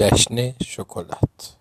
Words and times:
جشن 0.00 0.52
شکلات. 0.62 1.56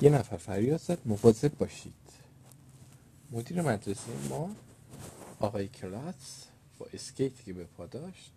یه 0.00 0.10
نفر 0.10 0.36
فریاد 0.36 0.80
زد 0.80 0.98
مواظب 1.04 1.58
باشید. 1.58 1.94
مدیر 3.30 3.62
مدرسه 3.62 4.12
ما 4.28 4.50
آقای 5.40 5.68
کلاس 5.68 6.46
با 6.78 6.86
اسکیتی 6.92 7.44
که 7.44 7.52
به 7.52 7.64
پا 7.64 7.86
داشت 7.86 8.32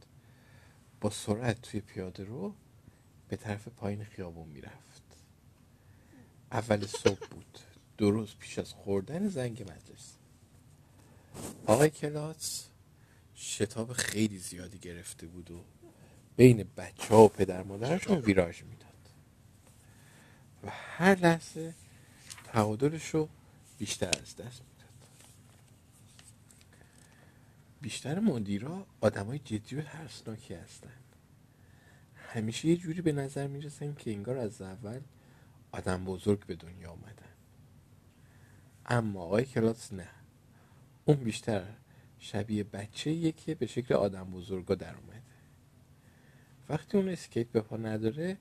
با 1.02 1.10
سرعت 1.10 1.61
توی 1.61 1.79
پیاده 1.79 2.24
رو 2.24 2.54
به 3.29 3.36
طرف 3.36 3.68
پایین 3.68 4.04
خیابون 4.04 4.47
می‌رفت. 4.47 5.04
اول 6.52 6.86
صبح 6.86 7.28
بود. 7.32 7.60
درست 7.97 8.38
پیش 8.39 8.60
از 8.60 8.74
خوردن 8.74 9.28
زنگ 9.28 9.61
مدرسه 9.61 10.15
آقای 11.68 11.89
کلاس 11.89 12.68
شتاب 13.36 13.94
خیلی 13.94 14.38
زیادی 14.38 14.78
گرفته 14.78 15.28
بود 15.28 15.52
و 15.52 15.64
بین 16.38 16.66
بچه 16.78 17.16
ها 17.16 17.24
و 17.24 17.28
پدر 17.28 17.64
مادرشون 17.64 18.18
ویراژ 18.18 18.64
می‌داد. 18.64 19.10
و 20.64 20.70
هر 20.71 21.16
لحظه 21.16 21.74
تعادلش 22.43 23.10
رو 23.10 23.29
بیشتر 23.78 24.07
از 24.07 24.36
دست 24.36 24.62
می‌داد. 24.62 25.10
بیشتر 27.82 28.20
مدیرا 28.20 28.86
آدم 29.02 29.26
های 29.26 29.40
جدی 29.40 29.76
و 29.76 29.82
ترسناکی 29.82 30.54
هستن. 30.54 30.93
همیشه 32.16 32.67
یه 32.67 32.78
جوری 32.78 33.02
به 33.02 33.12
نظر 33.12 33.48
می‌رسن 33.48 33.95
که 33.95 34.12
انگار 34.12 34.38
از 34.38 34.62
اول 34.62 35.00
آدم 35.72 36.06
بزرگ 36.06 36.45
به 36.45 36.56
دنیا 36.56 36.92
آمدن 36.92 37.26
اما 38.86 39.22
آقای 39.24 39.46
کلاس 39.46 39.94
نه. 39.94 40.09
اون 41.06 41.18
بیشتر 41.18 41.64
شبیه 42.26 42.64
بچه 42.64 43.31
که 43.31 43.56
به 43.56 43.68
شکل 43.68 43.94
آدم 43.94 44.31
بزرگا 44.31 44.76
در 44.76 44.95
اومده. 44.95 45.22
وقتی 46.70 46.98
اون 46.98 47.09
اسکیت 47.09 47.48
به 47.48 47.62
پا 47.62 47.78
نداره 47.78 48.38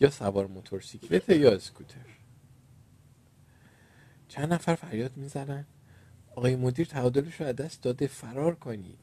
یا 0.00 0.10
سوار 0.10 0.46
موتورسیکلت 0.46 1.28
یا 1.28 1.52
اسکوتر. 1.52 2.06
چند 4.28 4.52
نفر 4.52 4.74
فریاد 4.74 5.16
می‌زنن؟ 5.16 5.66
آقای 6.30 6.56
مدیر 6.56 6.86
تعادلش 6.86 7.40
رو 7.40 7.46
از 7.46 7.56
دست 7.56 7.82
داده 7.82 8.06
فرار 8.06 8.54
کنید. 8.54 8.98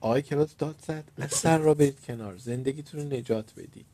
آقای 0.00 0.22
کلاس 0.22 0.56
داد 0.56 0.80
زد 0.86 1.12
از 1.16 1.30
سر 1.30 1.58
را 1.58 1.74
برید 1.74 2.00
کنار. 2.00 2.36
زندگیتون 2.36 3.00
رو 3.00 3.18
نجات 3.18 3.54
بدید. 3.54 3.86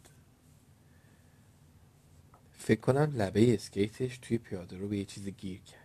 فکر 2.52 2.80
کنم 2.80 3.12
لبه 3.16 3.54
اسکیتش 3.54 4.18
توی 4.18 4.38
پیاده 4.38 4.76
رو 4.76 4.88
به 4.88 4.98
یه 4.98 5.04
چیز 5.04 5.28
گیر 5.28 5.60
کرد. 5.60 5.81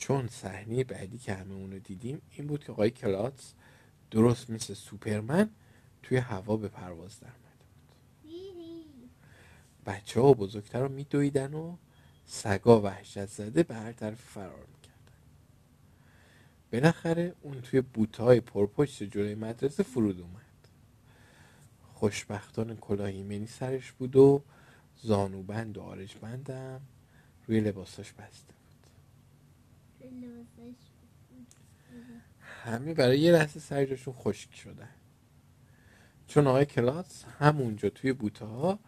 چون 0.00 0.28
صحنه 0.28 0.84
بعدی 0.84 1.18
که 1.18 1.34
همه 1.34 1.54
اونو 1.54 1.78
دیدیم 1.78 2.22
این 2.30 2.46
بود 2.46 2.64
که 2.64 2.72
آقای 2.72 2.90
کلاتس 2.90 3.52
درست 4.10 4.50
مثل 4.50 4.74
سوپرمن 4.74 5.50
توی 6.02 6.16
هوا 6.16 6.56
به 6.56 6.68
پرواز 6.68 7.20
در 7.20 7.28
بود 7.28 7.50
بچه 9.86 10.20
ها 10.20 10.26
و 10.26 10.34
بزرگتر 10.34 10.80
رو 10.80 10.88
میدویدن 10.88 11.54
و 11.54 11.76
سگا 12.26 12.80
وحشت 12.80 13.26
زده 13.26 13.62
به 13.62 13.74
هر 13.74 13.92
طرف 13.92 14.20
فرار 14.20 14.66
می‌کردن. 14.74 15.18
بالاخره 16.72 17.34
اون 17.40 17.60
توی 17.60 17.80
بوتهای 17.80 18.40
پرپشت 18.40 19.02
جلوی 19.02 19.34
مدرسه 19.34 19.82
فرود 19.82 20.20
اومد. 20.20 20.40
خوشبختان 21.94 22.76
کلاهی 22.76 23.22
منی 23.22 23.46
سرش 23.46 23.92
بود 23.92 24.16
و 24.16 24.42
زانوبند 25.02 25.78
و 25.78 25.82
آرش 25.82 26.16
بندم 26.16 26.80
روی 27.46 27.60
لباساش 27.60 28.12
بسته 28.12 28.59
همه 32.64 32.94
برای 32.94 33.20
یه 33.20 33.32
لحظه 33.32 33.60
سرجاشون 33.60 34.14
خشک 34.14 34.54
شدن 34.54 34.88
چون 36.26 36.46
آقای 36.46 36.64
کلاس 36.64 37.24
همونجا 37.24 37.90
توی 37.90 38.12
بوته 38.12 38.44
ها 38.44 38.78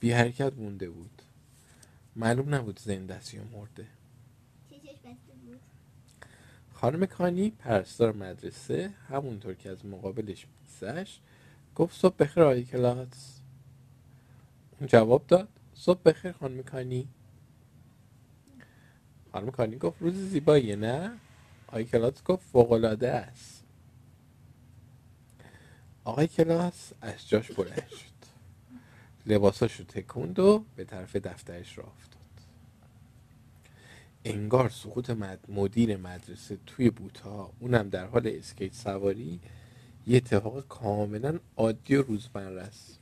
بی 0.00 0.12
حرکت 0.12 0.52
مونده 0.56 0.90
بود. 0.90 1.22
معلوم 2.16 2.54
نبود 2.54 2.78
زنده 2.78 3.14
است 3.14 3.34
یا 3.34 3.44
مرده. 3.44 3.86
خانم 6.72 7.06
کانی 7.06 7.50
پرستار 7.50 8.12
مدرسه 8.12 8.90
همونطور 9.08 9.54
که 9.54 9.70
از 9.70 9.86
مقابلش 9.86 10.46
میگذشت 10.46 11.20
گفت 11.74 11.96
صبح 12.00 12.16
بخیر 12.16 12.42
آقای 12.42 12.64
کلاس. 12.64 13.40
اون 14.80 14.88
جواب 14.88 15.26
داد 15.26 15.48
صبح 15.74 16.00
بخیر 16.04 16.32
خانم 16.32 16.62
کانی. 16.62 17.08
خانم 19.34 19.50
کانی 19.50 19.76
گفت 19.76 20.02
روز 20.02 20.14
زیباییه 20.14 20.76
نه؟ 20.76 21.10
آقای 21.68 21.84
کلاس 21.84 22.22
گفت 22.24 22.42
فوقلاده 22.52 23.10
است. 23.10 23.64
آقای 26.04 26.26
کلاس 26.26 26.92
از 27.00 27.28
جاش 27.28 27.52
بلند 27.52 27.88
شد. 27.88 28.14
لباساش 29.26 29.76
رو 29.76 29.84
تکوند 29.84 30.38
و 30.38 30.64
به 30.76 30.84
طرف 30.84 31.16
دفترش 31.16 31.78
را 31.78 31.84
افتاد. 31.84 32.20
انگار 34.24 34.68
سقوط 34.68 35.10
مدیر 35.48 35.96
مدرسه 35.96 36.58
توی 36.66 36.90
بوتا 36.90 37.50
اونم 37.60 37.88
در 37.88 38.06
حال 38.06 38.28
اسکیت 38.28 38.74
سواری 38.74 39.40
یه 40.06 40.16
اتفاق 40.16 40.68
کاملا 40.68 41.38
عادی 41.56 41.96
و 41.96 42.02
روزمره 42.02 42.62
است 42.62 42.98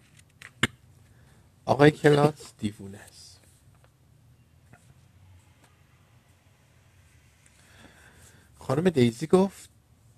آقای 1.64 1.90
کلاس 1.90 2.52
دیوونه 2.58 2.98
است 2.98 3.32
خانم 8.62 8.90
دیزی 8.90 9.26
گفت 9.26 9.70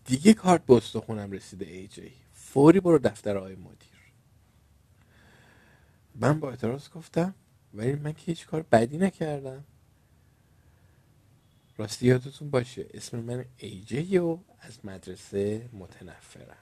دیگه 0.05 0.35
کارت 0.35 0.67
به 0.67 0.75
استخونم 0.75 1.33
رسیده 1.33 1.67
ای 1.67 1.89
جی. 1.89 2.13
فوری 2.35 2.81
برو 2.81 2.99
دفتر 2.99 3.37
آقای 3.37 3.55
مدیر. 3.55 4.13
من 6.15 6.41
با 6.41 6.51
اعتراض 6.51 6.89
گفتم 6.89 7.35
ولی 7.75 7.93
من 7.93 8.13
که 8.13 8.23
هیچ 8.27 8.47
کار 8.47 8.63
بدی 8.63 8.99
نکردم. 8.99 9.65
راستی 11.77 12.07
یادتون 12.07 12.51
باشه 12.51 12.87
اسم 12.95 13.19
من 13.19 13.45
ایجی 13.57 14.19
و 14.19 14.39
از 14.61 14.79
مدرسه 14.85 15.69
متنفرم. 15.73 16.57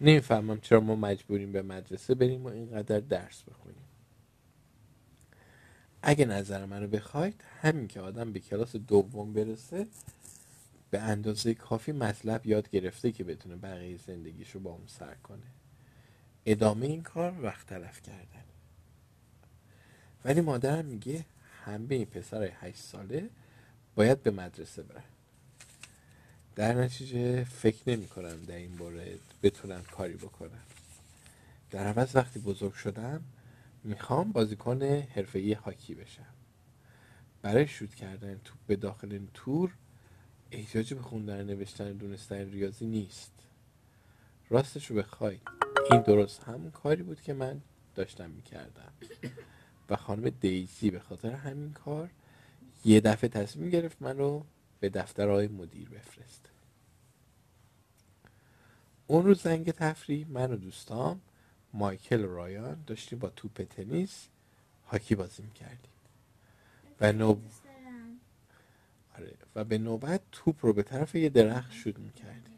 نمی‌فهمم 0.00 0.60
چرا 0.60 0.80
ما 0.80 0.96
مجبوریم 0.96 1.52
به 1.52 1.62
مدرسه 1.62 2.14
بریم 2.14 2.44
و 2.44 2.48
اینقدر 2.48 3.00
درس 3.00 3.42
بخونیم. 3.42 3.84
اگه 6.02 6.24
نظر 6.24 6.66
منو 6.66 6.86
بخواید 6.86 7.44
همین 7.60 7.88
که 7.88 8.00
آدم 8.00 8.32
به 8.32 8.40
کلاس 8.40 8.76
دوم 8.76 9.32
برسه 9.32 9.86
به 10.92 11.00
اندازه 11.00 11.54
کافی 11.54 11.92
مطلب 11.92 12.46
یاد 12.46 12.70
گرفته 12.70 13.12
که 13.12 13.24
بتونه 13.24 13.56
بقیه 13.56 13.96
زندگیش 13.96 14.50
رو 14.50 14.60
با 14.60 14.70
اون 14.70 14.86
سر 14.86 15.14
کنه. 15.14 15.46
ادامه 16.46 16.86
این 16.86 17.02
کار 17.02 17.34
وقت 17.42 17.66
تلف 17.66 18.02
کردن. 18.02 18.44
ولی 20.24 20.40
مادرم 20.40 20.84
میگه 20.84 21.24
همه 21.64 22.04
پسر 22.04 22.52
هشت 22.60 22.76
ساله 22.76 23.30
باید 23.94 24.22
به 24.22 24.30
مدرسه 24.30 24.82
برن. 24.82 25.02
در 26.54 26.74
نتیجه 26.74 27.44
فکر 27.44 27.90
نمی 27.90 28.08
کنم 28.08 28.42
در 28.42 28.56
این 28.56 28.74
مورد 28.78 29.18
بتونم 29.42 29.82
کاری 29.82 30.14
بکنم 30.14 30.62
در 31.70 31.86
عوض 31.86 32.16
وقتی 32.16 32.40
بزرگ 32.40 32.74
شدم 32.74 33.22
می‌خوام 33.84 34.32
بازیکن 34.32 34.82
حرفه‌ای 34.82 35.52
هاکی 35.52 35.94
بشم. 35.94 36.34
برای 37.42 37.68
شوت 37.68 37.94
کردن 37.94 38.40
توپ 38.44 38.58
به 38.66 38.76
داخل 38.76 39.20
تور 39.34 39.74
احتیاجی 40.52 40.94
به 40.94 41.02
خوندن 41.02 41.44
نوشتن 41.44 41.92
دونستن 41.92 42.50
ریاضی 42.50 42.86
نیست. 42.86 43.32
راستش 44.50 44.86
رو 44.86 44.96
بخوای. 44.96 45.38
این 45.90 46.00
درست 46.00 46.42
همون 46.42 46.70
کاری 46.70 47.02
بود 47.02 47.20
که 47.20 47.32
من 47.32 47.60
داشتم 47.94 48.30
می‌کردم. 48.30 48.92
و 49.90 49.96
خانم 49.96 50.28
دیزی 50.28 50.90
به 50.90 51.00
خاطر 51.00 51.32
همین 51.32 51.72
کار 51.72 52.10
یه 52.84 53.00
دفعه 53.00 53.28
تصمیم 53.28 53.70
گرفت 53.70 54.02
من 54.02 54.18
رو 54.18 54.44
به 54.80 54.88
دفتر 54.88 55.28
آقای 55.28 55.48
مدیر 55.48 55.88
بفرست. 55.88 56.48
اون 59.06 59.24
روز 59.24 59.42
زنگ 59.42 59.70
تفریح 59.70 60.26
من 60.28 60.52
و 60.52 60.56
دوستام 60.56 61.20
مایکل 61.72 62.24
و 62.24 62.34
رایان 62.34 62.84
داشتیم 62.86 63.18
با 63.18 63.28
توپ 63.28 63.62
تنیس 63.62 64.28
هاکی 64.86 65.14
بازی 65.14 65.42
می‌کردیم. 65.42 65.92
و 67.00 67.12
نو 67.12 67.36
آره. 69.14 69.34
و 69.54 69.64
به 69.64 69.78
نوبت 69.78 70.20
توپ 70.32 70.66
رو 70.66 70.72
به 70.72 70.82
طرف 70.82 71.14
یه 71.14 71.28
درخت 71.28 71.72
شود 71.72 71.98
می‌کردیم. 71.98 72.52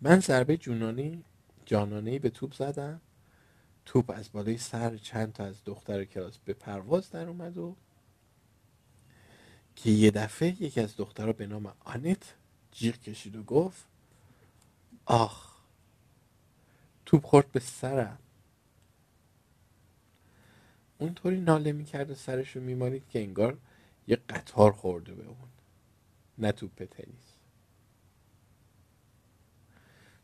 من 0.00 0.20
ضربه 0.20 0.56
جونانی 0.56 1.24
جانانه 1.66 2.18
به 2.18 2.30
توپ 2.30 2.54
زدم. 2.54 3.00
توپ 3.86 4.10
از 4.10 4.32
بالای 4.32 4.58
سر 4.58 4.96
چند 4.96 5.32
تا 5.32 5.44
از 5.44 5.64
دختر 5.64 6.04
کلاس 6.04 6.38
به 6.38 6.52
پرواز 6.52 7.10
در 7.10 7.28
اومد 7.28 7.58
و 7.58 7.76
که 9.76 9.90
یه 9.90 10.10
دفعه 10.10 10.62
یکی 10.62 10.80
از 10.80 10.96
دخترها 10.96 11.32
به 11.32 11.46
نام 11.46 11.72
آنت 11.80 12.34
جیغ 12.72 12.96
کشید 12.96 13.36
و 13.36 13.42
گفت 13.42 13.84
آخ. 15.04 15.54
توپ 17.06 17.24
خورد 17.24 17.52
به 17.52 17.60
سرم. 17.60 18.18
اونطوری 20.98 21.40
ناله 21.40 21.72
می‌کرد 21.72 22.10
و 22.10 22.14
سرش 22.14 22.56
رو 22.56 22.62
میمالید 22.62 23.08
که 23.08 23.20
انگار 23.20 23.58
یه 24.06 24.16
قطار 24.16 24.72
خورده 24.72 25.14
به 25.14 25.26
اون. 25.26 25.48
نه 26.38 26.52
توپ 26.52 26.84
تنیس. 26.84 27.34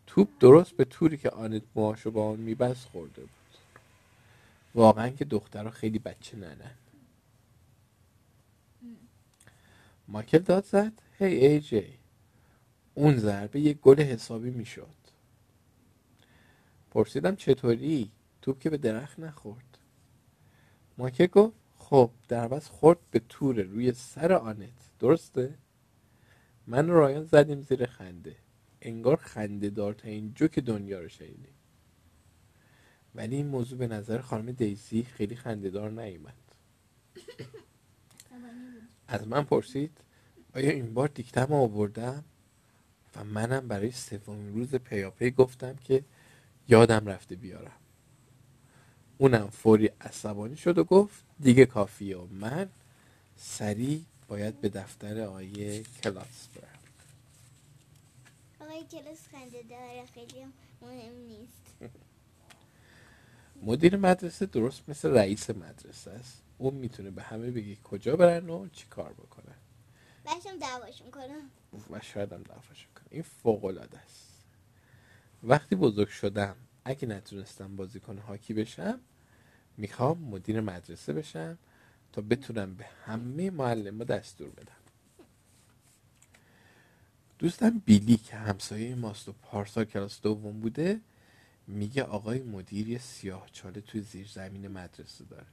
توپ 0.07 0.29
درست 0.41 0.73
به 0.73 0.85
طوری 0.85 1.17
که 1.17 1.31
آنت 1.31 1.63
موهاشو 1.75 2.11
با 2.11 2.23
اون 2.23 2.41
میبست 2.41 2.85
خورده 2.85 3.21
بود. 3.21 3.31
واقعا 4.75 5.09
که 5.09 5.25
دخترها 5.25 5.71
خیلی 5.71 5.99
بچه 5.99 6.37
ننن. 6.37 6.75
ماکل 10.09 10.39
داد 10.39 10.65
زد. 10.65 10.93
هی 11.19 11.47
ای 11.47 11.61
جی. 11.61 11.99
اون 12.95 13.17
ضربه 13.17 13.61
یه 13.61 13.75
گل 13.75 14.01
حسابی 14.01 14.51
می‌شد. 14.51 14.95
پرسیدم 16.91 17.37
چطوری؟ 17.37 18.11
توپ 18.43 18.59
که 18.59 18.71
به 18.71 18.77
درخت 18.77 19.19
نخورد. 19.19 19.79
مایکل 20.99 21.27
گفت 21.27 21.60
خب 21.91 22.11
در 22.29 22.59
خورد 22.59 22.99
به 23.11 23.21
تور 23.29 23.63
روی 23.63 23.93
سر 23.93 24.33
آنت. 24.33 24.73
درسته؟ 24.99 25.55
من 26.67 26.91
و 26.91 26.93
رایان 26.93 27.25
زدیم 27.25 27.63
زیر 27.63 27.87
خنده. 27.87 28.37
انگار 28.83 29.17
خنده 29.17 29.71
دار 29.71 29.95
تا 29.95 30.09
این 30.09 30.33
جوک 30.35 30.59
دنیا 30.59 31.01
رو 31.01 31.09
شنیدیم. 31.09 31.55
ولی 33.15 33.37
این 33.37 33.47
موضوع 33.47 33.79
به 33.79 33.87
نظر 33.87 34.21
خانم 34.21 34.53
دیزی 34.53 35.03
خیلی 35.03 35.37
خنده 35.37 35.71
دار 35.71 35.91
نیومد. 35.91 36.35
از 39.09 39.29
من 39.29 39.45
پرسید 39.45 39.99
آیا 40.55 40.71
این 40.71 40.95
بار 40.95 41.09
دیکتم 41.09 41.53
آوردم؟ 41.53 42.25
و 43.17 43.25
منم 43.25 43.69
برای 43.69 43.91
سومین 43.91 44.55
روز 44.55 44.75
پیاپی 44.75 45.31
گفتم 45.31 45.77
که 45.77 46.05
یادم 46.69 47.07
رفته 47.07 47.37
بیارم. 47.37 47.80
اونم 49.21 49.51
فوری 49.51 49.91
عصبانی 50.01 50.57
شد 50.57 50.79
و 50.79 50.85
گفت 50.85 51.25
دیگه 51.41 51.67
کافیه. 51.67 52.19
و 52.19 52.27
من 52.27 52.69
سریع 53.37 54.03
باید 54.29 54.61
به 54.61 54.69
دفتر 54.69 55.21
آقای 55.21 55.85
کلاس 55.85 56.49
برم. 56.55 56.79
آقای 58.61 58.85
کلاس 58.85 59.29
خنده 59.31 59.63
داره 59.63 60.05
خیلی 60.15 60.47
مهم 60.83 61.13
نیست. 61.29 61.93
مدیر 63.63 63.97
مدرسه 63.97 64.47
درست 64.47 64.89
مثل 64.89 65.11
رئیس 65.11 65.51
مدرسه 65.51 66.11
است. 66.11 66.43
اون 66.59 66.75
می‌تونه 66.75 67.11
به 67.11 67.23
همه 67.23 67.51
بگه 67.51 67.77
کجا 67.77 68.17
برن 68.17 68.51
و 68.51 68.69
چی 68.69 68.87
کار 68.87 69.13
بکنن. 69.13 69.57
باشم 70.25 70.59
دعواشون 70.59 71.11
کنم 71.11 71.51
و 71.91 72.01
شاید 72.01 72.33
هم 72.33 72.43
دعواشون 72.43 72.93
کنم 72.95 73.07
این 73.11 73.23
فوق 73.23 73.65
العاده 73.65 73.99
است. 73.99 74.45
وقتی 75.43 75.77
بزرگ 75.77 76.09
شدم 76.09 76.57
اگه 76.85 77.09
نتونستم 77.09 77.77
بازیکن 77.77 78.19
هاکی 78.19 78.55
بشم 78.55 79.01
می‌خوام 79.77 80.19
مدیر 80.19 80.61
مدرسه 80.61 81.13
بشم 81.13 81.59
تا 82.13 82.23
بتونم 82.23 82.75
به 82.75 82.87
همه 83.05 83.51
معلم 83.51 84.05
دستور 84.05 84.51
بدم. 84.51 84.73
دوستم 87.39 87.79
بیلی 87.79 88.17
که 88.17 88.37
همسایه 88.37 88.95
ماست 88.95 89.29
و 89.29 89.33
پارسال 89.33 89.85
کلاس 89.85 90.21
دوم 90.21 90.61
بوده 90.61 91.01
میگه 91.67 92.03
آقای 92.03 92.43
مدیر 92.43 92.89
یه 92.89 92.99
سیاه 92.99 93.49
چاله 93.53 93.81
توی 93.81 94.01
زیر 94.01 94.27
زمین 94.27 94.69
مدرسه 94.69 95.25
داره. 95.25 95.47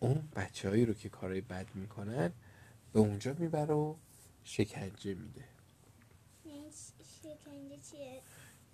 اون 0.00 0.28
بچه 0.36 0.68
هایی 0.68 0.86
رو 0.86 0.94
که 0.94 1.08
کارهای 1.08 1.40
بد 1.40 1.66
می‌کنن 1.74 2.32
به 2.92 3.00
اونجا 3.00 3.34
می‌بره 3.38 3.74
و 3.74 3.94
شکنجه 4.44 5.14
میده. 5.14 5.44
یعنی 6.44 6.70
شکنجه 7.22 7.78
چیه؟ 7.90 8.22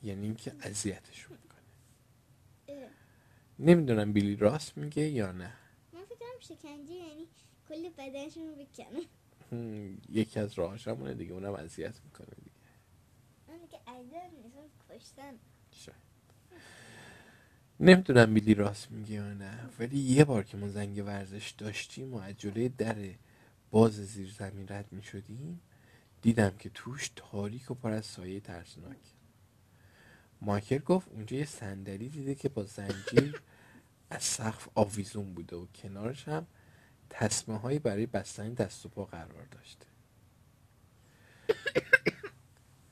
یعنی 0.02 0.26
اینکه 0.26 0.52
اذیتشون 0.60 1.38
می‌کنه. 1.42 2.90
نمی‌دونم 3.62 4.12
بیلی 4.12 4.36
راست 4.36 4.78
میگه 4.78 5.02
یا 5.02 5.32
نه. 5.32 5.52
من 5.92 6.04
فکرم 6.04 6.40
شکنجه 6.40 6.92
یعنی 6.92 7.26
کل 7.68 7.88
بدنشون 7.98 8.48
رو 8.48 8.54
بکنه. 8.54 9.00
یکی 10.08 10.40
از 10.40 10.54
راهاش 10.54 10.88
همونه 10.88 11.14
دیگه 11.14 11.32
اونم 11.32 11.54
اذیت 11.54 12.00
می‌کنه 12.04 12.36
دیگه. 12.44 12.56
اون 13.48 13.68
که 13.68 13.78
اذیت 13.86 14.30
نیست 14.44 14.90
کشتن. 14.90 15.34
نمی‌دونم 17.80 18.28
میلی 18.28 18.54
راست 18.54 18.90
میگه 18.90 19.12
یا 19.12 19.32
نه 19.32 19.68
ولی 19.78 19.98
یه 19.98 20.24
بار 20.24 20.42
که 20.44 20.56
ما 20.56 20.68
زنگ 20.68 21.02
ورزش 21.06 21.50
داشتیم 21.58 22.14
و 22.14 22.16
از 22.18 22.34
جلوی 22.38 22.68
در 22.68 22.96
باز 23.70 23.92
زیر 23.92 24.30
زمین 24.30 24.68
رد 24.68 24.92
می‌شدیم 24.92 25.60
دیدم 26.22 26.50
که 26.58 26.70
توش 26.70 27.10
تاریک 27.16 27.70
و 27.70 27.74
پر 27.74 27.92
از 27.92 28.06
سایه 28.06 28.40
ترسناک. 28.40 28.98
مایکل 30.40 30.78
گفت 30.78 31.08
اونجا 31.08 31.36
یه 31.36 31.44
صندلی 31.44 32.08
دیده 32.08 32.34
که 32.34 32.48
با 32.48 32.64
زنجیر 32.64 33.42
از 34.12 34.22
سقف 34.22 34.68
آویزون 34.74 35.34
بوده 35.34 35.56
و 35.56 35.66
کنارش 35.66 36.28
هم 36.28 36.46
تصمه 37.10 37.58
هایی 37.58 37.78
برای 37.78 38.06
بستن 38.06 38.54
دست 38.54 38.86
و 38.86 38.88
پا 38.88 39.04
قرار 39.04 39.44
داشته. 39.50 39.86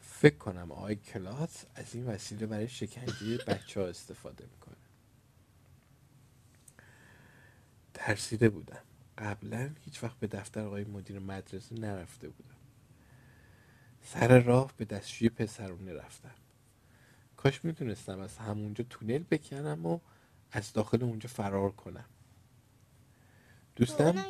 فکر 0.01 0.37
کنم 0.37 0.73
آقای 0.73 0.97
کلاس 0.97 1.65
از 1.75 1.95
این 1.95 2.07
وسیله 2.07 2.47
برای 2.47 2.69
شکنجه 2.69 3.39
بچه 3.47 3.81
ها 3.81 3.87
استفاده 3.87 4.45
می‌کنه. 4.45 4.77
ترسیده 7.95 8.49
بودم. 8.49 8.83
قبلا 9.19 9.71
هیچ 9.85 10.03
وقت 10.03 10.19
به 10.19 10.27
دفتر 10.27 10.61
آقای 10.61 10.85
مدیر 10.85 11.19
مدرسه 11.19 11.75
نرفته 11.75 12.29
بودم. 12.29 12.55
سر 14.03 14.39
راه 14.39 14.73
به 14.77 14.85
دستشوی 14.85 15.29
پسرونه 15.29 15.93
رفتم. 15.93 16.35
کاش 17.37 17.65
می‌تونستم 17.65 18.21
از 18.21 18.39
همونجا 18.39 18.85
تونل 18.91 19.23
بکنم 19.23 19.87
و 19.87 20.01
از 20.53 20.73
داخل 20.73 21.05
اونجا 21.05 21.29
فرار 21.29 21.71
کنم. 21.71 22.05
دوستم؟ 23.77 24.25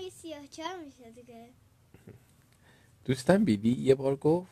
دوستم 3.04 3.44
بیلی 3.44 3.72
یه 3.72 3.94
بار 3.94 4.16
گفت 4.16 4.50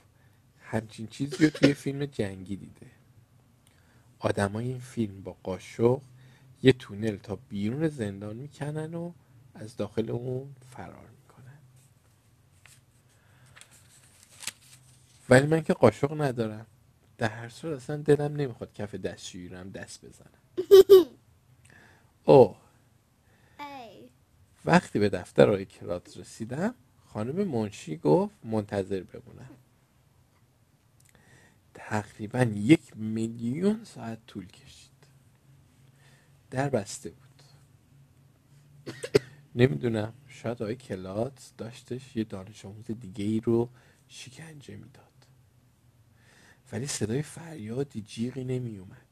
همچین 0.60 1.06
چیزی 1.06 1.44
رو 1.44 1.50
توی 1.50 1.74
فیلم 1.74 2.06
جنگی 2.06 2.56
دیده. 2.56 2.86
آدمای 4.18 4.68
این 4.68 4.78
فیلم 4.78 5.22
با 5.22 5.36
قاشق 5.42 6.00
یه 6.62 6.72
تونل 6.72 7.16
تا 7.16 7.36
بیرون 7.36 7.88
زندان 7.88 8.36
می‌کنن 8.36 8.94
و 8.94 9.12
از 9.54 9.76
داخل 9.76 10.10
اون 10.10 10.54
فرار 10.70 11.08
می‌کنن. 11.10 11.58
ولی 15.28 15.46
من 15.46 15.62
که 15.62 15.72
قاشق 15.72 16.20
ندارم. 16.22 16.66
در 17.18 17.28
هر 17.28 17.48
صورت 17.48 17.76
اصلا 17.76 17.96
دلم 17.96 18.36
نمی‌خواد 18.36 18.72
کف 18.72 18.94
دستشویی 18.94 19.48
رو 19.48 19.56
هم 19.56 19.70
دست 19.70 20.04
بزنم. 20.04 20.30
اوه 22.28 22.56
وقتی 24.64 24.98
به 24.98 25.08
دفتر 25.08 25.48
آقای 25.48 25.66
کرات 25.66 26.16
رسیدم 26.16 26.74
خانم 27.06 27.48
منشی 27.48 27.96
گفت 27.96 28.34
منتظر 28.44 29.02
بمونم. 29.02 29.50
تقریبا 31.74 32.42
یک 32.42 32.96
میلیون 32.96 33.84
ساعت 33.84 34.26
طول 34.26 34.46
کشید. 34.46 34.90
در 36.50 36.68
بسته 36.68 37.10
بود. 37.10 37.42
نمی‌دونم 39.54 40.14
شاید 40.26 40.62
آقای 40.62 40.76
کلات 40.76 41.52
داشتش 41.58 42.16
یه 42.16 42.24
دانش 42.24 42.64
آموز 42.64 42.86
دیگه 42.86 43.24
ای 43.24 43.40
رو 43.40 43.68
شکنجه 44.08 44.76
می‌داد. 44.76 45.04
ولی 46.72 46.86
صدای 46.86 47.22
فریادی 47.22 48.00
جیغی 48.02 48.44
نمی 48.44 48.78
اومد 48.78 49.07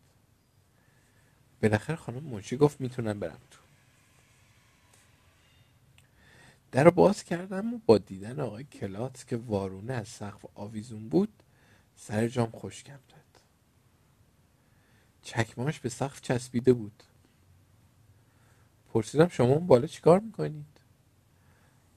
بالاخره 1.62 1.96
خانم 1.96 2.22
منشی 2.22 2.56
گفت 2.56 2.80
می‌تونم 2.80 3.20
برم 3.20 3.40
تو. 3.50 3.60
در 6.72 6.90
باز 6.90 7.24
کردم 7.24 7.74
و 7.74 7.80
با 7.86 7.98
دیدن 7.98 8.40
آقای 8.40 8.64
کلات 8.64 9.24
که 9.28 9.36
وارونه 9.36 9.92
از 9.92 10.08
سقف 10.08 10.44
آویزون 10.54 11.08
بود 11.08 11.32
سر 11.96 12.28
جام 12.28 12.50
خوشکم 12.50 12.98
داد. 13.08 13.42
چکماش 15.22 15.80
به 15.80 15.88
سقف 15.88 16.20
چسبیده 16.20 16.72
بود. 16.72 17.02
پرسیدم 18.92 19.28
شما 19.28 19.46
اون 19.46 19.66
بالا 19.66 19.86
چیکار 19.86 20.20
می‌کنید؟ 20.20 20.66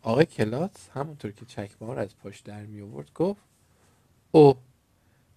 آقای 0.01 0.25
کلات 0.25 0.89
همونطور 0.93 1.31
که 1.31 1.45
چکمه 1.45 1.93
رو 1.93 1.99
از 1.99 2.17
پاش 2.17 2.39
در 2.39 2.65
می 2.65 2.81
آورد 2.81 3.13
گفت 3.13 3.41
او 4.31 4.57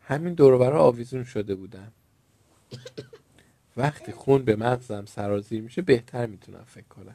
همین 0.01 0.35
دور 0.35 0.77
آویزون 0.77 1.25
شده 1.25 1.55
بودم. 1.55 1.93
وقتی 3.77 4.13
خون 4.13 4.43
به 4.45 4.57
مغزم 4.57 5.07
سرازیر 5.07 5.63
میشه 5.63 5.83
بهتر 5.83 6.27
می‌تونم 6.27 6.65
فکر 6.65 6.89
کنم. 6.89 7.15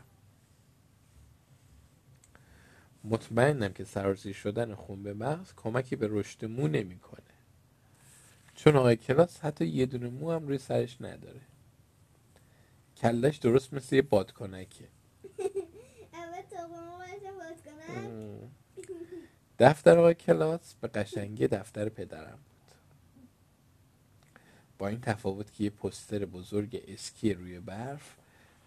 مطمئنم 3.04 3.74
که 3.74 3.84
سرازیر 3.84 4.34
شدن 4.34 4.76
خون 4.76 5.04
به 5.04 5.14
مغز 5.14 5.54
کمکی 5.56 5.96
به 5.96 6.08
رشد 6.12 6.46
مو 6.46 6.68
نمی‌کنه. 6.68 7.22
چون 8.56 8.76
آقای 8.76 8.96
کلاس 8.96 9.40
حتی 9.40 9.66
یه 9.66 9.86
دونه 9.86 10.10
مو 10.10 10.32
هم 10.32 10.48
روی 10.48 10.58
سرش 10.58 11.02
نداره. 11.02 11.42
کلش 12.98 13.38
درست 13.38 13.74
مثل 13.74 13.96
یه 13.96 14.02
بادکنکه. 14.02 14.88
دفتر 19.60 20.00
آقای 20.00 20.14
کلاس 20.14 20.74
به 20.74 20.88
قشنگی 20.88 21.48
دفتر 21.48 21.90
پدرم 21.90 22.40
بود. 22.46 22.57
با 24.78 24.88
این 24.88 25.02
تفاوت 25.02 25.54
که 25.54 25.64
یه 25.64 25.70
پستر 25.70 26.26
بزرگ 26.26 26.84
اسکی 26.88 27.34
روی 27.34 27.60
برف 27.60 28.16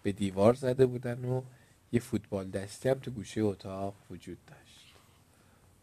به 0.02 0.12
دیوار 0.12 0.54
زده 0.54 0.86
بودن 0.86 1.24
و 1.24 1.42
یه 1.92 2.00
فوتبال 2.00 2.50
دستی 2.50 2.88
هم 2.88 2.98
تو 2.98 3.10
گوشه 3.10 3.40
اتاق 3.40 3.94
وجود 4.10 4.38
داشت. 4.46 4.94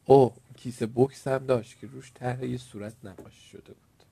او 0.05 0.33
کیسه 0.57 0.85
بوکس 0.85 1.27
هم 1.27 1.45
داشت 1.45 1.79
که 1.79 1.87
روش 1.87 2.11
طرح 2.13 2.43
یه 2.43 2.57
صورت 2.57 2.93
نقاشی 3.03 3.49
شده 3.49 3.73
بود. 3.73 4.03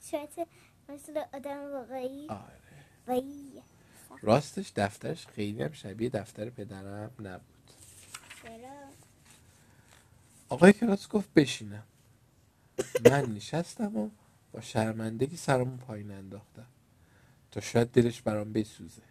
صورت 0.00 0.48
مثل 0.88 1.22
آدم 1.32 1.72
واقعی؟ 1.72 2.28
آره. 2.28 3.22
راستش 4.22 4.72
دفترش 4.76 5.26
خیلی 5.26 5.62
هم 5.62 5.72
شبیه 5.72 6.08
دفتر 6.08 6.50
پدرم 6.50 7.10
نبود. 7.20 7.42
چرا؟ 8.42 8.70
آقای 10.48 10.72
کلاس 10.72 11.08
گفت 11.08 11.34
بشینم. 11.34 11.82
من 13.10 13.34
نشستم 13.34 13.96
و 13.96 14.10
با 14.52 14.60
شرمندگی 14.60 15.36
سرمون 15.36 15.76
پایین 15.76 16.10
انداختم 16.10 16.66
تا 17.50 17.60
شاید 17.60 17.90
دلش 17.90 18.22
برام 18.22 18.52
بسوزه. 18.52 19.02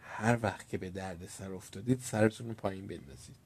هر 0.00 0.38
وقت 0.42 0.68
که 0.68 0.78
به 0.78 0.90
درد 0.90 1.26
سر 1.26 1.52
افتادید 1.52 2.00
سرتون 2.00 2.48
رو 2.48 2.54
پایین 2.54 2.86
بندازید. 2.86 3.36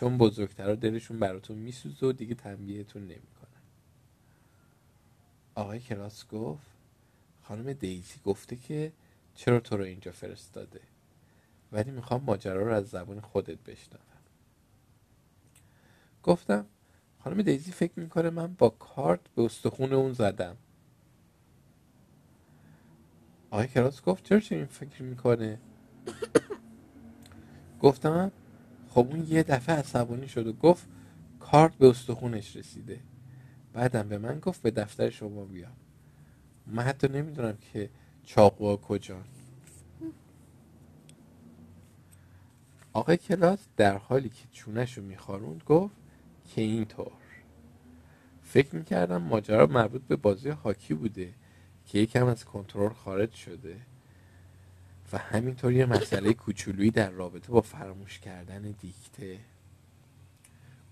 چون 0.00 0.18
بزرگترها 0.18 0.74
دلشون 0.74 1.18
براتون 1.18 1.58
میسوزه 1.58 2.06
و 2.06 2.12
دیگه 2.12 2.34
تنبیهتون 2.34 3.02
نمی‌کنن 3.02 3.62
آقای 5.54 5.80
کلاس 5.80 6.26
گفت 6.26 6.66
خانم 7.42 7.72
دیزی 7.72 8.20
گفته 8.24 8.56
که 8.56 8.92
چرا 9.34 9.60
تو 9.60 9.76
رو 9.76 9.84
اینجا 9.84 10.12
فرستاده؟ 10.12 10.80
ولی 11.72 11.90
می‌خوام 11.90 12.24
ماجرا 12.24 12.62
رو 12.62 12.74
از 12.74 12.88
زبان 12.88 13.20
خودت 13.20 13.58
بشنوم. 13.58 14.02
گفتم 16.22 16.66
خانم 17.24 17.42
دیزی 17.42 17.72
فکر 17.72 18.00
می‌کنه 18.00 18.30
من 18.30 18.54
با 18.54 18.68
کارت 18.68 19.20
به 19.34 19.42
استخون 19.42 19.92
اون 19.92 20.12
زدم. 20.12 20.56
آقای 23.50 23.66
کلاس 23.66 24.02
گفت 24.02 24.24
چرا 24.24 24.40
چنین 24.40 24.66
فکر 24.66 25.02
می‌کنه؟ 25.02 25.58
گفتم 27.80 28.32
خب 28.88 29.06
اون 29.10 29.26
یه 29.28 29.42
دفعه 29.42 29.76
عصبانی 29.76 30.28
شد 30.28 30.46
و 30.46 30.52
گفت 30.52 30.88
کارت 31.40 31.74
به 31.74 31.88
استخونش 31.88 32.56
رسیده. 32.56 33.00
بعدم 33.72 34.08
به 34.08 34.18
من 34.18 34.38
گفت 34.38 34.62
به 34.62 34.70
دفتر 34.70 35.10
شما 35.10 35.44
بیام. 35.44 35.76
من 36.66 36.82
حتی 36.82 37.08
نمی‌دونم 37.08 37.56
که 37.56 37.90
چاقوها 38.24 38.76
کجان 38.76 39.24
آقای 42.92 43.16
کلاس 43.16 43.66
در 43.76 43.96
حالی 43.96 44.28
که 44.28 44.44
چونش 44.52 44.98
رو 44.98 45.04
میخاروند 45.04 45.62
گفت 45.66 46.01
که 46.54 46.60
اینطور. 46.60 47.12
فکر 48.42 48.76
می‌کردم 48.76 49.22
ماجرا 49.22 49.66
مربوط 49.66 50.02
به 50.02 50.16
بازی 50.16 50.48
هاکی 50.48 50.94
بوده 50.94 51.34
که 51.86 51.98
یکم 51.98 52.26
از 52.26 52.44
کنترل 52.44 52.92
خارج 52.92 53.34
شده 53.34 53.80
و 55.12 55.18
همینطور 55.18 55.72
یه 55.72 55.86
مسئله 55.86 56.32
کوچولویی 56.32 56.90
در 56.90 57.10
رابطه 57.10 57.52
با 57.52 57.60
فراموش 57.60 58.18
کردن 58.18 58.62
دیکته. 58.62 59.40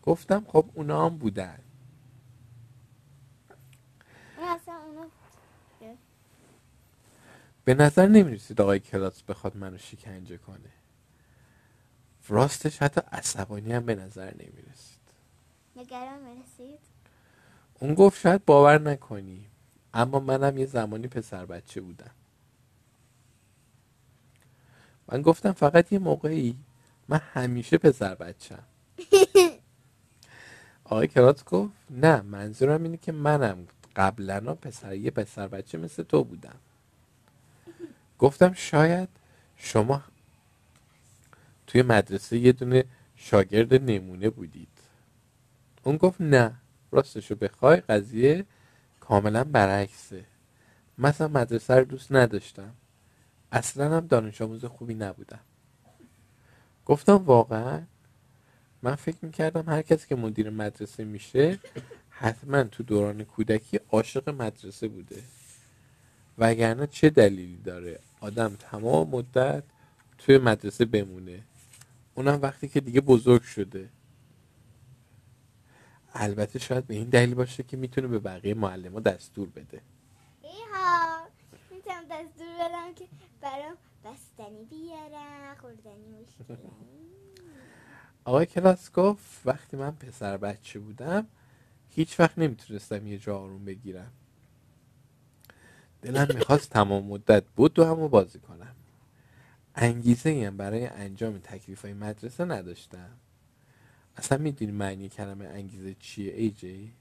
گفتم 0.03 0.45
خب 0.49 0.71
اونا 0.75 1.07
هم 1.07 1.19
بودن. 1.19 1.59
به 7.65 7.75
نظر 7.75 8.07
نمی‌رسید 8.07 8.61
آقای 8.61 8.81
کلاس 8.81 9.23
بخواد 9.23 9.57
منو 9.57 9.79
شکنجه 9.79 10.37
کنه. 10.37 10.73
راستش 12.29 12.83
حتی 12.83 13.01
عصبانی 13.13 13.73
هم 13.73 13.87
به 13.87 13.95
نظر 13.95 14.35
نمی‌رسید. 14.35 15.00
نگران 15.81 16.21
مرسید 16.23 16.81
اون 17.81 17.95
گفت 17.95 18.21
شاید 18.21 18.45
باور 18.47 18.81
نکنی 18.81 19.47
اما 19.95 20.21
منم 20.21 20.59
یه 20.59 20.67
زمانی 20.67 21.09
پسر 21.09 21.47
بچه 21.47 21.81
بودم. 21.81 22.11
من 25.09 25.23
گفتم 25.23 25.53
فقط 25.53 25.93
یه 25.93 26.01
موقعی 26.01 26.57
من 27.09 27.19
همیشه 27.35 27.79
پسر 27.79 28.17
بچم 28.17 28.65
آقای 30.85 31.09
کرات 31.09 31.45
گفت 31.45 31.73
نه 31.91 32.23
منظورم 32.23 32.85
اینه 32.85 32.99
که 32.99 33.13
منم 33.13 33.69
قبلا 33.97 34.41
پسر 34.55 34.95
یه 34.95 35.13
پسر 35.13 35.49
بچه 35.49 35.79
مثل 35.79 36.03
تو 36.03 36.25
بودم. 36.25 36.61
گفتم 38.21 38.55
شاید 38.55 39.11
شما 39.57 40.03
توی 41.69 41.83
مدرسه 41.83 42.39
یه 42.39 42.53
دونه 42.53 42.85
شاگرد 43.17 43.75
نمونه 43.75 44.31
بودید. 44.31 44.80
اون 45.83 45.97
گفت 45.97 46.21
نه 46.21 46.55
راستشو 46.91 47.35
بخوای 47.35 47.77
قضیه 47.77 48.47
کاملا 49.01 49.45
برعکسه. 49.45 50.25
مثلا 50.99 51.29
مدرسه 51.29 51.75
رو 51.75 51.85
دوست 51.85 52.13
نداشتم. 52.13 52.75
اصلا 53.53 53.97
هم 53.97 54.07
دانش 54.07 54.43
آموز 54.43 54.65
خوبی 54.65 54.95
نبودم. 54.95 55.41
گفتم 56.87 57.17
واقعا؟ 57.17 57.83
من 58.83 58.95
فکر 58.95 59.19
می‌کردم 59.23 59.69
هر 59.69 59.83
کسی 59.83 60.09
که 60.09 60.17
مدیر 60.17 60.51
مدرسه 60.51 61.05
میشه 61.05 61.59
حتما 62.11 62.65
تو 62.65 62.83
دوران 62.83 63.25
کودکی 63.25 63.81
عاشق 63.91 64.29
مدرسه 64.29 64.89
بوده. 64.89 65.23
وگرنه 66.39 66.87
چه 66.87 67.11
دلیلی 67.11 67.57
داره؟ 67.57 67.99
آدم 68.21 68.57
تمام 68.59 69.09
مدت 69.09 69.65
توی 70.19 70.39
مدرسه 70.39 70.85
بمونه. 70.85 71.43
اونم 72.15 72.39
وقتی 72.43 72.69
که 72.69 72.81
دیگه 72.81 73.01
بزرگ 73.01 73.43
شده. 73.43 73.89
البته 76.15 76.59
شاید 76.59 76.87
به 76.87 76.95
این 76.95 77.09
دلیل 77.09 77.35
باشه 77.35 77.63
که 77.63 77.77
می‌تونه 77.77 78.07
به 78.07 78.19
بقیه 78.19 78.55
معلم 78.55 79.01
دستور 79.01 79.49
بده. 79.49 79.81
ایها 80.43 81.27
می‌تونم 81.71 82.05
دستور 82.11 82.47
بدم 82.61 82.95
که 82.95 83.05
برام 83.41 83.77
بستنی 84.05 84.65
بیارن 84.65 85.55
خوردنی 85.61 86.27
آقای 88.25 88.47
کلاس 88.47 88.93
گفت 88.93 89.41
وقتی 89.45 89.77
من 89.77 89.91
پسر 89.91 90.37
بچه 90.37 90.79
بودم 90.79 91.27
هیچ 91.91 92.21
وقت 92.21 92.39
نمی‌تونستم 92.39 93.07
یه 93.07 93.19
جا 93.19 93.39
آروم 93.39 93.65
بگیرم. 93.65 94.13
دلم 96.03 96.29
می‌خواست 96.35 96.71
تمام 96.71 97.05
مدت 97.05 97.45
بود 97.57 97.79
و 97.79 97.85
همو 97.85 98.09
بازی 98.09 98.39
کنم. 98.39 98.75
انگیزه 99.75 100.31
ایم 100.31 100.57
برای 100.57 100.87
انجام 100.87 101.39
تکلیف 101.39 101.83
های 101.83 101.95
مدرسه 101.95 102.45
نداشتم. 102.45 103.11
اصلا 104.17 104.39
می‌دونی 104.39 104.73
معنی 104.73 105.09
کلمه 105.09 105.45
انگیزه 105.47 105.95
چیه 105.95 106.35
ای 106.35 106.51
جی؟ 106.51 106.93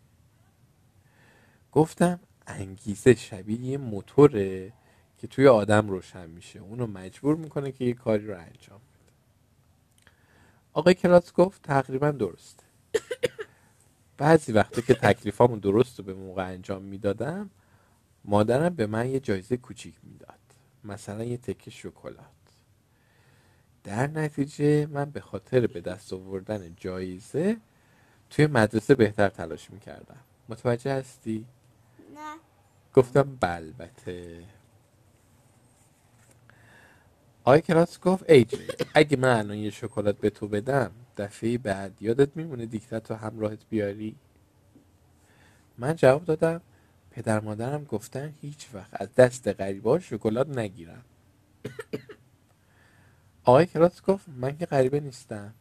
گفتم 1.71 2.19
انگیزه 2.47 3.15
شبیه 3.15 3.61
یه 3.61 3.77
موتوره 3.77 4.73
که 5.17 5.27
توی 5.27 5.47
آدم 5.47 5.89
روشن 5.89 6.29
میشه. 6.29 6.59
اونو 6.59 6.87
مجبور 6.87 7.35
می‌کنه 7.35 7.71
که 7.71 7.85
یه 7.85 7.93
کاری 7.93 8.27
رو 8.27 8.33
انجام 8.33 8.79
بده. 8.79 9.13
آقای 10.73 10.93
کلاس 10.93 11.33
گفت 11.33 11.61
تقریبا 11.61 12.11
درسته. 12.11 12.63
بعضی 14.17 14.51
وقتا 14.51 14.81
که 14.81 14.93
تکلیفامو 14.93 15.57
درست 15.59 15.99
رو 15.99 16.05
به 16.05 16.13
موقع 16.13 16.47
انجام 16.47 16.81
می‌دادم 16.81 17.49
مادرم 18.25 18.75
به 18.75 18.87
من 18.87 19.09
یه 19.09 19.19
جایزه 19.19 19.57
کوچیک 19.57 19.95
می‌داد. 20.03 20.39
مثلا 20.83 21.23
یه 21.23 21.37
تکه 21.37 21.71
شکلات. 21.71 22.38
در 23.83 24.07
نتیجه 24.07 24.85
من 24.85 25.09
به 25.09 25.21
خاطر 25.21 25.67
به 25.67 25.81
دست 25.81 26.13
آوردن 26.13 26.75
جایزه 26.77 27.57
توی 28.29 28.47
مدرسه 28.47 28.95
بهتر 28.95 29.29
تلاش 29.29 29.71
می‌کردم. 29.71 30.19
متوجه 30.49 30.93
هستی؟ 30.93 31.45
نه. 32.15 32.35
گفتم 32.93 33.37
البته 33.41 34.43
آقای 37.43 37.61
کلاس 37.61 37.99
گفت 37.99 38.29
ای 38.29 38.45
اگه 38.93 39.17
من 39.17 39.37
الان 39.37 39.57
یه 39.57 39.69
شکلات 39.69 40.17
به 40.17 40.29
تو 40.29 40.47
بدم 40.47 40.91
دفعه 41.17 41.57
بعد 41.57 42.01
یادت 42.01 42.37
میمونه 42.37 42.65
دیکتت 42.65 43.11
رو 43.11 43.17
همراهت 43.17 43.59
بیاری؟ 43.69 44.15
من 45.77 45.95
جواب 45.95 46.25
دادم 46.25 46.61
پدر 47.11 47.39
مادرم 47.39 47.83
گفتن 47.83 48.33
هیچ 48.41 48.69
وقت 48.73 49.01
از 49.01 49.15
دست 49.15 49.47
غریبا 49.47 49.99
شکلات 49.99 50.57
نگیرم. 50.57 51.03
آقای 53.49 53.65
کلاس 53.65 54.01
گفت 54.01 54.29
من 54.29 54.57
که 54.57 54.65
غریبه 54.65 54.99
نیستم. 54.99 55.53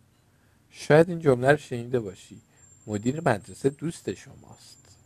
شاید 0.71 1.09
این 1.09 1.18
جمله 1.18 1.50
رو 1.50 1.57
شنیده 1.57 2.00
باشی. 2.00 2.40
مدیر 2.87 3.21
مدرسه 3.21 3.71
دوست 3.71 4.14
شماست. 4.14 4.97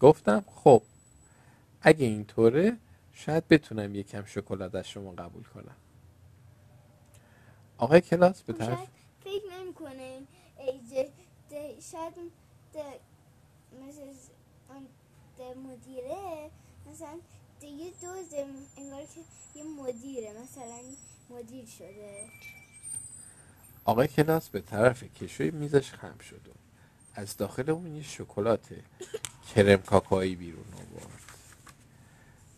گفتم 0.00 0.44
خب 0.54 0.82
اگه 1.82 2.06
اینطوره 2.06 2.76
شاید 3.12 3.48
بتونم 3.48 3.94
یکم 3.94 4.24
شکلات 4.24 4.74
از 4.74 4.88
شما 4.88 5.10
قبول 5.10 5.42
کنم. 5.42 5.76
آقای 7.78 8.00
کلاس 8.00 8.42
به 8.42 8.52
طرف 8.52 8.88
فکر 9.24 9.42
نمی‌کنه 9.60 10.20
شاید 11.92 12.12
مدیره 15.56 16.50
مثلا 16.92 17.18
ده 17.60 17.66
یه 17.66 17.90
دوز 17.90 18.34
انگار 18.76 19.02
که 19.02 19.20
یه 19.54 19.64
مدیره 19.64 20.32
مثلا 20.42 20.80
مدیر 21.30 21.66
شده. 21.66 22.28
آقای 23.84 24.08
کلاس 24.08 24.48
به 24.48 24.60
طرف 24.60 25.02
کشوی 25.02 25.50
میزش 25.50 25.92
خم 25.92 26.18
شد 26.18 26.48
و 26.48 26.52
از 27.14 27.36
داخل 27.36 27.70
اون 27.70 27.96
یه 27.96 28.02
شکلات 28.02 28.68
کرم 29.54 29.76
کاکایی 29.76 30.36
بیرون 30.36 30.72
آورد. 30.74 31.22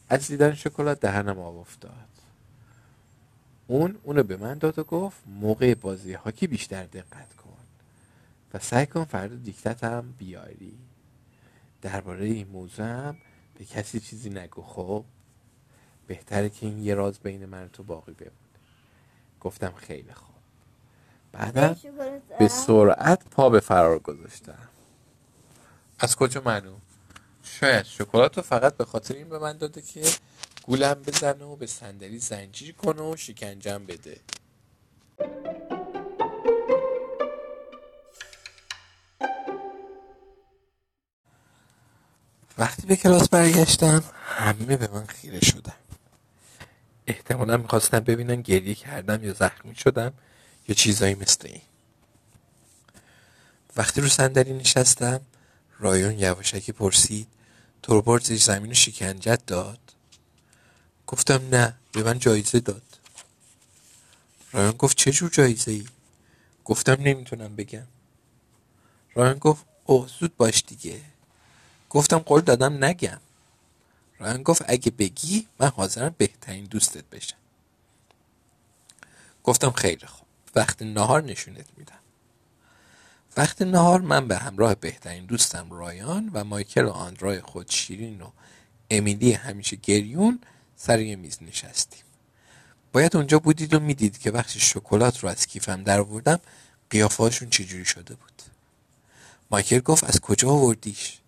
از 0.09 0.29
دیدن 0.29 0.55
شکلات 0.55 1.01
دهنم 1.01 1.39
آب 1.39 1.57
افتاد. 1.57 2.09
اون 3.67 3.99
اونو 4.03 4.23
به 4.23 4.37
من 4.37 4.59
داد 4.59 4.79
و 4.79 4.85
گفت 4.85 5.17
موقع 5.27 5.75
بازی 5.75 6.13
هاکی 6.13 6.47
بیشتر 6.47 6.85
دقت 6.85 7.37
کن 7.37 7.57
و 8.55 8.59
سعی 8.59 8.87
کن 8.87 9.05
فردا 9.05 9.37
دیکتت 9.37 9.85
هم 9.85 10.15
بیاری. 10.19 10.79
درباره 11.83 12.25
این 12.25 12.49
موضوع 12.49 12.87
هم 12.87 13.17
به 13.59 13.65
کسی 13.65 14.01
چیزی 14.01 14.31
نگو 14.31 14.63
خب؟ 14.63 15.05
بهتره 16.07 16.49
که 16.49 16.67
این 16.67 16.83
یه 16.83 16.95
راز 16.95 17.19
بین 17.19 17.47
من 17.47 17.69
تو 17.69 17.83
باقی 17.83 18.13
بمونه. 18.13 18.48
گفتم 19.40 19.73
خیلی 19.76 20.12
خوب. 20.12 20.35
بعدم 21.33 21.76
به 22.38 22.49
سرعت 22.49 23.25
پا 23.30 23.50
به 23.50 23.61
فرار 23.61 23.99
گذاشتم. 23.99 24.68
از 25.99 26.16
کجا 26.16 26.42
معلوم 26.47 26.80
شاید 27.42 27.85
شکلات 27.85 28.37
رو 28.37 28.42
فقط 28.42 28.76
به 28.76 28.85
خاطر 28.85 29.14
این 29.14 29.28
به 29.28 29.38
من 29.38 29.59
داده 29.59 29.83
که 29.83 30.02
گولم 30.66 30.95
بزنه 30.95 31.45
و 31.45 31.57
به 31.57 31.66
صندلی 31.66 32.18
زنجیر 32.18 32.75
کنه 32.75 33.02
و 33.02 33.16
شکنجم 33.16 33.87
بده. 33.87 34.21
وقتی 42.59 42.87
به 42.87 42.97
کلاس 42.97 43.28
برگشتم 43.28 44.04
همه 44.25 44.76
به 44.76 44.88
من 44.88 45.07
خیره 45.07 45.40
شدن. 45.40 45.88
احتمالا 47.09 47.57
می‌خواستم 47.57 48.00
ببینم 48.00 48.43
گریه 48.43 48.75
کردم 48.75 49.25
یا 49.25 49.33
زخمی 49.33 49.75
شدم 49.75 50.12
یا 50.69 50.75
چیزایی 50.75 51.15
مثل 51.15 51.49
این. 51.49 51.62
وقتی 53.77 54.00
رو 54.00 54.09
صندلی 54.09 54.53
نشستم 54.53 55.21
رایون 55.79 56.19
یواشکی 56.19 56.73
پرسید 56.73 57.29
توربورد 57.83 58.25
زیر 58.25 58.38
زمین 58.38 58.73
شکنجت 58.73 59.47
داد؟ 59.47 59.79
گفتم 61.07 61.49
نه 61.50 61.75
به 61.93 62.03
من 62.03 62.19
جایزه 62.19 62.61
داد. 62.61 62.83
رایان 64.53 64.73
گفت 64.73 64.97
چه 64.97 65.12
جور 65.12 65.31
جایزه 65.31 65.71
ای 65.71 65.87
گفتم 66.65 66.97
نمی‌تونم 67.00 67.57
بگم. 67.57 67.87
رایان 69.15 69.38
گفت 69.38 69.65
اوه 69.85 70.09
زود 70.21 70.37
باش 70.37 70.65
دیگه. 70.67 71.00
گفتم 71.91 72.19
قول 72.19 72.41
دادم 72.41 72.85
نگم. 72.85 73.21
رایان 74.19 74.43
گفت 74.43 74.63
اگه 74.69 74.91
بگی 74.91 75.47
من 75.59 75.69
حاضرم 75.69 76.15
بهترین 76.19 76.65
دوستت 76.65 77.05
بشم. 77.05 77.37
گفتم 79.45 79.71
خیلی 79.71 80.07
خوب. 80.07 80.27
وقت 80.55 80.83
نهار 80.83 81.23
نشونت 81.23 81.67
میدم. 81.77 81.99
وقت 83.37 83.63
نهار 83.63 84.01
من 84.01 84.29
به 84.29 84.37
همراه 84.37 84.75
بهترین 84.75 85.27
دوستم 85.27 85.71
رایان 85.71 86.31
و 86.33 86.45
مایکل 86.45 86.85
و 86.85 86.91
آندرای 86.91 87.41
خود 87.41 87.71
شیرین 87.71 88.21
و 88.21 88.31
امیلی 88.91 89.33
همیشه 89.33 89.77
گریون 89.77 90.41
سر 90.77 91.01
یه 91.01 91.17
میز 91.17 91.39
نشستیم. 91.43 92.03
باید 92.93 93.17
اونجا 93.17 93.39
بودید 93.39 93.75
و 93.75 93.81
می‌دید 93.81 94.19
که 94.19 94.31
وقتی 94.31 94.61
شکلات 94.61 95.19
رو 95.19 95.29
از 95.29 95.47
کیفم 95.47 95.83
در 95.83 96.01
آوردم 96.01 96.41
قیافهاشون 96.91 97.51
چجوری 97.51 97.85
شده 97.85 98.15
بود. 98.15 98.43
مایکل 99.51 99.79
گفت 99.79 100.05
از 100.05 100.21
کجا 100.21 100.51
آوردیش؟ 100.51 101.19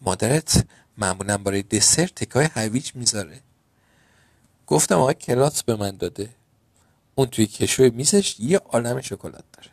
مادرت 0.00 0.64
معمولا 0.98 1.38
برای 1.38 1.62
دسر 1.62 2.06
تکای 2.06 2.48
هویج 2.54 2.90
می‌ذاره. 2.94 3.40
گفتم 4.66 4.94
آقای 4.94 5.14
کلاس 5.14 5.62
به 5.62 5.76
من 5.76 5.96
داده. 5.96 6.28
اون 7.14 7.26
توی 7.26 7.46
کشوی 7.46 7.90
میزش 7.90 8.40
یه 8.40 8.58
عالم 8.58 9.00
شکلات 9.00 9.44
داره. 9.52 9.70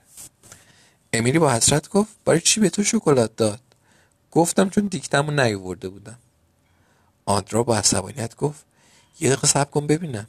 امیلی 1.14 1.40
با 1.40 1.52
حسرت 1.52 1.90
گفت 1.90 2.16
برای 2.26 2.42
چی 2.42 2.60
به 2.60 2.70
تو 2.70 2.84
شکلات 2.84 3.36
داد؟ 3.36 3.60
گفتم 4.32 4.70
چون 4.70 4.88
دیکتمو 4.88 5.32
نیاورده 5.32 5.90
بودم. 5.90 6.20
آندرا 7.26 7.64
با 7.64 7.78
عصبانیت 7.78 8.36
گفت 8.36 8.66
یه 9.20 9.30
دقیقه 9.30 9.48
صبر 9.48 9.72
کن 9.72 9.88
ببینم. 9.88 10.28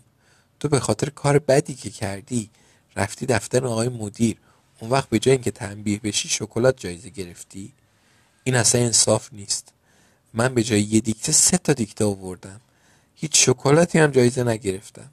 تو 0.61 0.69
به 0.69 0.81
خاطر 0.81 1.11
کار 1.11 1.39
بدی 1.39 1.75
که 1.75 1.91
کردی 1.91 2.50
رفتی 2.97 3.26
دفتر 3.26 3.67
آقای 3.67 3.89
مدیر. 3.89 4.37
اون 4.80 4.91
وقت 4.91 5.09
به 5.09 5.19
جای 5.19 5.33
اینکه 5.33 5.50
تنبیه 5.50 5.99
بشی 5.99 6.28
شکلات 6.28 6.80
جایزه 6.80 7.11
گرفتی. 7.11 7.73
این 8.45 8.57
اصلا 8.57 8.80
انصاف 8.80 9.33
نیست. 9.33 9.74
من 10.34 10.54
به 10.54 10.62
جای 10.62 10.82
یه 10.82 11.00
دیکته 11.00 11.32
سه 11.32 11.58
تا 11.58 11.73
دیکته 11.73 12.04
آوردم. 12.04 12.60
هیچ 13.14 13.47
شکلاتی 13.47 13.99
هم 13.99 14.10
جایزه 14.10 14.44
نگرفتم. 14.44 15.10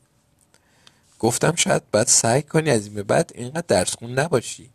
گفتم 1.20 1.56
شاید 1.56 1.92
باید 1.92 2.08
سعی 2.08 2.42
کنی 2.42 2.70
از 2.70 2.86
این 2.86 2.94
به 2.94 3.04
بعد 3.04 3.32
اینقدر 3.36 3.66
درس 3.68 3.96
خون 3.96 4.20
نباشی. 4.20 4.70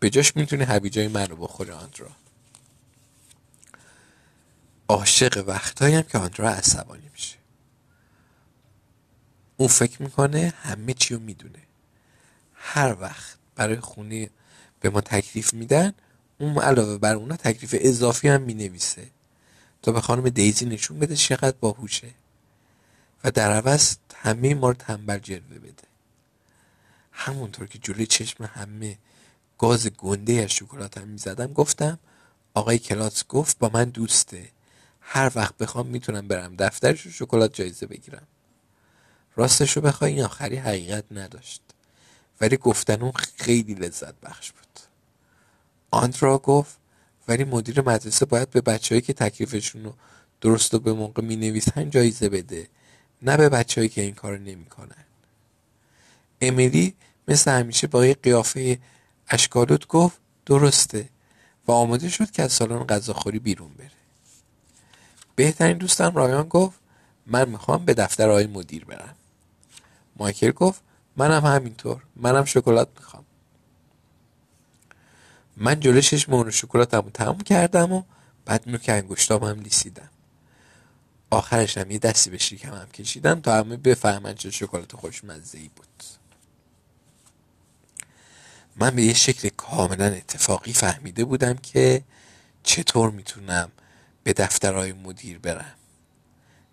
به 0.00 0.10
جاش 0.10 0.36
می‌تونی 0.36 0.64
هویجای 0.64 1.08
من 1.08 1.26
رو 1.26 1.36
بخوری 1.36 1.70
آندرا. 1.70 2.10
عاشق 4.88 5.48
هم 5.80 6.02
که 6.02 6.18
آندرا 6.18 6.50
عصبانی 6.50 7.08
میشه. 7.12 7.36
اون 9.56 9.68
فکر 9.68 10.02
می‌کنه 10.02 10.52
همه 10.62 10.94
چی 10.94 11.14
رو 11.14 11.20
می‌دونه. 11.20 11.58
هر 12.54 12.96
وقت 13.00 13.36
برای 13.56 13.80
خونه 13.80 14.30
به 14.80 14.90
ما 14.90 15.00
تکلیف 15.00 15.54
میدن 15.54 15.94
اون 16.38 16.58
علاوه 16.58 16.98
بر 16.98 17.14
اونا 17.14 17.36
تکلیف 17.36 17.74
اضافی 17.78 18.28
هم 18.28 18.42
می‌نویسه. 18.42 19.06
تا 19.82 19.92
به 19.92 20.00
خانم 20.00 20.28
دیزی 20.28 20.66
نشون 20.66 20.98
بده 20.98 21.16
چقدر 21.16 21.56
باهوشه. 21.60 22.10
و 23.24 23.30
در 23.30 23.52
عوض 23.52 23.96
همه 24.14 24.54
ما 24.54 24.68
رو 24.68 24.74
تنبل 24.74 25.18
جلوه 25.18 25.58
بده. 25.58 25.82
همونطور 27.12 27.66
که 27.66 27.78
جلوی 27.78 28.06
چشم 28.06 28.44
همه 28.44 28.98
گاز 29.58 29.86
گنده 29.86 30.32
از 30.32 30.50
شکلات 30.50 30.98
هم 30.98 31.08
می‌زدم 31.08 31.52
گفتم 31.52 31.98
آقای 32.54 32.78
کلاس 32.78 33.26
گفت 33.28 33.58
با 33.58 33.70
من 33.74 33.84
دوسته. 33.84 34.48
هر 35.00 35.32
وقت 35.34 35.56
بخوام 35.56 35.86
می‌تونم 35.86 36.28
برم 36.28 36.56
دفترش 36.56 37.06
و 37.06 37.10
شکلات 37.10 37.54
جایزه 37.54 37.86
بگیرم. 37.86 38.26
راستش 39.36 39.76
رو 39.76 39.82
بخوای 39.82 40.12
این 40.12 40.24
آخری 40.24 40.56
حقیقت 40.56 41.04
نداشت. 41.10 41.62
ولی 42.40 42.56
گفتن 42.56 43.02
اون 43.02 43.12
خیلی 43.36 43.74
لذت 43.74 44.14
بخش 44.20 44.52
بود. 44.52 44.80
آندرا 45.90 46.38
گفت 46.38 46.76
ولی 47.28 47.44
مدیر 47.44 47.80
مدرسه 47.80 48.26
باید 48.26 48.50
به 48.50 48.60
بچههایی 48.60 49.02
که 49.02 49.12
تکلیفشون 49.12 49.84
رو 49.84 49.94
درست 50.40 50.74
و 50.74 50.78
به 50.78 50.92
موقع 50.92 51.22
می 51.22 51.36
نویسن 51.36 51.90
جایزه 51.90 52.28
بده 52.28 52.68
نه 53.22 53.36
به 53.36 53.48
بچههایی 53.48 53.88
که 53.88 54.00
این 54.00 54.14
کار 54.14 54.38
نمی 54.38 54.64
کنن. 54.64 55.04
امیلی 56.40 56.94
مثل 57.28 57.50
همیشه 57.50 57.86
با 57.86 58.06
یه 58.06 58.14
قیافه 58.14 58.78
اشکالوت 59.28 59.86
گفت 59.86 60.18
درسته. 60.46 61.08
و 61.66 61.72
آماده 61.72 62.08
شد 62.08 62.30
که 62.30 62.42
از 62.42 62.52
سالن 62.52 62.84
غذاخوری 62.86 63.38
بیرون 63.38 63.70
بره. 63.78 63.90
بهترین 65.36 65.78
دوستم 65.78 66.14
رایان 66.14 66.48
گفت 66.48 66.78
من 67.26 67.48
می‌خوام 67.48 67.84
به 67.84 67.94
دفتر 67.94 68.28
آقای 68.28 68.46
مدیر 68.46 68.84
برم. 68.84 69.14
مایکل 70.16 70.50
گفت 70.50 70.80
منم 71.16 71.46
همینطور. 71.46 72.02
منم 72.16 72.44
شکلات 72.44 72.88
می‌خوام. 72.98 73.24
من 75.56 75.80
جلوی 75.80 76.02
شش 76.02 76.26
شکلاتمو 76.50 77.10
تموم 77.10 77.40
کردم 77.40 77.92
و 77.92 78.02
بعد 78.44 78.62
نوک 78.66 78.84
انگشتام 78.88 79.44
هم 79.44 79.60
لیسیدم. 79.60 80.08
آخرش 81.30 81.78
هم 81.78 81.90
یه 81.90 81.98
دستی 81.98 82.30
به 82.30 82.38
شکمم 82.38 82.74
هم 82.74 82.86
کشیدم 82.86 83.40
تا 83.40 83.56
همه 83.56 83.76
بفهمن 83.76 84.34
چه 84.34 84.50
شکلات 84.50 84.96
خوشمزه 84.96 85.58
ای 85.58 85.70
بود. 85.76 85.86
من 88.76 88.90
به 88.90 89.02
یه 89.02 89.14
شکل 89.14 89.48
کاملا 89.48 90.04
اتفاقی 90.04 90.72
فهمیده 90.72 91.24
بودم 91.24 91.54
که 91.54 92.02
چطور 92.62 93.10
می‌تونم 93.10 93.70
به 94.24 94.32
دفترهای 94.32 94.92
مدیر 94.92 95.38
برم. 95.38 95.74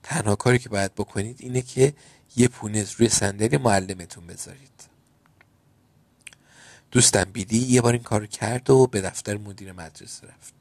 تنها 0.04 0.36
کاری 0.36 0.60
که 0.60 0.70
باید 0.70 0.96
بکنید 0.96 1.38
اینه 1.40 1.62
که 1.62 1.94
یه 2.36 2.48
پونز 2.48 2.92
روی 2.92 3.10
صندلی 3.10 3.58
معلمتون 3.58 4.28
بذارید. 4.28 4.89
دوستم 6.92 7.24
بیدی 7.24 7.58
یه 7.58 7.82
بار 7.82 7.94
این 7.94 8.04
کار 8.04 8.26
کرد 8.26 8.70
و 8.70 8.88
به 8.88 9.02
دفتر 9.02 9.38
مدیر 9.38 9.72
مدرسه 9.72 10.28
رفت. 10.28 10.54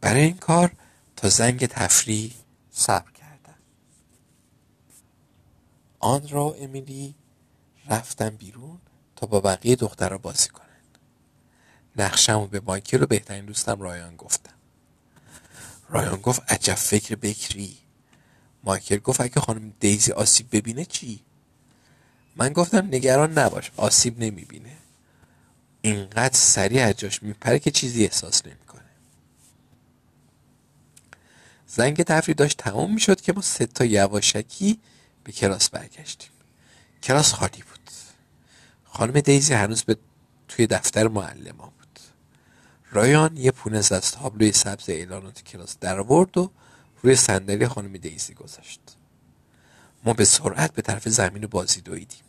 برای 0.00 0.22
این 0.22 0.36
کار 0.36 0.72
تا 1.16 1.28
زنگ 1.28 1.66
تفریح 1.66 2.34
صبر 2.70 3.10
کردم 3.10 3.54
آن 5.98 6.28
را 6.28 6.54
امیلی 6.58 7.14
رفتم 7.88 8.30
بیرون 8.30 8.78
تا 9.16 9.26
با 9.26 9.40
بقیه 9.40 9.76
دخترها 9.76 10.18
بازی 10.18 10.48
کنن 10.48 10.66
نقشم 11.96 12.38
و 12.38 12.46
به 12.46 12.60
مایکل 12.60 13.02
و 13.02 13.06
بهترین 13.06 13.44
دوستم 13.44 13.82
رایان 13.82 14.16
گفتم. 14.16 14.52
رایان 15.88 16.20
گفت 16.20 16.52
عجب 16.52 16.74
فکر 16.74 17.14
بکری. 17.14 17.78
مایکل 18.64 18.98
گفت 18.98 19.20
اگه 19.20 19.40
خانم 19.40 19.72
دیزی 19.80 20.12
آسیب 20.12 20.46
ببینه 20.52 20.84
چی؟ 20.84 21.20
من 22.36 22.52
گفتم 22.52 22.86
نگران 22.86 23.38
نباش 23.38 23.70
آسیب 23.76 24.18
نمی‌بینه. 24.18 24.76
اینقدر 25.86 26.36
سریع 26.36 26.86
از 26.86 26.96
جاش 26.96 27.22
میپره 27.22 27.58
که 27.58 27.70
چیزی 27.70 28.04
احساس 28.04 28.46
نمی‌کنه. 28.46 28.82
زنگ 31.66 32.02
تفریح 32.02 32.34
داشت 32.34 32.56
تمام 32.56 32.94
می‌شد 32.94 33.20
که 33.20 33.32
ما 33.32 33.40
سه 33.40 33.66
تا 33.66 33.84
یواشکی 33.84 34.80
به 35.24 35.32
کلاس 35.32 35.70
برگشتیم. 35.70 36.30
کلاس 37.02 37.32
خالی 37.32 37.62
بود. 37.62 37.90
خانم 38.84 39.20
دیزی 39.20 39.54
هنوز 39.54 39.84
به 39.84 39.96
توی 40.48 40.66
دفتر 40.66 41.08
معلم 41.08 41.56
بود. 41.56 42.00
رایان 42.90 43.36
یه 43.36 43.50
پونز 43.50 43.92
از 43.92 44.10
تابلوی 44.10 44.52
سبز 44.52 44.90
اعلانات 44.90 45.42
کلاس 45.42 45.76
در 45.80 46.00
آورد 46.00 46.38
و 46.38 46.50
روی 47.02 47.16
صندلی 47.16 47.68
خانم 47.68 47.92
دیزی 47.92 48.34
گذاشت. 48.34 48.80
ما 50.04 50.12
به 50.12 50.24
سرعت 50.24 50.72
به 50.72 50.82
طرف 50.82 51.08
زمین 51.08 51.46
بازی 51.46 51.80
دویدیم. 51.80 52.24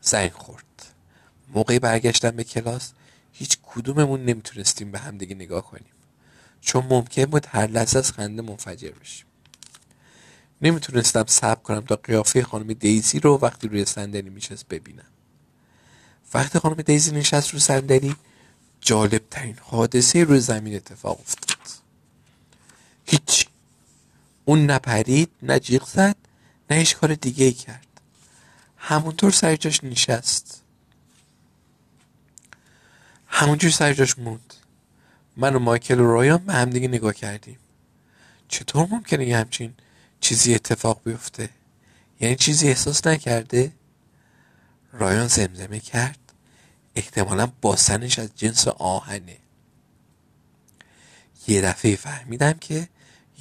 زنگ 0.00 0.32
خورد. 0.32 0.89
موقعی 1.54 1.78
برگشتن 1.78 2.30
به 2.30 2.44
کلاس 2.44 2.92
هیچ 3.32 3.58
کدوممون 3.62 4.24
نمی‌تونستیم 4.24 4.90
به 4.90 4.98
همدیگه 4.98 5.34
نگاه 5.34 5.64
کنیم. 5.64 5.92
چون 6.60 6.86
ممکن 6.86 7.24
بود 7.24 7.46
هر 7.48 7.66
لحظه 7.66 7.98
از 7.98 8.12
خنده 8.12 8.42
منفجر 8.42 8.90
بشیم. 8.90 9.26
نمی‌تونستم 10.62 11.24
صبر 11.26 11.62
کنم 11.62 11.80
تا 11.80 11.96
قیافه 11.96 12.42
خانم 12.42 12.72
دیزی 12.72 13.20
رو 13.20 13.38
وقتی 13.42 13.68
روی 13.68 13.84
صندلی 13.84 14.30
میشست 14.30 14.68
ببینم. 14.68 15.04
وقتی 16.34 16.58
خانم 16.58 16.74
دیزی 16.74 17.12
نشست 17.12 17.50
رو 17.50 17.58
صندلی 17.58 18.16
جالب 18.80 19.22
ترین 19.30 19.56
حادثه 19.62 20.24
روی 20.24 20.40
زمین 20.40 20.76
اتفاق 20.76 21.20
افتاد. 21.20 21.58
هیچ. 23.06 23.46
اون 24.44 24.70
نپرید 24.70 25.30
نه 25.42 25.60
جیغ 25.60 25.88
زد 25.88 26.16
نه 26.70 26.76
هیچ 26.76 26.96
کار 26.96 27.14
دیگه 27.14 27.44
ای 27.44 27.52
کرد. 27.52 27.86
همونطور 28.76 29.30
سر 29.30 29.56
جاش 29.56 29.84
نشست. 29.84 30.39
همونجور 33.30 33.70
سر 33.70 33.92
جاش 33.92 34.18
موند. 34.18 34.54
من 35.36 35.54
و 35.54 35.58
مایکل 35.58 36.00
و 36.00 36.12
رایان 36.12 36.38
به 36.38 36.52
همدیگه 36.52 36.88
نگاه 36.88 37.14
کردیم. 37.14 37.58
چطور 38.48 38.88
ممکنه 38.90 39.26
یه 39.26 39.38
همچین 39.38 39.74
چیزی 40.20 40.54
اتفاق 40.54 41.00
بیفته؟ 41.04 41.50
یعنی 42.20 42.36
چیزی 42.36 42.68
احساس 42.68 43.06
نکرده؟ 43.06 43.72
رایان 44.92 45.26
زمزمه 45.26 45.80
کرد. 45.80 46.18
احتمالا 46.94 47.52
باسنش 47.60 48.18
از 48.18 48.28
جنس 48.36 48.68
آهنه. 48.68 49.36
یه 51.48 51.60
دفعه 51.60 51.96
فهمیدم 51.96 52.52
که 52.52 52.88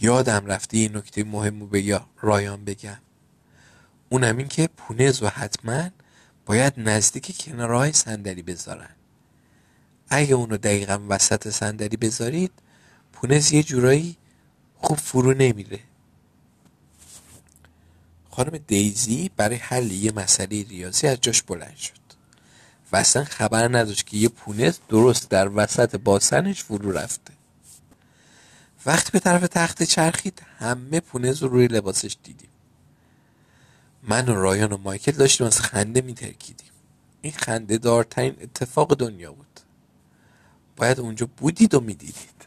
یادم 0.02 0.45
رفته 0.45 0.78
یه 0.78 0.89
نکته 0.89 1.23
مهم 1.23 1.60
رو 1.60 1.67
به 1.67 2.02
رایان 2.21 2.65
بگم. 2.65 2.99
اونم 4.10 4.38
این 4.38 4.47
که 4.47 4.67
پونز 4.78 5.23
و 5.23 5.28
حتما 5.28 5.89
باید 6.45 6.73
نزدیک 6.78 7.38
کنارهای 7.38 7.93
صندلی 7.93 8.41
بذارن. 8.41 8.99
اگه 10.10 10.36
اونو 10.36 10.58
دقیقا 10.58 11.00
وسط 11.10 11.50
صندلی 11.50 11.98
بذارید 11.98 12.52
پونز 13.13 13.52
یه 13.52 13.63
جورایی 13.63 14.17
خوب 14.76 14.98
فرو 14.98 15.34
نمیره. 15.34 15.80
خانم 18.30 18.58
دیزی 18.58 19.32
برای 19.38 19.56
حل 19.56 19.91
یه 19.91 20.12
مسئله 20.12 20.63
ریاضی 20.63 21.08
از 21.08 21.22
جاش 21.22 21.41
بلند 21.41 21.76
شد 21.76 21.93
و 22.91 22.98
اصلا 22.98 23.24
خبر 23.24 23.78
نداشت 23.78 24.08
که 24.08 24.17
یه 24.17 24.30
پونز 24.30 24.78
درست 24.89 25.30
در 25.30 25.50
وسط 25.56 25.95
باسنش 25.95 26.63
فرو 26.63 26.91
رفته. 26.91 27.34
وقتی 28.86 29.12
به 29.12 29.19
طرف 29.19 29.41
تخت 29.41 29.84
چرخید 29.84 30.41
همه 30.60 31.00
پونز 31.00 31.43
رو 31.43 31.50
روی 31.50 31.67
لباسش 31.67 32.17
دیدیم. 32.24 32.50
من 34.04 34.30
و 34.30 34.36
رایان 34.36 34.72
و 34.72 34.78
مایکل 34.78 35.12
داشتیم 35.12 35.48
از 35.48 35.60
خنده 35.60 36.02
میترکیدیم. 36.02 36.72
این 37.22 37.34
خنده 37.34 37.78
دارترین 37.78 38.36
اتفاق 38.41 38.95
دنیا 38.95 39.32
بود. 39.32 39.49
باید 40.80 41.00
اونجا 41.00 41.30
بودید 41.38 41.74
و 41.74 41.80
می‌دیدید. 41.80 42.39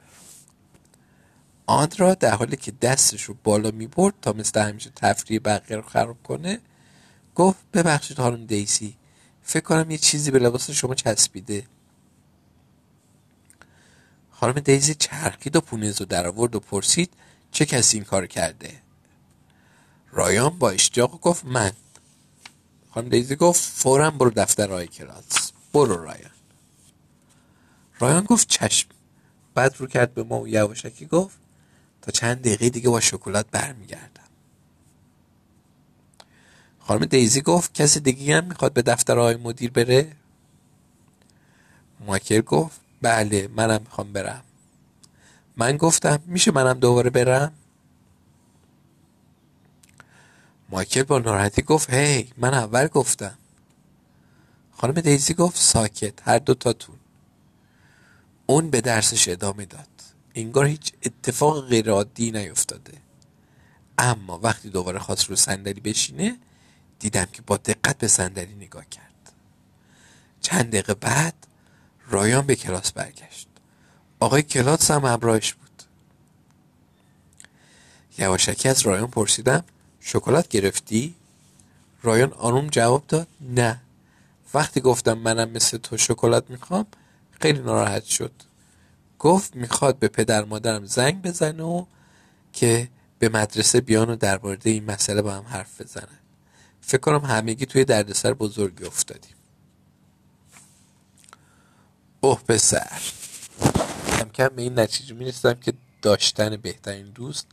آندرا 1.66 2.14
در 2.14 2.34
حالی 2.34 2.56
که 2.56 2.72
دستش 2.72 3.22
رو 3.22 3.36
بالا 3.44 3.70
می 3.70 3.86
برد 3.86 4.14
تا 4.22 4.32
مثل 4.32 4.60
همیشه 4.60 4.90
تفریح 4.96 5.40
بقیه 5.44 5.76
رو 5.76 5.82
خراب 5.82 6.22
کنه 6.22 6.60
گفت 7.34 7.58
ببخشید 7.72 8.16
خانم 8.16 8.46
دیسی 8.46 8.96
فکر 9.42 9.64
کنم 9.64 9.90
یه 9.90 9.98
چیزی 9.98 10.30
به 10.30 10.38
لباس 10.38 10.70
شما 10.70 10.94
چسبیده. 10.94 11.66
خانم 14.30 14.52
دیزی 14.52 14.94
چرخید 14.94 15.56
و 15.56 15.60
پونز 15.60 16.00
رو 16.00 16.06
در 16.06 16.26
آورد 16.26 16.54
و 16.54 16.60
پرسید 16.60 17.12
چه 17.50 17.66
کسی 17.66 17.96
این 17.96 18.04
کار 18.04 18.26
کرده؟ 18.26 18.82
رایان 20.10 20.58
با 20.58 20.70
اشتیاق 20.70 21.20
گفت 21.20 21.44
من. 21.44 21.72
خانم 22.90 23.08
دیزی 23.08 23.36
گفت 23.36 23.60
فورا 23.60 24.10
برو 24.10 24.30
دفتر 24.30 24.72
آی 24.72 24.86
کلاس. 24.86 25.52
برو 25.72 26.04
رایان. 26.04 26.30
رایان 28.02 28.24
گفت 28.24 28.48
چشم. 28.48 28.88
بعد 29.54 29.74
رو 29.78 29.86
کرد 29.86 30.14
به 30.14 30.22
ما 30.22 30.40
و 30.40 30.48
یواشکی 30.48 31.06
گفت 31.06 31.38
تا 32.02 32.12
چند 32.12 32.40
دقیقه 32.40 32.70
دیگه 32.70 32.90
با 32.90 33.00
شکلات 33.00 33.46
برمیگردم. 33.50 34.22
خانم 36.78 37.04
دیزی 37.04 37.40
گفت 37.40 37.74
کسی 37.74 38.00
دیگه 38.00 38.36
هم 38.36 38.44
می‌خواد 38.44 38.72
به 38.72 38.82
دفتر 38.82 39.18
آقای 39.18 39.36
مدیر 39.36 39.70
بره؟ 39.70 40.12
مایکل 42.00 42.40
گفت 42.40 42.80
بله 43.02 43.48
منم 43.56 43.80
می‌خوام 43.80 44.12
برم. 44.12 44.42
من 45.56 45.76
گفتم 45.76 46.22
میشه 46.26 46.50
منم 46.50 46.78
دوباره 46.78 47.10
برم؟ 47.10 47.52
مایکل 50.68 51.02
با 51.02 51.18
ناراحتی 51.18 51.62
گفت 51.62 51.90
هی 51.90 52.32
من 52.36 52.54
اول 52.54 52.86
گفتم. 52.86 53.38
خانم 54.72 55.00
دیزی 55.00 55.34
گفت 55.34 55.56
ساکت 55.56 56.28
هر 56.28 56.38
دو 56.38 56.54
تاتون 56.54 56.96
اون 58.52 58.70
به 58.70 58.80
درسش 58.80 59.28
ادامه 59.28 59.64
داد. 59.64 59.88
انگار 60.34 60.66
هیچ 60.66 60.92
اتفاق 61.02 61.68
غیرعادی 61.68 62.30
نیفتاده. 62.30 62.92
اما 63.98 64.38
وقتی 64.38 64.70
دوباره 64.70 64.98
خواست 64.98 65.24
رو 65.24 65.36
صندلی 65.36 65.80
بشینه 65.80 66.36
دیدم 66.98 67.24
که 67.24 67.42
با 67.42 67.56
دقت 67.56 67.98
به 67.98 68.08
صندلی 68.08 68.54
نگاه 68.54 68.84
کرد. 68.88 69.32
چند 70.40 70.68
دقیقه 70.68 70.94
بعد 70.94 71.34
رایان 72.08 72.46
به 72.46 72.56
کلاس 72.56 72.92
برگشت. 72.92 73.48
آقای 74.20 74.42
کلاس 74.42 74.90
هم 74.90 75.04
همراهش 75.04 75.52
بود. 75.52 75.82
یواشکی 78.18 78.68
از 78.68 78.80
رایان 78.80 79.08
پرسیدم 79.08 79.64
شکلات 80.00 80.48
گرفتی؟ 80.48 81.14
رایان 82.02 82.32
آروم 82.32 82.66
جواب 82.66 83.06
داد 83.08 83.28
نه. 83.40 83.80
وقتی 84.54 84.80
گفتم 84.80 85.18
منم 85.18 85.50
مثل 85.50 85.78
تو 85.78 85.96
شکلات 85.96 86.50
می‌خوام 86.50 86.86
خیلی 87.42 87.58
ناراحت 87.58 88.04
شد. 88.04 88.32
گفت 89.18 89.56
می‌خواد 89.56 89.98
به 89.98 90.08
پدر 90.08 90.44
مادرم 90.44 90.84
زنگ 90.84 91.22
بزنه 91.22 91.62
و 91.62 91.84
که 92.52 92.88
به 93.18 93.28
مدرسه 93.28 93.80
بیان 93.80 94.10
و 94.10 94.16
درباره 94.16 94.58
این 94.64 94.84
مسئله 94.84 95.22
با 95.22 95.32
هم 95.32 95.42
حرف 95.42 95.80
بزنن. 95.80 96.18
فکر 96.80 97.00
کنم 97.00 97.24
همگی 97.24 97.66
توی 97.66 97.84
دردسر 97.84 98.34
بزرگی 98.34 98.84
افتادیم. 98.84 99.34
اوه 102.20 102.42
پسر. 102.42 103.00
کم 104.18 104.28
کم 104.28 104.48
به 104.48 104.62
این 104.62 104.78
نتیجه 104.78 105.14
می‌رسیدم 105.14 105.54
که 105.54 105.72
داشتن 106.02 106.56
بهترین 106.56 107.10
دوست 107.10 107.46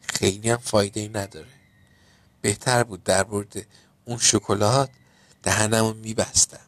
خیلی 0.00 0.50
هم 0.50 0.56
فایده 0.56 1.00
ای 1.00 1.08
نداره. 1.08 1.46
بهتر 2.40 2.84
بود 2.84 3.04
در 3.04 3.24
برد 3.24 3.66
اون 4.04 4.18
شکلات 4.18 4.90
دهنمو 5.42 5.92
میبستم 5.92 6.65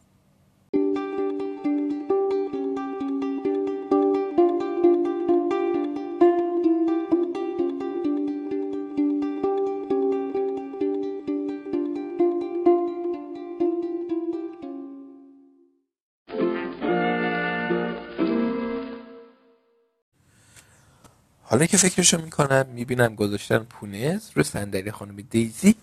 حالا 21.49 21.65
که 21.65 21.77
فکرشو 21.77 22.21
می‌کنم 22.21 22.65
می‌بینم 22.65 23.15
گذاشتن 23.15 23.57
پونز 23.57 24.29
روی 24.33 24.43
صندلی 24.43 24.91
خانم 24.91 25.15
دیزی. 25.15 25.75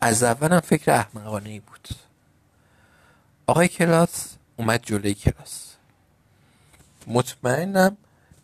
از 0.00 0.22
اولم 0.22 0.60
فکر 0.60 0.92
احمقانه 0.92 1.50
ای 1.50 1.60
بود. 1.60 1.88
آقای 3.46 3.68
کلاس 3.68 4.28
اومد 4.56 4.82
جلوی 4.82 5.14
کلاس. 5.14 5.74
مطمئنم 7.06 7.96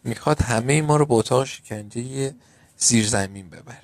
می‌خواد 0.05 0.43
همه 0.43 0.83
ما 0.83 0.97
رو 0.97 1.07
به 1.07 1.15
اتاق 1.15 1.45
شکنجه 1.45 2.35
زیر 2.79 3.07
زمین 3.07 3.51
ببره. 3.51 3.79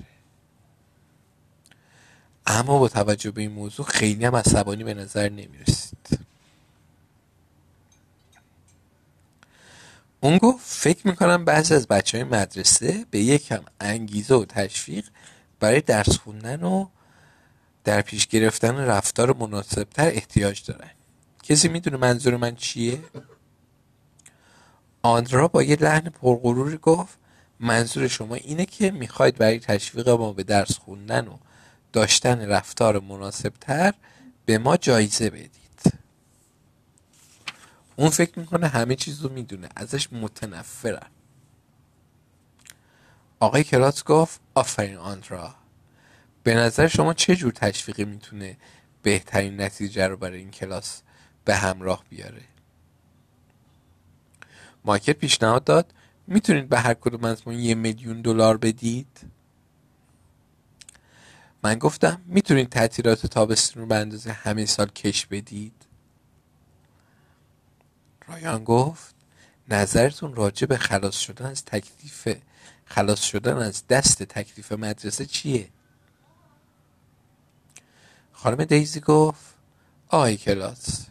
اما 2.45 2.79
با 2.79 2.87
توجه 2.87 3.31
به 3.31 3.41
این 3.41 3.51
موضوع 3.51 3.85
خیلی 3.85 4.25
هم 4.25 4.35
عصبانی 4.35 4.83
به 4.83 4.93
نظر 4.93 5.29
نمی‌رسید. 5.29 6.19
اون 10.21 10.37
گفت 10.37 10.65
فکر 10.65 11.07
می‌کنم 11.07 11.45
بعضی 11.45 11.73
از 11.73 11.87
بچه 11.87 12.17
های 12.17 12.23
مدرسه 12.23 13.05
به 13.11 13.19
یکم 13.19 13.63
انگیزه 13.79 14.35
و 14.35 14.45
تشویق 14.45 15.05
برای 15.59 15.81
درس 15.81 16.17
خوندن 16.17 16.63
و 16.63 16.87
در 17.83 18.01
پیش 18.01 18.27
گرفتن 18.27 18.77
رفتار 18.77 19.35
مناسبتر 19.35 20.07
احتیاج 20.07 20.65
دارن 20.65 20.91
کسی 21.43 21.67
می‌دونه 21.67 21.97
منظور 21.97 22.37
من 22.37 22.55
چیه؟ 22.55 22.99
آندرا 25.01 25.47
با 25.47 25.63
یه 25.63 25.75
لحن 25.75 26.09
پرغروری 26.09 26.77
گفت 26.77 27.17
منظور 27.59 28.07
شما 28.07 28.35
اینه 28.35 28.65
که 28.65 28.91
می‌خواید 28.91 29.35
برای 29.35 29.59
تشویق 29.59 30.09
ما 30.09 30.33
به 30.33 30.43
درس 30.43 30.77
خوندن 30.77 31.27
و 31.27 31.37
داشتن 31.93 32.41
رفتار 32.41 32.99
مناسبتر 32.99 33.93
به 34.45 34.57
ما 34.57 34.77
جایزه 34.77 35.29
بدید 35.29 35.58
اون 37.99 38.09
فکر 38.09 38.39
می‌کنه 38.39 38.67
همه 38.67 38.95
چیز 38.95 39.21
رو 39.21 39.29
می‌دونه 39.29 39.69
ازش 39.75 40.13
متنفرم 40.13 41.11
آقای 43.39 43.63
کلاس 43.63 44.03
گفت 44.03 44.41
آفرین 44.55 44.97
آندرا. 44.97 45.55
به 46.43 46.55
نظر 46.55 46.87
شما 46.87 47.13
چه 47.13 47.35
جور 47.35 47.51
تشویقی 47.51 48.05
می‌تونه 48.05 48.57
بهترین 49.01 49.61
نتیجه 49.61 50.07
رو 50.07 50.17
برای 50.17 50.39
این 50.39 50.51
کلاس 50.51 51.01
به 51.45 51.55
همراه 51.55 52.03
بیاره؟ 52.09 52.41
مایکل 54.85 55.13
پیشنهاد 55.13 55.63
داد 55.63 55.93
می‌تونید 56.27 56.69
به 56.69 56.79
هر 56.79 56.93
کدوم 56.93 57.23
از 57.23 57.47
ما 57.47 57.53
یه 57.53 57.75
میلیون 57.75 58.21
دلار 58.21 58.57
بدید؟ 58.57 59.19
من 61.63 61.75
گفتم 61.75 62.21
می‌تونید 62.25 62.69
تعطیلات 62.69 63.27
تابستون 63.27 63.81
رو 63.81 63.87
به 63.87 63.95
اندازه 63.95 64.31
همه 64.31 64.65
سال 64.65 64.87
کش 64.87 65.25
بدید؟ 65.25 65.78
رایان 68.29 68.63
گفت 68.63 69.15
نظرتون 69.69 70.35
راجع 70.35 70.67
به 70.67 70.77
خلاص 70.77 71.19
شدن 71.19 71.45
از 71.45 71.65
تکلیف 71.65 72.37
خلاص 72.85 73.21
شدن 73.21 73.57
از 73.57 73.87
دست 73.87 74.23
تکلیف 74.23 74.71
مدرسه 74.71 75.25
چیه؟ 75.25 75.69
خانم 78.31 78.63
دیزی 78.63 78.99
گفت 78.99 79.55
آقای 80.07 80.37
کلاس. 80.37 81.05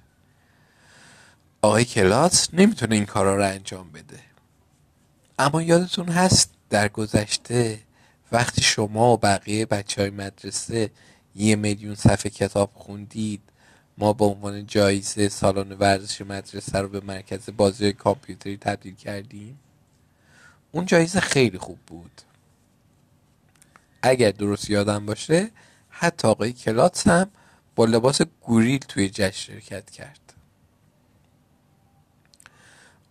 آقای 1.62 1.84
کلاس 1.84 2.48
نمی‌تونه 2.52 2.94
این 2.94 3.06
کارا 3.06 3.36
رو 3.36 3.44
انجام 3.44 3.92
بده. 3.92 4.20
اما 5.38 5.62
یادتون 5.62 6.08
هست 6.08 6.50
در 6.70 6.88
گذشته 6.88 7.80
وقتی 8.32 8.62
شما 8.62 9.12
و 9.12 9.16
بقیه 9.16 9.66
بچه 9.66 10.02
های 10.02 10.10
مدرسه 10.10 10.90
یه 11.34 11.56
میلیون 11.56 11.94
صفحه 11.94 12.30
کتاب 12.30 12.70
خوندید 12.74 13.42
ما 13.98 14.12
به 14.12 14.24
عنوان 14.24 14.66
جایزه 14.66 15.28
سالن 15.28 15.72
ورزش 15.72 16.20
مدرسه 16.20 16.78
رو 16.78 16.88
به 16.88 17.00
مرکز 17.00 17.50
بازی 17.56 17.92
کامپیوتری 17.92 18.56
تبدیل 18.56 18.94
کردیم. 18.94 19.58
اون 20.72 20.86
جایزه 20.86 21.20
خیلی 21.20 21.58
خوب 21.58 21.78
بود. 21.86 22.22
اگر 24.02 24.30
درست 24.30 24.70
یادم 24.70 25.06
باشه 25.06 25.50
حتی 25.90 26.28
آقای 26.28 26.52
کلاتس 26.52 27.08
هم 27.08 27.30
با 27.76 27.84
لباس 27.84 28.22
گوریل 28.22 28.78
توی 28.78 29.08
جشن 29.08 29.52
شرکت 29.52 29.90
کرد. 29.90 30.20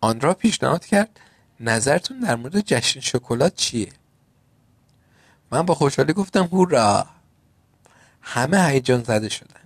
آندرا 0.02 0.34
پیشنهاد 0.34 0.86
کرد 0.86 1.20
نظرتون 1.60 2.20
در 2.20 2.36
مورد 2.36 2.60
جشن 2.60 3.00
شکلات 3.00 3.56
چیه؟ 3.56 3.92
من 5.52 5.62
با 5.62 5.76
خوشحالی 5.76 6.14
گفتم 6.14 6.44
هورا! 6.44 7.08
همه 8.22 8.68
هیجان 8.68 9.04
زده 9.04 9.30
شدن. 9.30 9.57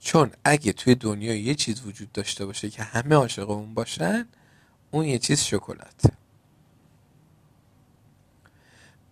چون 0.00 0.30
اگه 0.44 0.72
توی 0.72 0.94
دنیا 0.94 1.34
یه 1.34 1.54
چیز 1.54 1.80
وجود 1.86 2.12
داشته 2.12 2.46
باشه 2.46 2.70
که 2.70 2.82
همه 2.82 3.14
عاشق 3.14 3.50
اون 3.50 3.74
باشن 3.74 4.28
اون 4.90 5.04
یه 5.04 5.18
چیز 5.18 5.40
شکلات. 5.40 6.02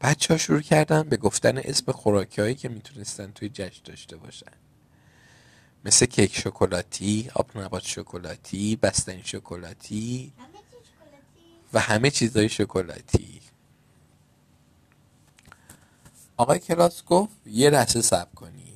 بچه 0.01 0.35
ها 0.35 0.38
شروع 0.38 0.61
کردن 0.61 1.03
به 1.03 1.16
گفتن 1.16 1.59
اسم 1.59 1.92
خوراکی 1.92 2.40
هایی 2.40 2.55
که 2.55 2.68
می‌تونستن 2.68 3.33
توی 3.33 3.49
جشن 3.49 3.81
داشته 3.85 4.16
باشن. 4.16 4.53
مثل 5.85 6.07
کیک 6.07 6.37
شکلاتی، 6.37 7.31
آب 7.35 7.59
نبات 7.59 7.83
شکلاتی، 7.83 8.77
بستنی 8.77 9.22
شکلاتی 9.25 10.33
و 11.72 11.81
همه 11.81 12.11
چیزهای 12.11 12.49
شکلاتی. 12.49 13.40
آقای 16.37 16.59
کلاس 16.59 17.05
گفت 17.05 17.37
یه 17.46 17.70
لحظه 17.70 18.03
صبر 18.03 18.35
کنید 18.35 18.76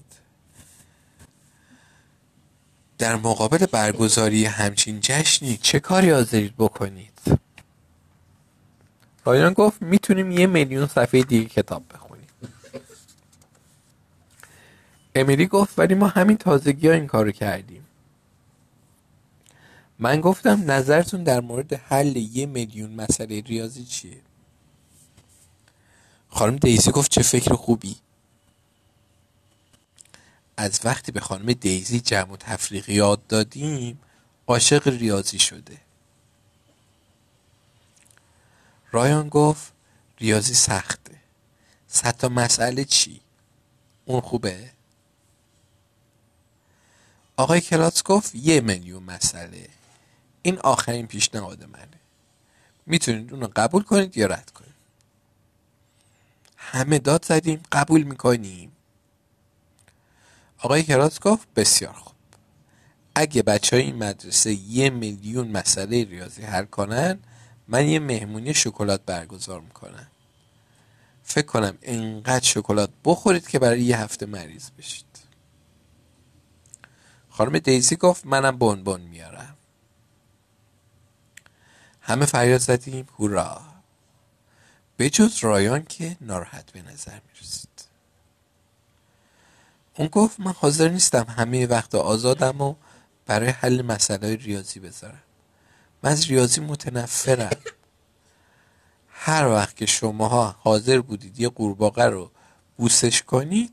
در 3.00 3.16
مقابل 3.16 3.66
برگزاری 3.66 4.44
همچین 4.44 4.98
جشنی 5.00 5.58
چه 5.62 5.80
کاری 5.80 6.10
حاضرید 6.10 6.54
بکنید؟ 6.58 7.20
رایان 9.24 9.52
گفت 9.52 9.82
می‌تونیم 9.82 10.30
یه 10.30 10.46
میلیون 10.46 10.86
صفحه 10.86 11.22
دیگه 11.22 11.44
کتاب 11.44 11.82
بخونیم. 11.94 12.28
امیلی 15.14 15.46
گفت 15.46 15.78
ولی 15.78 15.94
ما 15.94 16.08
همین 16.08 16.36
تازگی 16.36 16.88
ها 16.88 16.94
این 16.94 17.06
کارو 17.06 17.30
کردیم. 17.30 17.86
من 19.98 20.20
گفتم 20.20 20.70
نظرتون 20.70 21.22
در 21.22 21.40
مورد 21.40 21.72
حل 21.72 22.16
یه 22.16 22.46
میلیون 22.46 22.90
مسئله 22.90 23.40
ریاضی 23.40 23.84
چیه؟ 23.84 24.20
خانم 26.28 26.56
دیزی 26.56 26.90
گفت 26.90 27.10
چه 27.10 27.22
فکر 27.22 27.54
خوبی؟ 27.54 27.96
از 30.60 30.80
وقتی 30.84 31.12
به 31.12 31.20
خانم 31.20 31.52
دیزی 31.52 32.00
جمع 32.00 32.32
و 32.32 32.36
تفریق 32.36 32.88
یاد 32.88 33.26
دادیم 33.26 34.00
عاشق 34.46 34.88
ریاضی 34.88 35.38
شده. 35.38 35.78
رایان 38.92 39.28
گفت 39.28 39.72
ریاضی 40.18 40.54
سخته. 40.54 41.16
صد 41.88 42.16
تا 42.16 42.28
مسئله 42.28 42.84
چی؟ 42.84 43.20
اون 44.04 44.20
خوبه؟ 44.20 44.70
آقای 47.36 47.60
کلاس 47.60 48.02
گفت 48.02 48.34
یه 48.34 48.60
میلیون 48.60 49.02
مسئله. 49.02 49.68
این 50.42 50.58
آخرین 50.58 51.06
پیشنهاد 51.06 51.64
منه. 51.64 52.00
می‌تونید 52.86 53.32
اونو 53.32 53.48
قبول 53.56 53.82
کنید 53.82 54.16
یا 54.16 54.26
رد 54.26 54.50
کنید؟ 54.50 54.74
همه 56.56 56.98
داد 56.98 57.24
زدیم 57.24 57.62
قبول 57.72 58.02
می‌کنیم. 58.02 58.72
آقای 60.62 60.82
کراس 60.82 61.20
گفت 61.20 61.48
بسیار 61.56 61.92
خوب. 61.92 62.14
اگه 63.14 63.42
بچه 63.42 63.76
های 63.76 63.84
این 63.84 63.96
مدرسه 63.96 64.52
یه 64.52 64.90
میلیون 64.90 65.48
مسئله 65.48 66.04
ریاضی 66.04 66.42
حل 66.42 66.64
کنن 66.64 67.18
من 67.68 67.86
یه 67.86 67.98
مهمونی 67.98 68.54
شکلات 68.54 69.02
برگزار 69.06 69.60
می‌کنم. 69.60 70.06
فکر 71.22 71.46
کنم 71.46 71.78
اینقدر 71.82 72.44
شکلات 72.44 72.90
بخورید 73.04 73.48
که 73.48 73.58
برای 73.58 73.82
یه 73.82 73.98
هفته 73.98 74.26
مریض 74.26 74.70
بشید. 74.70 75.06
خانم 77.30 77.58
دیزی 77.58 77.96
گفت 77.96 78.26
منم 78.26 78.58
بون 78.58 79.00
میارم. 79.00 79.56
همه 82.00 82.26
فریاد 82.26 82.60
زدیم 82.60 83.08
هورا! 83.18 83.60
به 84.96 85.10
جز 85.10 85.38
رایان 85.44 85.84
که 85.84 86.16
ناراحت 86.20 86.72
به 86.72 86.82
نظر 86.82 87.18
می‌رسید. 87.28 87.69
اون 90.00 90.08
گفت 90.08 90.40
من 90.40 90.52
حاضر 90.52 90.88
نیستم 90.88 91.26
همه 91.28 91.66
وقت 91.66 91.94
آزادم 91.94 92.60
و 92.60 92.74
برای 93.26 93.48
حل 93.48 93.82
مسئله 93.82 94.36
ریاضی 94.36 94.80
بذارم. 94.80 95.22
من 96.02 96.10
از 96.10 96.26
ریاضی 96.26 96.60
متنفرم. 96.60 97.60
هر 99.08 99.48
وقت 99.48 99.76
که 99.76 99.86
شماها 99.86 100.56
حاضر 100.58 101.00
بودید 101.00 101.40
یه 101.40 101.48
قورباغه 101.48 102.04
رو 102.04 102.30
بوسش 102.76 103.22
کنید 103.22 103.72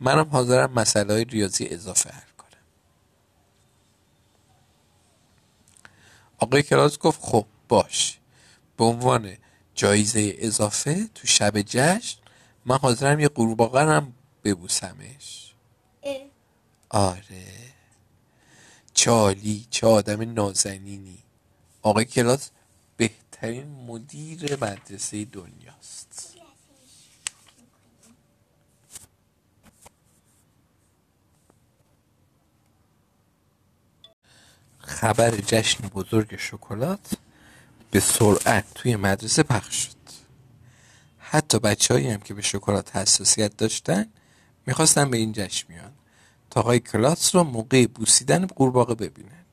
منم 0.00 0.28
حاضرم 0.28 0.72
مسئله 0.72 1.24
ریاضی 1.24 1.66
اضافه 1.66 2.10
حل 2.10 2.30
کنم. 2.38 2.62
آقای 6.38 6.62
کلاس 6.62 6.98
گفت 6.98 7.20
خب 7.22 7.46
باش. 7.68 8.18
به 8.76 8.84
عنوان 8.84 9.36
جایزه 9.74 10.34
اضافه 10.38 11.08
تو 11.14 11.26
شب 11.26 11.60
جشن 11.60 12.18
من 12.66 12.78
حاضرم 12.78 13.20
یه 13.20 13.28
قورباغه 13.28 13.80
هم 13.80 14.12
ببوسمش. 14.44 15.43
آره. 16.94 17.46
چالی 18.94 19.66
چه 19.70 19.86
آدم 19.86 20.32
نازنینی. 20.32 21.18
آقای 21.82 22.04
کلاس 22.04 22.50
بهترین 22.96 23.66
مدیر 23.66 24.56
مدرسه 24.56 25.24
دنیاست. 25.24 26.34
خبر 34.78 35.30
جشن 35.30 35.88
بزرگ 35.88 36.36
شکلات 36.36 37.10
به 37.90 38.00
سرعت 38.00 38.74
توی 38.74 38.96
مدرسه 38.96 39.42
پخش 39.42 39.84
شد. 39.84 39.94
حتی 41.18 41.58
بچه 41.58 42.12
هم 42.12 42.20
که 42.20 42.34
به 42.34 42.42
شکلات 42.42 42.96
حساسیت 42.96 43.56
داشتن 43.56 44.06
می‌خواستن 44.66 45.10
به 45.10 45.16
این 45.16 45.32
جشن 45.32 45.66
میان 45.68 45.93
آقای 46.56 46.80
کلاس 46.80 47.34
رو 47.34 47.44
موقع 47.44 47.86
بوسیدن 47.86 48.46
قورباغه 48.46 48.94
ببینن. 48.94 49.44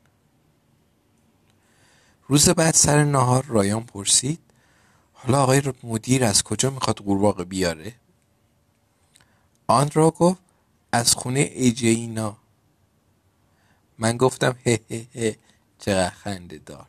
روز 2.27 2.49
بعد 2.49 2.73
سر 2.73 3.03
نهار 3.03 3.45
رایان 3.45 3.83
پرسید 3.83 4.39
حالا 5.13 5.43
آقای 5.43 5.61
مدیر 5.83 6.23
از 6.25 6.43
کجا 6.43 6.69
می‌خواد 6.69 6.97
قورباغه 6.97 7.43
بیاره؟ 7.43 7.95
آندرا 9.67 10.11
گفت 10.11 10.41
از 10.91 11.15
خونه 11.15 11.39
ایجینا 11.39 12.37
من 13.97 14.17
گفتم 14.17 14.55
هه 14.65 14.79
هه 14.89 15.07
هه 15.15 15.37
چقدر 15.79 16.09
خنده 16.09 16.57
دار. 16.57 16.87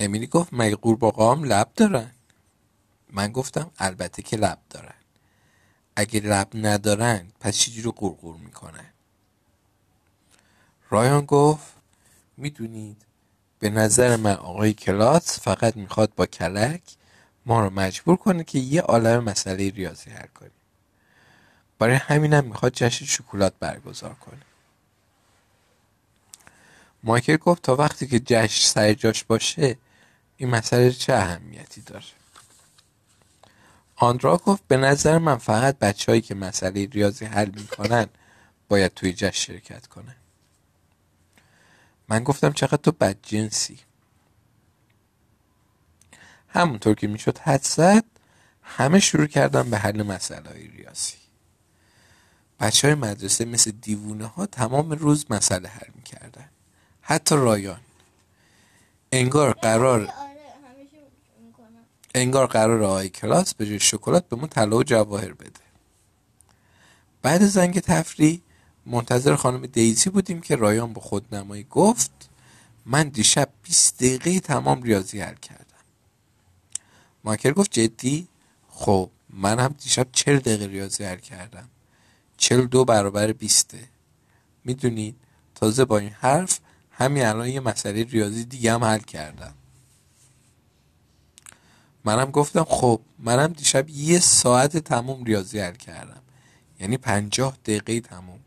امیلی 0.00 0.26
گفت 0.26 0.48
مگه 0.52 0.76
قورباغه 0.76 1.24
هم 1.30 1.44
لب 1.44 1.70
دارن؟ 1.76 2.10
من 3.10 3.32
گفتم 3.32 3.70
البته 3.78 4.22
که 4.22 4.36
لب 4.36 4.58
دارن. 4.70 4.99
اگه 5.96 6.20
لب 6.20 6.48
ندارن 6.54 7.26
پس 7.40 7.56
چیزی 7.56 7.82
رو 7.82 7.92
قورقور 7.92 8.36
می‌کنن؟ 8.36 8.86
رایان 10.90 11.24
گفت 11.24 11.72
می‌دونید 12.36 13.02
به 13.58 13.70
نظر 13.70 14.16
من 14.16 14.34
آقای 14.34 14.72
کلاس 14.72 15.40
فقط 15.40 15.76
می‌خواد 15.76 16.14
با 16.16 16.26
کلک 16.26 16.82
ما 17.46 17.60
رو 17.60 17.70
مجبور 17.70 18.16
کنه 18.16 18.44
که 18.44 18.58
یه 18.58 18.82
عالم 18.82 19.24
مسئله 19.24 19.70
ریاضی 19.70 20.10
حل 20.10 20.26
کنیم. 20.26 20.50
برای 21.78 21.96
همینم 21.96 22.44
می‌خواد 22.44 22.72
جشن 22.72 23.06
شکلات 23.06 23.54
برگزار 23.60 24.14
کنه. 24.14 24.40
مایکل 27.02 27.36
گفت 27.36 27.62
تا 27.62 27.76
وقتی 27.76 28.06
که 28.06 28.20
جشن 28.20 28.68
سر 28.68 28.94
جاش 28.94 29.24
باشه 29.24 29.76
این 30.36 30.50
مسئله 30.50 30.92
چه 30.92 31.12
اهمیتی 31.12 31.80
داره؟ 31.80 32.04
آندرا 34.02 34.36
گفت 34.36 34.62
به 34.68 34.76
نظر 34.76 35.18
من 35.18 35.36
فقط 35.36 35.78
بچههایی 35.78 36.22
که 36.22 36.34
مسئله 36.34 36.86
ریاضی 36.86 37.24
حل 37.24 37.50
می‌کنن 37.50 38.06
باید 38.68 38.94
توی 38.94 39.12
جشن 39.12 39.30
شرکت 39.30 39.86
کنن. 39.86 40.16
من 42.08 42.24
گفتم 42.24 42.52
چقدر 42.52 42.76
تو 42.76 42.92
بدجنسی 42.92 43.78
همونطور 46.48 46.94
که 46.94 47.06
می‌شد 47.06 47.38
حد 47.38 47.62
زد 47.62 48.04
همه 48.62 49.00
شروع 49.00 49.26
کردن 49.26 49.70
به 49.70 49.78
حل 49.78 50.02
مسئله 50.02 50.50
های 50.50 50.68
ریاضی. 50.68 51.14
بچه 52.60 52.88
های 52.88 52.94
مدرسه 52.94 53.44
مثل 53.44 53.70
دیوونه 53.70 54.26
ها 54.26 54.46
تمام 54.46 54.90
روز 54.90 55.26
مسئله 55.30 55.68
حل 55.68 55.90
می‌کردن. 55.94 56.48
حتی 57.02 57.34
رایان. 57.34 57.80
انگار 59.12 59.52
قرار 59.52 60.12
انگار 62.14 62.46
قرار 62.46 62.82
آقای 62.82 63.08
کلاس 63.08 63.54
به 63.54 63.66
جای 63.66 63.80
شکلات 63.80 64.28
به 64.28 64.36
ما 64.36 64.46
طلا 64.46 64.76
و 64.76 64.82
جواهر 64.82 65.32
بده. 65.32 65.60
بعد 67.22 67.44
زنگ 67.44 67.80
تفریح 67.80 68.40
منتظر 68.86 69.36
خانم 69.36 69.66
دیزی 69.66 70.10
بودیم 70.10 70.40
که 70.40 70.56
رایان 70.56 70.92
با 70.92 71.00
خودنمایی 71.00 71.66
گفت 71.70 72.10
من 72.86 73.08
دیشب 73.08 73.48
20 73.62 73.96
دقیقه 73.96 74.40
تمام 74.40 74.82
ریاضی 74.82 75.20
حل 75.20 75.34
کردم. 75.34 75.64
مایکل 77.24 77.52
گفت 77.52 77.70
جدی؟ 77.70 78.28
خب 78.68 79.10
من 79.30 79.58
هم 79.58 79.74
دیشب 79.78 80.06
40 80.12 80.38
دقیقه 80.38 80.66
ریاضی 80.66 81.04
حل 81.04 81.18
کردم. 81.18 81.68
42 82.36 82.84
برابر 82.84 83.32
20 83.32 83.74
می‌دونید 84.64 85.16
تازه 85.54 85.84
با 85.84 85.98
این 85.98 86.10
حرف 86.10 86.60
همین 86.90 87.24
الان 87.24 87.48
یه 87.48 87.60
مسئله 87.60 88.04
ریاضی 88.04 88.44
دیگه 88.44 88.72
هم 88.72 88.84
حل 88.84 88.98
کردم. 88.98 89.54
منم 92.04 92.30
گفتم 92.30 92.64
خب 92.64 93.00
منم 93.18 93.46
دیشب 93.46 93.88
یه 93.88 94.18
ساعت 94.18 94.76
تموم 94.76 95.24
ریاضی 95.24 95.58
حل 95.58 95.74
کردم. 95.74 96.22
یعنی 96.80 96.96
پنجاه 96.96 97.56
دقیقه 97.64 98.00
تموم. 98.00 98.40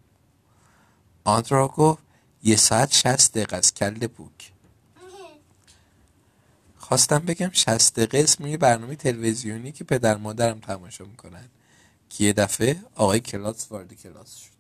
آندرا 1.24 1.68
گفت 1.68 2.04
یه 2.44 2.56
ساعت 2.56 2.94
شست 2.94 3.34
دقیقه 3.34 3.58
از 3.58 3.74
کل 3.74 4.08
بوک. 4.08 4.52
خواستم 6.78 7.20
بگم 7.20 7.50
شست 7.54 7.96
دقیقه 7.96 8.18
اسم 8.18 8.48
یه 8.48 8.58
برنامه 8.58 8.96
تلویزیونی 8.96 9.72
که 9.72 9.84
پدر 9.84 10.18
مادرم 10.18 10.60
تماشا 10.60 11.06
می‌کنن. 11.06 11.50
که 12.10 12.24
یه 12.24 12.34
دفعه 12.34 12.84
آقای 12.96 13.20
کلاس 13.20 13.72
وارد 13.72 13.94
کلاس 13.94 14.36
شد. 14.36 14.54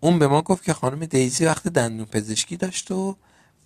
اون 0.00 0.18
به 0.18 0.26
ما 0.28 0.42
گفت 0.42 0.64
که 0.64 0.72
خانم 0.72 1.06
دیزی 1.06 1.44
وقت 1.44 1.68
دندون 1.68 2.06
پزشکی 2.06 2.56
داشت 2.56 2.90
و 2.90 3.16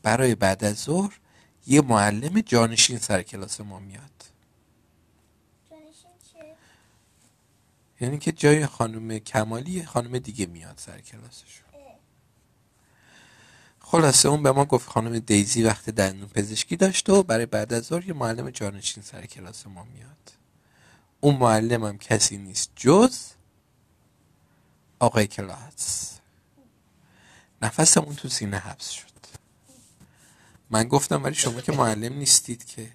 برای 0.03 0.35
بعد 0.35 0.65
از 0.65 0.77
ظهر 0.77 1.19
یه 1.67 1.81
معلم 1.81 2.41
جانشین 2.41 2.99
سر 2.99 3.23
کلاس 3.23 3.61
ما 3.61 3.79
میاد. 3.79 4.25
جانشین؟ 5.71 6.55
یعنی 8.01 8.19
که 8.19 8.33
جای 8.33 8.67
خانم 8.67 9.19
کمالی 9.19 9.85
خانم 9.85 10.19
دیگه 10.19 10.47
میاد 10.47 10.79
سر 10.79 11.01
کلاسشون. 11.01 11.63
خلاصه 13.81 14.29
اون 14.29 14.43
به 14.43 14.53
ما 14.53 14.65
گفت 14.65 14.89
خانم 14.89 15.19
دیزی 15.19 15.63
وقت 15.63 15.91
دندون 15.91 16.29
پزشکی 16.29 16.77
داشته 16.77 17.13
و 17.13 17.23
برای 17.23 17.47
بعد 17.47 17.73
از 17.73 17.85
ظهر 17.85 18.07
یه 18.07 18.13
معلم 18.13 18.51
جانشین 18.51 19.03
سر 19.03 19.27
کلاس 19.27 19.67
ما 19.67 19.85
میاد. 19.85 20.33
اون 21.21 21.37
معلم 21.37 21.85
هم 21.85 21.99
کسی 21.99 22.39
نیست 22.39 22.71
جز 22.77 23.19
آقای 24.99 25.27
کلاس. 25.27 26.19
نفسمون 27.63 28.15
تو 28.15 28.29
سینه 28.29 28.59
حبس 28.59 28.91
شد. 28.91 29.12
من 30.73 30.89
گفتم 30.89 31.25
ولی 31.25 31.35
شما 31.35 31.61
که 31.61 31.73
معلم 31.73 32.13
نیستید 32.13 32.65
که. 32.65 32.93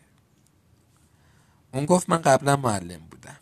اون 1.73 1.85
گفت 1.85 2.09
من 2.09 2.17
قبلا 2.17 2.55
معلم 2.55 2.99
بودم. 2.99 3.37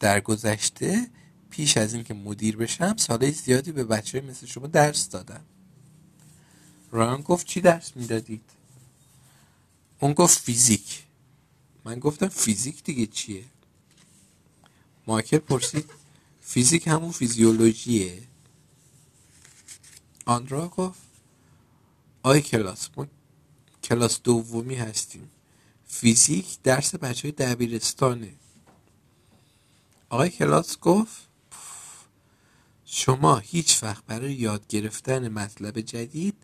در 0.00 0.20
گذشته 0.20 1.10
پیش 1.50 1.76
از 1.76 1.94
اینکه 1.94 2.14
مدیر 2.14 2.56
بشم 2.56 2.96
سالهای 2.96 3.32
زیادی 3.32 3.72
به 3.72 3.84
بچه 3.84 4.20
مثل 4.20 4.46
شما 4.46 4.66
درس 4.66 5.08
دادم. 5.08 5.44
رایان 6.90 7.20
گفت 7.20 7.46
چی 7.46 7.60
درس 7.60 7.96
می‌دادید؟ 7.96 8.50
اون 10.00 10.12
گفت 10.12 10.38
فیزیک. 10.38 11.04
من 11.84 11.98
گفتم 11.98 12.28
فیزیک 12.28 12.84
دیگه 12.84 13.06
چیه؟ 13.06 13.44
مایکل 15.06 15.38
پرسید 15.38 15.90
فیزیک 16.40 16.86
همون 16.88 17.10
فیزیولوژیه. 17.10 18.22
آندرا 20.24 20.68
گفت 20.68 21.05
آی 22.26 22.40
کلاس 22.40 22.88
ما 22.96 23.06
کلاس 23.82 24.22
دومی 24.22 24.74
هستیم. 24.74 25.30
فیزیک 25.86 26.62
درس 26.62 26.94
بچه 26.94 27.22
های 27.22 27.32
دبیرستانه. 27.32 28.32
آقای 30.08 30.30
کلاس 30.30 30.78
گفت 30.78 31.28
شما 32.84 33.36
هیچ 33.36 33.82
وقت 33.82 34.04
برای 34.06 34.34
یاد 34.34 34.66
گرفتن 34.66 35.28
مطلب 35.28 35.80
جدید 35.80 36.34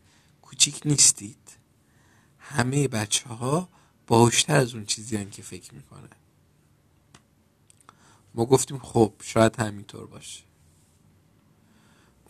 کوچیک 0.43 0.81
نیستید. 0.85 1.49
همه 2.39 2.89
بچه 2.89 3.29
ها 3.29 3.69
باهوشتر 4.07 4.57
از 4.57 4.75
اون 4.75 4.85
چیزی 4.85 5.17
هن 5.17 5.31
که 5.31 5.43
فکر 5.43 5.75
می‌کنن. 5.75 6.17
ما 8.35 8.45
گفتیم 8.45 8.79
خب 8.79 9.13
شاید 9.23 9.57
همینطور 9.57 10.07
باشه. 10.07 10.52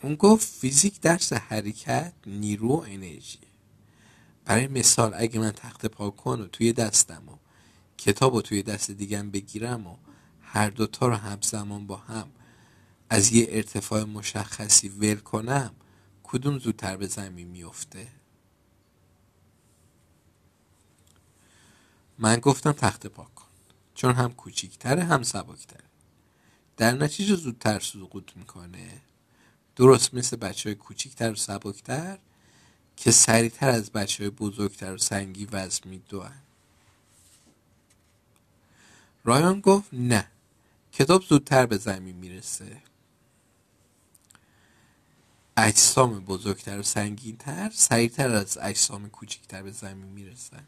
اون 0.03 0.15
گفت 0.15 0.47
فیزیک 0.47 1.01
درس 1.01 1.33
حرکت 1.33 2.13
نیرو 2.27 2.67
و 2.67 2.81
انرژی. 2.81 3.39
برای 4.45 4.67
مثال 4.67 5.13
اگه 5.17 5.39
من 5.39 5.51
تخت 5.51 5.85
پاکن 5.85 6.39
رو 6.39 6.47
توی 6.47 6.73
دستم 6.73 7.23
و 7.29 7.37
کتاب 7.97 8.35
رو 8.35 8.41
توی 8.41 8.63
دست 8.63 8.91
دیگم 8.91 9.31
بگیرم 9.31 9.87
و 9.87 9.97
هر 10.41 10.69
دوتا 10.69 11.07
رو 11.07 11.15
همزمان 11.15 11.87
با 11.87 11.97
هم 11.97 12.31
از 13.09 13.33
یه 13.33 13.47
ارتفاع 13.49 14.03
مشخصی 14.03 14.89
ول 14.89 15.15
کنم 15.15 15.75
کدوم 16.23 16.59
زودتر 16.59 16.97
به 16.97 17.07
زمین 17.07 17.47
میفته 17.47 18.07
من 22.17 22.35
گفتم 22.35 22.71
تخت 22.71 23.07
پاک 23.07 23.35
کن 23.35 23.45
چون 23.95 24.13
هم 24.15 24.33
کوچیکتره 24.33 25.03
هم 25.03 25.23
سبکتره. 25.23 25.83
در 26.77 26.91
نتیجه 26.91 27.35
زودتر 27.35 27.79
سقوط 27.79 28.31
می‌کنه. 28.35 29.01
درست 29.75 30.13
مثل 30.13 30.37
بچه 30.37 30.69
های 30.69 30.75
کوچیکتر 30.75 31.31
و 31.31 31.35
سبکتر 31.35 32.17
که 32.97 33.11
سریعتر 33.11 33.69
از 33.69 33.91
بچه 33.91 34.23
های 34.23 34.29
بزرگتر 34.29 34.93
و 34.93 34.97
سنگی 34.97 35.45
وزن 35.45 35.89
میدون 35.89 36.31
رایان 39.23 39.59
گفت 39.59 39.89
نه 39.93 40.27
کتاب 40.91 41.23
زودتر 41.23 41.65
به 41.65 41.77
زمین 41.77 42.15
می‌رسه. 42.15 42.81
اجسام 45.57 46.19
بزرگتر 46.19 46.79
و 46.79 46.83
سنگینتر 46.83 47.69
سریعتر 47.73 48.29
از 48.29 48.57
اجسام 48.61 49.09
کوچکتر 49.09 49.63
به 49.63 49.71
زمین 49.71 50.05
می‌رسن 50.05 50.63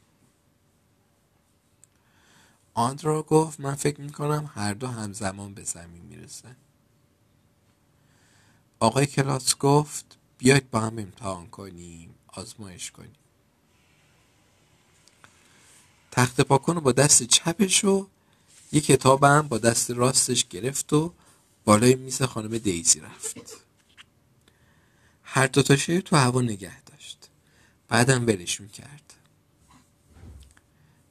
آندرا 2.73 3.23
گفت 3.23 3.59
من 3.59 3.75
فکر 3.75 4.01
می‌کنم 4.01 4.51
هر 4.55 4.73
دو 4.73 4.87
همزمان 4.87 5.53
به 5.53 5.63
زمین 5.63 6.01
می‌رسن. 6.01 6.55
آقای 8.85 9.05
کلاس 9.05 9.57
گفت 9.57 10.17
بیاید 10.37 10.71
با 10.71 10.79
هم 10.79 10.99
امتحان 10.99 11.47
کنیم 11.47 12.15
آزمایش 12.27 12.91
کنیم. 12.91 13.15
تخت 16.11 16.41
پاکن 16.41 16.79
با 16.79 16.91
دست 16.91 17.23
چپش 17.23 17.85
و 17.85 18.07
یه 18.71 18.81
کتاب 18.81 19.23
هم 19.23 19.47
با 19.47 19.57
دست 19.57 19.91
راستش 19.91 20.47
گرفت 20.47 20.93
و 20.93 21.13
بالای 21.65 21.95
میز 21.95 22.21
خانم 22.21 22.57
دیزی 22.57 22.99
رفت. 22.99 23.37
هر 25.23 25.47
دو 25.47 25.61
تا 25.61 25.75
شیر 25.75 26.01
تو 26.01 26.15
هوا 26.15 26.41
نگه 26.41 26.81
داشت. 26.81 27.29
بعدم 27.87 28.27
ولشون 28.27 28.67
کرد 28.67 29.13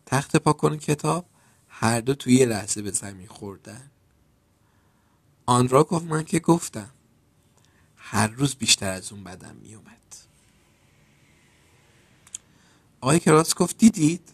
تخت 0.07 0.37
پاکن 0.37 0.77
کتاب 0.77 1.27
هر 1.69 2.01
دو 2.01 2.15
توی 2.15 2.35
یه 2.35 2.47
لحظه 2.47 2.83
به 2.83 2.91
زمین 2.91 3.27
خوردن. 3.27 3.91
آن 5.47 5.69
را 5.69 5.85
گفت 5.85 6.05
من 6.05 6.25
که 6.25 6.39
گفتم. 6.39 6.91
هر 8.15 8.27
روز 8.27 8.55
بیشتر 8.55 8.91
از 8.91 9.13
اون 9.13 9.25
بدم 9.25 9.57
میومد 9.57 10.17
آقای 13.01 13.19
کلاس 13.19 13.55
گفت 13.55 13.79
دیدید؟ 13.79 14.29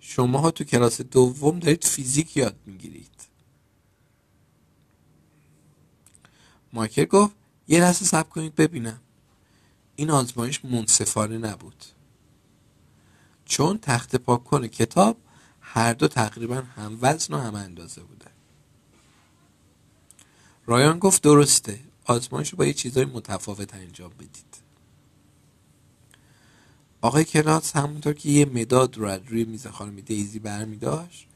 شماها 0.00 0.50
تو 0.50 0.64
کلاس 0.64 1.00
دوم 1.00 1.58
دارید 1.58 1.84
فیزیک 1.84 2.36
یاد 2.36 2.56
می‌گیرید. 2.66 3.10
مایکل 6.72 7.04
گفت 7.04 7.34
یه 7.68 7.80
لحظه 7.80 8.04
صبر 8.04 8.28
کنید 8.28 8.54
ببینم. 8.54 9.00
این 9.96 10.10
آزمایش 10.10 10.64
منصفانه 10.64 11.38
نبود. 11.38 11.84
چون 13.44 13.78
تخت 13.78 14.16
پاک 14.16 14.64
کتاب 14.66 15.16
هر 15.60 15.92
دو 15.92 16.08
تقریبا 16.08 16.56
هم 16.56 16.98
وزن 17.02 17.34
و 17.34 17.38
هم 17.38 17.54
اندازه 17.54 18.02
بودن 18.02 18.30
رایان 20.66 20.98
گفت 20.98 21.22
درسته. 21.22 21.89
آزمایش 22.10 22.50
رو 22.50 22.58
با 22.58 22.66
یه 22.66 22.72
چیزای 22.72 23.04
متفاوت 23.04 23.74
انجام 23.74 24.10
بدید. 24.10 24.56
آقای 27.00 27.24
کلاس 27.24 27.76
همونطور 27.76 28.12
که 28.12 28.28
یه 28.28 28.44
مداد 28.44 28.98
رو 28.98 29.06
از 29.06 29.20
روی 29.26 29.44
میز 29.44 29.66
خانم 29.66 30.00
دیزی 30.00 30.38
برمی 30.38 30.76
داشت 30.76 31.26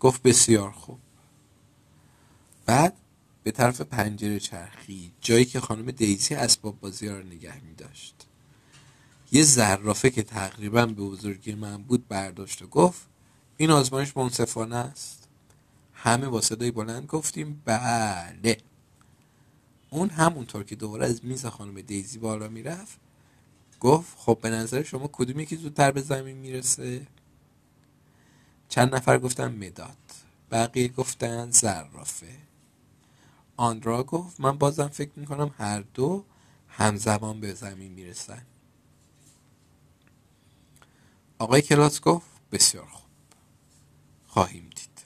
گفت 0.00 0.22
بسیار 0.22 0.70
خوب. 0.70 0.98
بعد 2.66 2.96
به 3.42 3.50
طرف 3.50 3.80
پنجره 3.80 4.40
چرخی 4.40 5.12
جایی 5.20 5.44
که 5.44 5.60
خانم 5.60 5.90
دیزی 5.90 6.34
اسباب 6.34 6.80
بازی 6.80 7.08
رو 7.08 7.22
نگه 7.22 7.64
می 7.64 7.74
داشت 7.74 8.26
یه 9.32 9.42
زرافه 9.42 10.10
که 10.10 10.22
تقریبا 10.22 10.86
به 10.86 10.92
بزرگی 10.92 11.54
من 11.54 11.82
بود 11.82 12.08
برداشت 12.08 12.62
و 12.62 12.66
گفت 12.66 13.06
این 13.56 13.70
آزمایش 13.70 14.16
منصفانه 14.16 14.76
است. 14.76 15.28
همه 15.92 16.28
با 16.28 16.40
صدای 16.40 16.70
بلند 16.70 17.06
گفتیم 17.06 17.62
بله. 17.64 18.58
اون 19.92 20.10
همونطور 20.10 20.64
که 20.64 20.76
دوباره 20.76 21.06
از 21.06 21.24
میز 21.24 21.46
خانم 21.46 21.80
دیزی 21.80 22.18
بالا 22.18 22.48
می‌رفت 22.48 22.98
گفت 23.80 24.18
خب 24.18 24.38
به 24.42 24.50
نظر 24.50 24.82
شما 24.82 25.10
کدومی 25.12 25.46
که 25.46 25.56
زودتر 25.56 25.90
به 25.92 26.00
زمین 26.00 26.36
می‌رسه؟ 26.36 27.06
چند 28.68 28.94
نفر 28.94 29.18
گفتن 29.18 29.66
مداد 29.66 29.96
بقیه 30.50 30.88
گفتن 30.88 31.50
زرافه. 31.50 32.36
آندرا 33.56 34.04
گفت 34.04 34.40
من 34.40 34.58
بازم 34.58 34.88
فکر 34.88 35.10
می‌کنم 35.16 35.54
هر 35.58 35.80
دو 35.80 36.24
همزمان 36.68 37.40
به 37.40 37.54
زمین 37.54 37.92
می‌رسن. 37.92 38.42
آقای 41.38 41.62
کلاس 41.62 42.00
گفت 42.00 42.26
بسیار 42.52 42.86
خوب. 42.86 43.10
خواهیم 44.26 44.70
دید. 44.76 45.02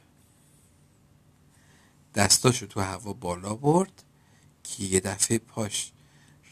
دستاشو 2.14 2.66
تو 2.66 2.80
هوا 2.80 3.12
بالا 3.12 3.54
برد. 3.54 4.02
که 4.66 4.84
یه 4.84 5.00
دفعه 5.00 5.38
پاش 5.38 5.92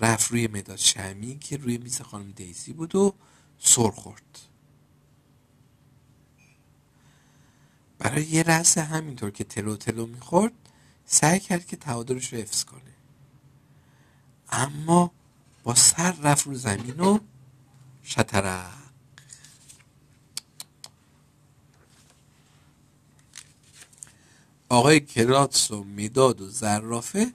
رفت 0.01 0.31
روی 0.31 0.47
مداد 0.47 0.77
شمی 0.77 1.39
که 1.39 1.57
روی 1.57 1.79
میز 1.79 2.01
خانم 2.01 2.31
دیزی 2.31 2.73
بود 2.73 2.95
و 2.95 3.15
سر 3.59 3.91
خورد. 3.91 4.39
برای 7.99 8.25
یه 8.25 8.43
لحظه 8.43 8.81
همینطور 8.81 9.31
که 9.31 9.45
تلو 9.45 9.77
تلو 9.77 10.07
می‌خورد 10.07 10.53
سعی 11.07 11.41
کرد 11.41 11.67
که 11.67 11.77
تعادلش 11.77 12.33
رو 12.33 12.39
حفظ 12.39 12.65
کنه. 12.65 12.81
اما 14.51 15.13
با 15.63 15.75
سر 15.75 16.13
رفت 16.13 16.47
رو 16.47 16.55
زمین 16.55 17.01
و 17.01 17.19
شطرق 18.03 18.73
آقای 24.69 25.01
کراتس 25.01 25.71
و 25.71 25.85
می‌داد 25.85 26.41
و 26.41 26.49
زرافه 26.49 27.33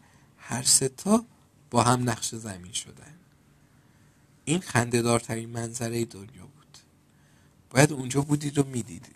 هر 0.49 0.63
ستا 0.63 1.25
با 1.71 1.83
هم 1.83 2.09
نقش 2.09 2.35
زمین 2.35 2.71
شدن. 2.71 3.13
این 4.45 4.59
خندهدارترین 4.59 5.49
منظره 5.49 6.05
دنیا 6.05 6.45
بود. 6.45 6.77
باید 7.69 7.91
اونجا 7.91 8.21
بودید 8.21 8.57
و 8.57 8.63
می‌دیدید. 8.63 9.15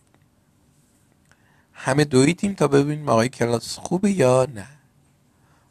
همه 1.73 2.05
دویدیم 2.05 2.53
تا 2.53 2.67
ببینیم 2.67 3.09
آقای 3.09 3.29
کلاس 3.29 3.77
خوبه 3.77 4.11
یا 4.11 4.47
نه. 4.53 4.67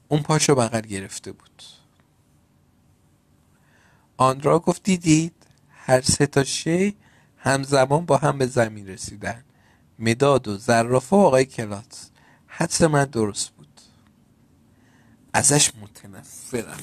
اون 0.09 0.23
پاشو 0.23 0.55
بغل 0.55 0.81
گرفته 0.81 1.33
بود. 1.33 1.63
آندرا 4.17 4.59
گفت 4.59 4.83
دیدید؟ 4.83 5.35
هر 5.71 6.01
سه 6.01 6.27
تا 6.27 6.45
شی 6.45 6.97
همزمان 7.37 8.07
با 8.07 8.17
هم 8.17 8.39
به 8.39 8.47
زمین 8.47 8.89
رسیدن. 8.89 9.45
مداد 9.99 10.49
و 10.49 10.57
زرافه 10.57 11.17
و 11.17 11.19
آقای 11.19 11.45
کلاس. 11.45 12.11
حدس 12.47 12.83
من 12.83 13.05
درست 13.05 13.51
بود. 13.51 13.62
ازش 15.35 15.75
متنفرم 15.75 16.79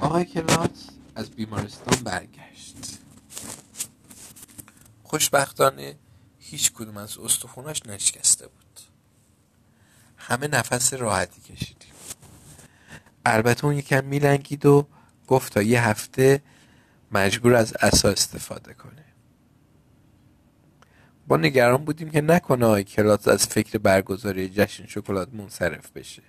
آقای 0.00 0.24
کلاس 0.24 0.90
از 1.14 1.30
بیمارستان 1.30 2.04
برگشت. 2.04 2.76
خوشبختانه 5.02 5.96
هیچ 6.38 6.72
کدوم 6.72 6.96
از 6.96 7.18
استخوناش 7.18 7.86
نشکسته 7.86 8.46
بود. 8.46 8.80
همه 10.16 10.48
نفس 10.48 10.94
راحتی 10.94 11.40
کشیدیم. 11.40 11.92
البته 13.26 13.64
اون 13.64 13.74
یکم 13.74 14.04
میلنگید 14.04 14.66
و 14.66 14.86
گفت 15.26 15.52
تا 15.52 15.62
یه 15.62 15.88
هفته 15.88 16.42
مجبور 17.12 17.54
از 17.54 17.74
اسا 17.80 18.08
استفاده 18.08 18.74
کنه. 18.74 19.05
با 21.28 21.36
نگران 21.36 21.84
بودیم 21.84 22.10
که 22.10 22.20
نکنه 22.20 22.82
کلاس 22.82 23.28
از 23.28 23.46
فکر 23.46 23.78
برگزاری 23.78 24.48
جشن 24.48 24.86
شکلات 24.86 25.34
منصرف 25.34 25.90
بشه. 25.90 26.22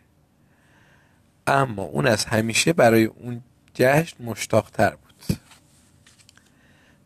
اما 1.47 1.83
اون 1.83 2.07
از 2.07 2.25
همیشه 2.25 2.73
برای 2.73 3.03
اون 3.03 3.41
جشن 3.73 4.23
مشتاق 4.23 4.69
تر 4.69 4.95
بود. 4.95 5.37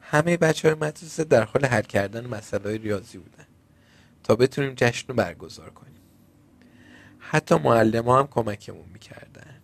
همه 0.02 0.38
بچه 0.38 0.68
های 0.68 0.78
مدرسه 0.78 1.24
در 1.24 1.44
حال 1.44 1.66
حل 1.66 1.82
کردن 1.82 2.28
مسئله 2.28 2.78
ریاضی 2.78 3.18
بودن 3.18 3.46
تا 4.24 4.36
بتونیم 4.36 4.74
جشن 4.76 5.08
رو 5.08 5.14
برگزار 5.16 5.70
کنیم. 5.70 5.92
حتی 7.20 7.56
معلم 7.56 8.10
هم 8.10 8.28
کمکمون 8.28 8.86
می‌کردن. 8.94 9.62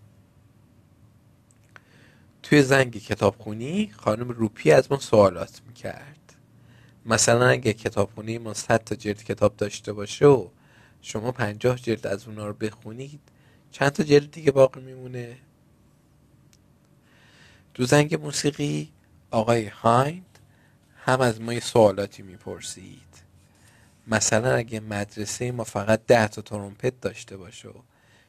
توی 2.43 2.61
زنگ 2.61 2.97
کتابخونی 2.97 3.91
خانم 3.97 4.29
روپی 4.29 4.71
از 4.71 4.91
ما 4.91 4.99
سوالات 4.99 5.61
می‌کرد. 5.67 6.16
مثلا 7.07 7.47
اگه 7.47 7.73
کتابخونی 7.73 8.37
ما 8.37 8.53
صد 8.53 8.83
تا 8.83 8.95
جلد 8.95 9.23
کتاب 9.23 9.55
داشته 9.57 9.93
باشه 9.93 10.25
و 10.25 10.47
شما 11.01 11.31
پنجاه 11.31 11.75
جلد 11.77 12.07
از 12.07 12.27
اونا 12.27 12.47
رو 12.47 12.53
بخونید 12.53 13.19
چند 13.71 13.89
تا 13.89 14.03
جلد 14.03 14.31
دیگه 14.31 14.51
باقی 14.51 14.81
میمونه؟ 14.81 15.37
تو 17.73 17.85
زنگ 17.85 18.15
موسیقی 18.15 18.91
آقای 19.31 19.67
هایند 19.67 20.39
هم 20.97 21.21
از 21.21 21.41
ما 21.41 21.53
یه 21.53 21.59
سوالاتی 21.59 22.23
می‌پرسید. 22.23 23.23
مثلا 24.07 24.55
اگه 24.55 24.79
مدرسه 24.79 25.51
ما 25.51 25.63
فقط 25.63 26.05
ده 26.07 26.27
تا 26.27 26.41
ترومپت 26.41 27.01
داشته 27.01 27.37
باشه 27.37 27.69
و 27.69 27.73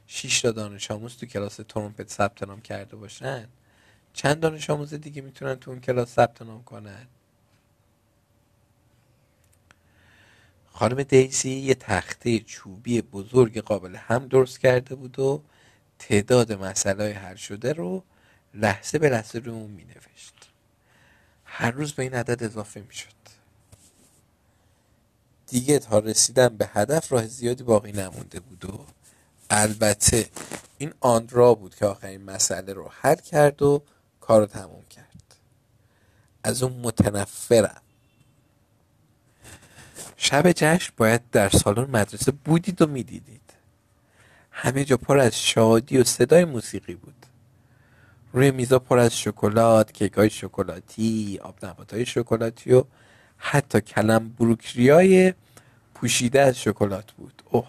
6 0.06 0.40
تا 0.40 0.50
دانش 0.50 0.90
آموز 0.90 1.16
تو 1.16 1.26
کلاس 1.26 1.56
ترومپت 1.56 2.10
ثبت 2.10 2.42
نام 2.42 2.60
کرده 2.60 2.96
باشن 2.96 3.48
چند 4.12 4.40
دانش 4.40 4.70
آموز 4.70 4.94
دیگه 4.94 5.22
می‌تونن 5.22 5.54
تو 5.54 5.70
اون 5.70 5.80
کلاس 5.80 6.08
ثبت 6.14 6.42
نام 6.42 6.62
کنن؟ 6.64 7.06
خانم 10.78 11.02
دیزی 11.02 11.50
یه 11.50 11.74
تخته 11.74 12.38
چوبی 12.38 13.02
بزرگ 13.02 13.58
قابل 13.58 13.96
هم 13.96 14.28
درست 14.28 14.60
کرده 14.60 14.94
بود 14.94 15.18
و 15.18 15.42
تعداد 15.98 16.52
مسئله 16.52 17.14
حل 17.14 17.34
شده 17.34 17.72
رو 17.72 18.04
لحظه 18.54 18.98
به 18.98 19.08
لحظه 19.08 19.38
رو 19.38 19.66
می 19.66 19.84
نوشت 19.84 20.34
هر 21.44 21.70
روز 21.70 21.92
به 21.92 22.02
این 22.02 22.14
عدد 22.14 22.44
اضافه 22.44 22.80
می 22.80 22.94
شد 22.94 23.18
دیگه 25.46 25.78
تا 25.78 25.98
رسیدن 25.98 26.48
به 26.48 26.70
هدف 26.72 27.12
راه 27.12 27.26
زیادی 27.26 27.62
باقی 27.62 27.92
نمونده 27.92 28.40
بود 28.40 28.64
و 28.64 28.86
البته 29.50 30.28
این 30.78 30.92
آندرا 31.00 31.54
بود 31.54 31.74
که 31.74 31.86
آخرین 31.86 32.22
مسئله 32.22 32.72
رو 32.72 32.90
حل 33.00 33.16
کرد 33.16 33.62
و 33.62 33.82
کار 34.20 34.40
رو 34.40 34.46
تموم 34.46 34.84
کرد. 34.90 35.24
از 36.44 36.62
اون 36.62 36.72
متنفرم. 36.72 37.82
شب 40.20 40.52
جشن 40.52 40.92
باید 40.96 41.30
در 41.30 41.48
سالن 41.48 41.90
مدرسه 41.90 42.32
بودید 42.32 42.82
و 42.82 42.86
می‌دیدید. 42.86 43.52
همه 44.50 44.84
جا 44.84 44.96
پر 44.96 45.18
از 45.18 45.40
شادی 45.40 45.98
و 45.98 46.04
صدای 46.04 46.44
موسیقی 46.44 46.94
بود. 46.94 47.26
روی 48.32 48.50
میزا 48.50 48.78
پر 48.78 48.98
از 48.98 49.18
شکلات 49.18 49.92
کیک 49.92 50.12
های 50.12 50.30
شکلاتی 50.30 51.38
آب 51.42 51.58
های 51.92 52.06
شکلاتی 52.06 52.72
و 52.72 52.84
حتی 53.36 53.80
کلم 53.80 54.28
بروکری 54.28 54.88
های 54.90 55.34
پوشیده 55.94 56.40
از 56.40 56.60
شکلات 56.60 57.12
بود. 57.12 57.42
اوه. 57.50 57.68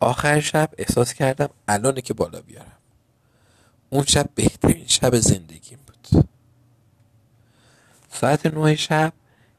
آخر 0.00 0.40
شب 0.40 0.70
احساس 0.78 1.14
کردم 1.14 1.48
الانه 1.68 2.00
که 2.00 2.14
بالا 2.14 2.40
بیارم. 2.40 2.76
اون 3.90 4.04
شب 4.04 4.28
بهترین 4.34 4.86
شب 4.86 5.16
زندگیم 5.16 5.78
ساعت 8.20 8.46
نه 8.46 8.76
شب 8.76 9.12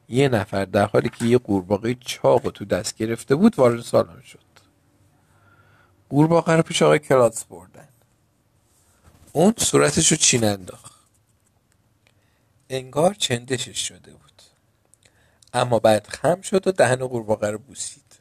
یه 0.08 0.28
نفر 0.28 0.64
در 0.64 0.86
حالی 0.86 1.08
که 1.08 1.24
یه 1.24 1.38
قورباغه 1.38 1.94
چاق 1.94 2.50
تو 2.50 2.64
دست 2.64 2.96
گرفته 2.96 3.34
بود 3.34 3.58
وارد 3.58 3.80
سالن 3.80 4.22
شد. 4.22 4.38
قورباغه 6.08 6.56
رو 6.56 6.62
پیش 6.62 6.82
آقای 6.82 6.98
کلاتس 6.98 7.44
بردن. 7.44 7.88
اون 9.32 9.54
صورتش 9.58 10.10
رو 10.10 10.16
چین 10.16 10.44
انداخت. 10.44 10.92
انگار 12.70 13.14
چندشش 13.14 13.88
شده 13.88 14.12
بود. 14.12 14.42
اما 15.54 15.78
بعد 15.78 16.06
خم 16.06 16.40
شد 16.40 16.66
و 16.66 16.72
دهن 16.72 17.06
قورباغه 17.06 17.50
رو 17.50 17.58
بوسید. 17.58 18.18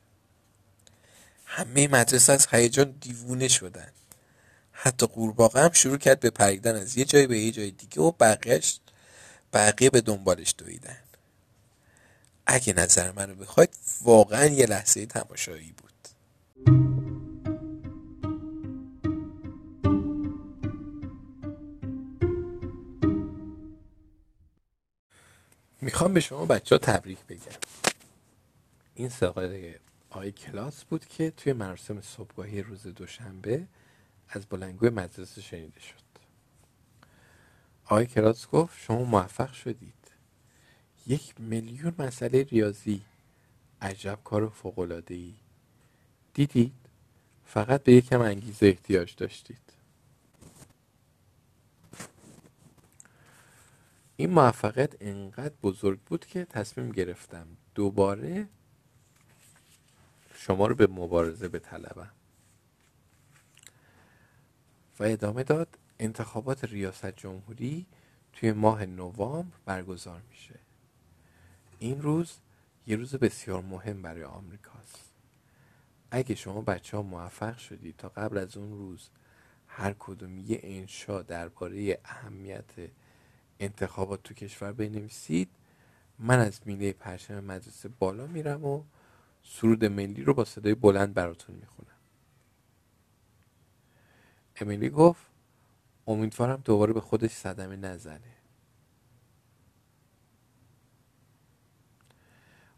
همه 1.45 1.87
مدرسه 1.87 2.33
از 2.33 2.47
هیجان 2.51 2.91
دیوونه 2.91 3.47
شدن. 3.47 3.91
حتی 4.71 5.07
قورباغه 5.07 5.61
هم 5.61 5.71
شروع 5.71 5.97
کرد 5.97 6.19
به 6.19 6.29
پریدن 6.29 6.75
از 6.75 6.97
یه 6.97 7.05
جایی 7.05 7.27
به 7.27 7.39
یه 7.39 7.51
جای 7.51 7.71
دیگه 7.71 8.01
و 8.01 8.11
بقیهش 8.11 8.79
بقیه 9.53 9.89
به 9.89 10.01
دنبالش 10.01 10.55
دویدن. 10.57 10.97
اگه 12.45 12.73
نظر 12.73 13.11
منو 13.11 13.35
بخواید 13.35 13.69
واقعا 14.01 14.45
یه 14.45 14.65
لحظه 14.65 15.05
تماشایی 15.05 15.71
بود. 15.71 15.89
می‌خوام 25.81 26.13
به 26.13 26.19
شما 26.19 26.45
بچه 26.45 26.75
ها 26.75 26.79
تبریک 26.79 27.19
بگم. 27.29 27.59
این 28.95 29.09
ساقه 29.09 29.79
آی 30.09 30.31
کلاس 30.31 30.83
بود 30.83 31.05
که 31.05 31.31
توی 31.31 31.53
مراسم 31.53 32.01
صبحگاهی 32.01 32.61
روز 32.61 32.87
دوشنبه 32.87 33.67
از 34.29 34.45
بلنگوی 34.45 34.89
مدرسه 34.89 35.41
شنیده 35.41 35.79
شد. 35.79 36.08
آقای 37.89 38.05
کلاس 38.05 38.47
گفت 38.47 38.79
شما 38.79 39.03
موفق 39.03 39.53
شدید. 39.53 39.93
یک 41.07 41.33
میلیون 41.41 41.95
مسئله 41.99 42.43
ریاضی. 42.43 43.01
عجب 43.81 44.19
کار 44.23 44.49
فوقلاده 44.49 45.15
ای 45.15 45.33
دیدید؟ 46.33 46.73
فقط 47.45 47.83
به 47.83 47.93
یکم 47.93 48.21
انگیزه 48.21 48.65
احتیاج 48.67 49.15
داشتید. 49.15 49.73
این 54.17 54.31
موفقیت 54.31 54.95
انقدر 55.01 55.55
بزرگ 55.63 55.99
بود 55.99 56.25
که 56.25 56.45
تصمیم 56.45 56.91
گرفتم 56.91 57.47
دوباره 57.75 58.47
شما 60.35 60.67
رو 60.67 60.75
به 60.75 60.87
مبارزه 60.87 61.47
به 61.47 61.59
طلبم 61.59 62.11
و 64.99 65.03
ادامه 65.03 65.43
داد 65.43 65.77
انتخابات 65.99 66.63
ریاست 66.63 67.05
جمهوری 67.05 67.85
توی 68.33 68.51
ماه 68.51 68.85
نوامبر 68.85 69.57
برگزار 69.65 70.21
میشه. 70.29 70.59
این 71.79 72.01
روز 72.01 72.37
یه 72.87 72.95
روز 72.95 73.15
بسیار 73.15 73.61
مهم 73.61 74.01
برای 74.01 74.23
آمریکاست 74.23 75.13
اگه 76.11 76.35
شما 76.35 76.61
بچه 76.61 76.97
ها 76.97 77.03
موفق 77.03 77.57
شدید 77.57 77.97
تا 77.97 78.09
قبل 78.09 78.37
از 78.37 78.57
اون 78.57 78.71
روز 78.71 79.09
هر 79.67 79.95
کدوم 79.99 80.37
یه 80.37 80.59
انشا 80.63 81.21
درباره 81.21 81.99
اهمیت 82.05 82.71
انتخابات 83.59 84.23
تو 84.23 84.33
کشور 84.33 84.71
بنویسید 84.71 85.49
من 86.19 86.39
از 86.39 86.61
میله 86.65 86.93
پرچم 86.93 87.43
مدرسه 87.43 87.89
بالا 87.89 88.27
میرم 88.27 88.65
و 88.65 88.83
سرود 89.43 89.85
ملی 89.85 90.23
رو 90.23 90.33
با 90.33 90.45
صدای 90.45 90.75
بلند 90.75 91.13
براتون 91.13 91.55
می‌خونم. 91.55 91.97
امیلی 94.55 94.89
گفت 94.89 95.28
امیدوارم 96.09 96.61
دوباره 96.65 96.93
به 96.93 97.01
خودش 97.01 97.31
صدمه 97.31 97.75
نزنه. 97.75 98.35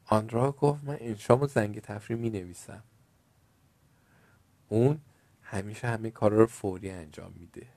آندرا 0.06 0.52
گفت 0.52 0.84
من 0.84 0.98
انشام 1.00 1.42
و 1.42 1.48
زنگ 1.48 1.80
تفریح 1.80 2.20
می 2.20 2.30
نویسم 2.30 2.84
اون 4.70 5.02
همیشه 5.42 5.88
همه 5.88 6.12
کارا 6.12 6.38
رو 6.38 6.48
فوری 6.48 6.90
انجام 6.90 7.34
میده. 7.40 7.68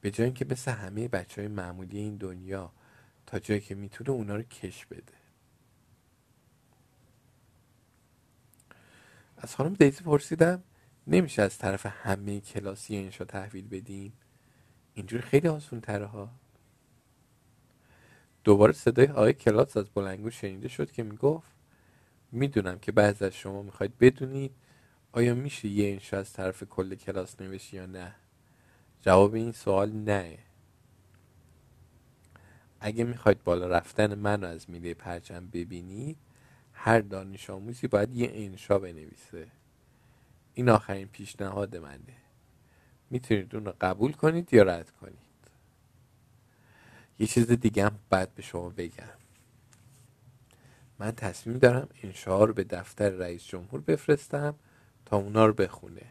به 0.00 0.10
جای 0.10 0.24
اینکه 0.24 0.46
مثل 0.50 0.70
همه 0.70 1.08
بچه 1.08 1.42
های 1.42 1.48
معمولی 1.48 1.98
این 1.98 2.16
دنیا 2.16 2.72
تا 3.26 3.38
جایی 3.38 3.60
که 3.60 3.74
می‌تونه 3.74 4.10
اونا 4.10 4.36
رو 4.36 4.42
کش 4.42 4.86
بده. 4.86 5.12
از 9.36 9.56
خانم 9.56 9.74
دیزی 9.74 10.04
پرسیدم 10.04 10.62
نمیشه 11.06 11.42
از 11.42 11.58
طرف 11.58 11.86
همه 11.86 12.40
کلاسی 12.40 12.96
انشا 12.96 13.24
تحویل 13.24 13.68
بدین؟ 13.68 14.12
اینجوری 14.94 15.22
خیلی 15.22 15.48
آسون 15.48 15.80
تره 15.80 16.06
ها. 16.06 16.30
دوباره 18.44 18.72
صدای 18.72 19.06
آقای 19.06 19.32
کلاس 19.32 19.76
از 19.76 19.90
بلنگو 19.90 20.30
شنیده 20.30 20.68
شد 20.68 20.92
که 20.92 21.02
می‌گفت 21.02 21.52
می‌دونم 22.32 22.78
که 22.78 22.92
بعض 22.92 23.22
از 23.22 23.34
شما 23.34 23.62
می‌خواید 23.62 23.98
بدونید 23.98 24.54
آیا 25.12 25.34
میشه 25.34 25.68
یه 25.68 25.92
انشا 25.92 26.18
از 26.18 26.32
طرف 26.32 26.62
کل 26.62 26.94
کلاس 26.94 27.40
نوشی 27.40 27.76
یا 27.76 27.86
نه. 27.86 28.14
جواب 29.00 29.34
این 29.34 29.52
سوال 29.52 29.92
نه. 29.92 30.38
اگه 32.80 33.04
می‌خواید 33.04 33.44
بالا 33.44 33.66
رفتن 33.66 34.14
من 34.14 34.44
از 34.44 34.70
میله 34.70 34.94
پرچم 34.94 35.46
ببینید 35.46 36.16
هر 36.72 37.00
دانش 37.00 37.50
آموزی 37.50 37.86
باید 37.86 38.14
یه 38.14 38.30
انشا 38.34 38.78
بنویسه. 38.78 39.48
این 40.54 40.68
آخرین 40.68 41.08
پیشنهاد 41.08 41.76
منه. 41.76 42.23
می‌تونید 43.14 43.56
اون 43.56 43.66
رو 43.66 43.74
قبول 43.82 44.12
کنید 44.12 44.54
یا 44.54 44.64
رد 44.64 44.90
کنید؟ 44.90 45.18
یه 47.20 47.28
چیز 47.28 47.52
دیگه 47.52 47.84
هم 47.86 48.00
باید 48.10 48.36
به 48.36 48.42
شما 48.42 48.70
بگم. 48.70 49.18
من 51.00 51.12
تصمیم 51.12 51.58
دارم 51.58 51.88
انشاها 52.04 52.44
رو 52.44 52.54
به 52.54 52.64
دفتر 52.64 53.10
رئیس 53.10 53.44
جمهور 53.44 53.82
بفرستم 53.82 54.56
تا 55.06 55.18
اونا 55.18 55.46
رو 55.46 55.54
بخونه. 55.54 56.02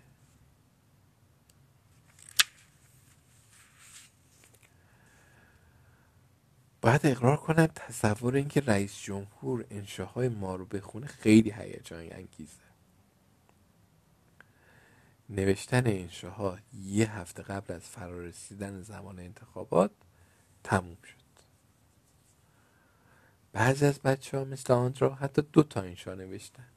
باید 6.81 7.01
اقرار 7.05 7.37
کنم 7.37 7.67
تصور 7.67 8.35
اینکه 8.35 8.61
رئیس 8.61 9.01
جمهور 9.01 9.65
انشاهای 9.71 10.29
ما 10.29 10.55
رو 10.55 10.65
بخونه 10.65 11.07
خیلی 11.07 11.51
هیجان 11.51 11.99
انگیزه 12.11 12.72
نوشتن 15.29 15.87
انشاها 15.87 16.57
یه 16.73 17.11
هفته 17.11 17.43
قبل 17.43 17.73
از 17.73 17.81
فرارسیدن 17.81 18.81
زمان 18.81 19.19
انتخابات 19.19 19.91
تموم 20.63 20.97
شد. 21.03 21.23
بعضی 23.53 23.85
از 23.85 23.99
بچه 23.99 24.37
ها 24.37 24.43
مثل 24.43 24.73
آندرا 24.73 25.15
حتی 25.15 25.41
دو 25.41 25.63
تا 25.63 25.81
انشا 25.81 26.15
نوشتن. 26.15 26.67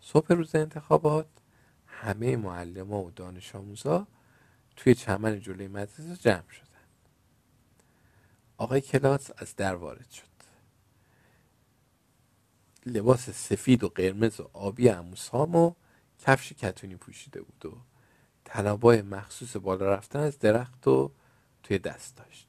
صبح 0.00 0.32
روز 0.32 0.54
انتخابات 0.54 1.26
همه 1.86 2.36
معلم 2.36 2.92
و 2.92 3.10
دانش 3.10 3.54
آموزا 3.54 4.06
توی 4.76 4.94
چمن 4.94 5.40
جلوی 5.40 5.68
مدرسه 5.68 6.16
جمع 6.16 6.50
شدن. 6.50 6.66
آقای 8.56 8.80
کلاس 8.80 9.30
از 9.36 9.56
در 9.56 9.74
وارد 9.74 10.10
شد. 10.10 10.26
لباس 12.86 13.30
سفید 13.30 13.84
و 13.84 13.88
قرمز 13.88 14.40
و 14.40 14.50
آبی 14.52 14.88
اموسام 14.88 15.56
و 15.56 15.74
کفش 16.26 16.52
کتونی 16.52 16.96
پوشیده 16.96 17.42
بود 17.42 17.66
و 17.66 17.76
تنابای 18.44 19.02
مخصوص 19.02 19.56
بالا 19.56 19.94
رفتن 19.94 20.18
از 20.18 20.38
درخت 20.38 20.88
و 20.88 21.12
توی 21.62 21.78
دست 21.78 22.16
داشت. 22.16 22.48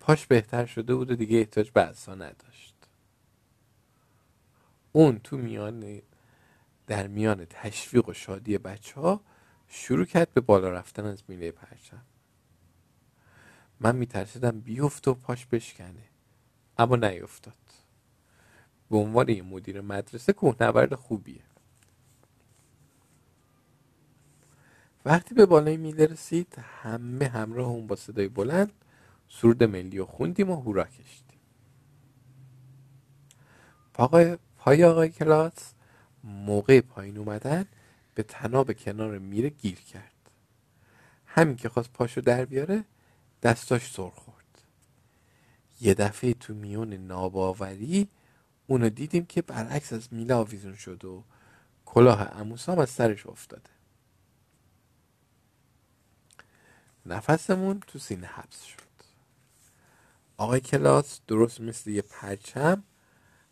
پاش 0.00 0.26
بهتر 0.26 0.66
شده 0.66 0.94
بود 0.94 1.10
و 1.10 1.16
دیگه 1.16 1.38
احتاج 1.38 1.70
به 1.70 1.94
نداشت. 2.08 2.74
اون 4.92 5.18
تو 5.18 5.36
میان 5.36 6.02
در 6.86 7.06
میان 7.06 7.44
تشویق 7.44 8.08
و 8.08 8.12
شادی 8.12 8.58
بچه 8.58 9.00
ها 9.00 9.20
شروع 9.68 10.04
کرد 10.04 10.34
به 10.34 10.40
بالا 10.40 10.70
رفتن 10.70 11.04
از 11.04 11.22
میله 11.28 11.50
پرچم. 11.50 12.02
من 13.80 13.96
میترسیدم 13.96 14.60
بیفت 14.60 15.08
و 15.08 15.14
پاش 15.14 15.46
بشکنه 15.46 16.04
اما 16.78 16.96
نیفتاد. 16.96 17.54
به 18.90 18.96
عنوان 18.96 19.28
یه 19.28 19.42
مدیر 19.42 19.80
مدرسه 19.80 20.32
کوهنورد 20.32 20.94
خوبیه. 20.94 21.47
وقتی 25.08 25.34
به 25.34 25.46
بالای 25.46 25.76
میله 25.76 26.06
رسید 26.06 26.56
همه 26.82 27.28
همراه 27.28 27.68
اون 27.68 27.86
با 27.86 27.96
صدای 27.96 28.28
بلند 28.28 28.72
سرود 29.28 29.64
ملی 29.64 29.98
و 29.98 30.04
خوندیم 30.04 30.50
و 30.50 30.56
هورا 30.60 30.84
کشیدیم. 30.84 31.40
پای, 33.94 34.38
پای 34.58 34.84
آقای 34.84 35.08
کلاس 35.08 35.74
موقع 36.24 36.80
پایین 36.80 37.18
اومدن 37.18 37.64
به 38.14 38.22
تناب 38.22 38.72
کنار 38.72 39.18
میره 39.18 39.48
گیر 39.48 39.80
کرد. 39.80 40.30
همین 41.26 41.56
که 41.56 41.68
خواست 41.68 41.92
پاشو 41.92 42.20
در 42.20 42.44
بیاره 42.44 42.84
دستاش 43.42 43.92
سر 43.92 44.10
خورد. 44.10 44.62
یه 45.80 45.94
دفعه 45.94 46.34
تو 46.34 46.54
میون 46.54 46.94
ناباوری 46.94 48.08
اونو 48.66 48.88
دیدیم 48.88 49.26
که 49.26 49.42
برعکس 49.42 49.92
از 49.92 50.12
میله 50.12 50.34
آویزون 50.34 50.74
شد 50.74 51.04
و 51.04 51.24
کلاه 51.86 52.40
اموسام 52.40 52.78
از 52.78 52.90
سرش 52.90 53.26
افتاده. 53.26 53.77
نفسمون 57.08 57.80
تو 57.86 57.98
سینه 57.98 58.26
حبس 58.26 58.62
شد. 58.62 58.78
آقای 60.36 60.60
کلاس 60.60 61.20
درست 61.26 61.60
مثل 61.60 61.90
یه 61.90 62.02
پرچم 62.02 62.82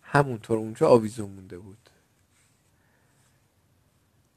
همونطور 0.02 0.58
اونجا 0.58 0.88
آویزون 0.88 1.30
مونده 1.30 1.58
بود. 1.58 1.90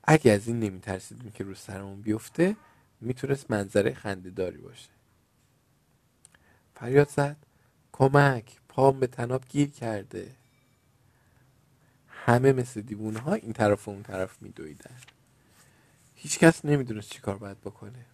اگه 0.03 0.31
از 0.31 0.47
این 0.47 0.59
نمیترسیدیم 0.59 1.31
که 1.31 1.43
رو 1.43 1.55
سرمون 1.55 2.01
بیفته 2.01 2.55
می‌تونست 3.01 3.51
منظره 3.51 3.93
خندهداری 3.93 4.57
باشه. 4.57 4.89
فریاد 6.75 7.09
زد 7.09 7.37
کمک 7.91 8.57
پام 8.67 8.99
به 8.99 9.07
تناب 9.07 9.45
گیر 9.49 9.69
کرده. 9.69 10.35
همه 12.07 12.51
مثل 12.51 12.81
دیوونه 12.81 13.19
ها 13.19 13.33
این 13.33 13.53
طرف 13.53 13.87
و 13.87 13.91
اون 13.91 14.03
طرف 14.03 14.41
میدویدن. 14.41 14.97
هیچکس 16.15 16.65
نمی‌دونست 16.65 17.09
چی 17.09 17.19
کار 17.19 17.37
باید 17.37 17.61
بکنه. 17.61 18.05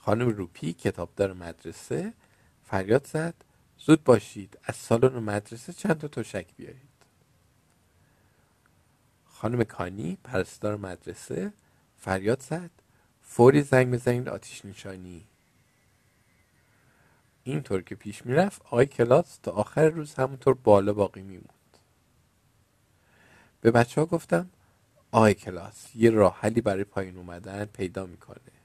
خانم 0.00 0.28
روپی 0.28 0.72
کتابدار 0.72 1.32
مدرسه 1.32 2.12
فریاد 2.64 3.06
زد. 3.06 3.34
زود 3.78 4.04
باشید 4.04 4.58
از 4.64 4.76
سالن 4.76 5.18
مدرسه 5.18 5.72
چند 5.72 5.98
تا 5.98 6.08
تشک 6.08 6.46
بیارید. 6.56 6.90
خانم 9.24 9.64
کانی 9.64 10.18
پرستار 10.24 10.76
مدرسه 10.76 11.52
فریاد 11.98 12.40
زد. 12.40 12.70
فوری 13.22 13.62
زنگ 13.62 13.94
بزنید 13.94 14.28
آتیش 14.28 14.64
نشانی. 14.64 15.24
اینطور 17.44 17.82
که 17.82 17.94
پیش 17.94 18.26
می‌رفت 18.26 18.62
آقای 18.62 18.86
کلاس 18.86 19.36
تا 19.36 19.50
آخر 19.50 19.88
روز 19.88 20.14
همونطور 20.14 20.54
بالا 20.54 20.92
باقی 20.92 21.22
میموند. 21.22 21.78
به 23.60 23.70
بچه 23.70 24.00
ها 24.00 24.06
گفتم 24.06 24.50
آقای 25.10 25.34
کلاس 25.34 25.96
یه 25.96 26.10
راه 26.10 26.38
حلی 26.40 26.60
برای 26.60 26.84
پایین 26.84 27.16
اومدن 27.16 27.64
پیدا 27.64 28.06
می‌کنه. 28.06 28.59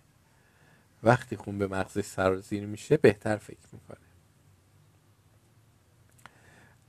وقتی 1.06 1.36
خون 1.36 1.58
به 1.58 1.68
مغزش 1.68 2.06
سرازیر 2.06 2.66
میشه 2.66 2.98
بهتر 2.98 3.38
فکر 3.38 3.68
می‌کنه. 3.72 3.98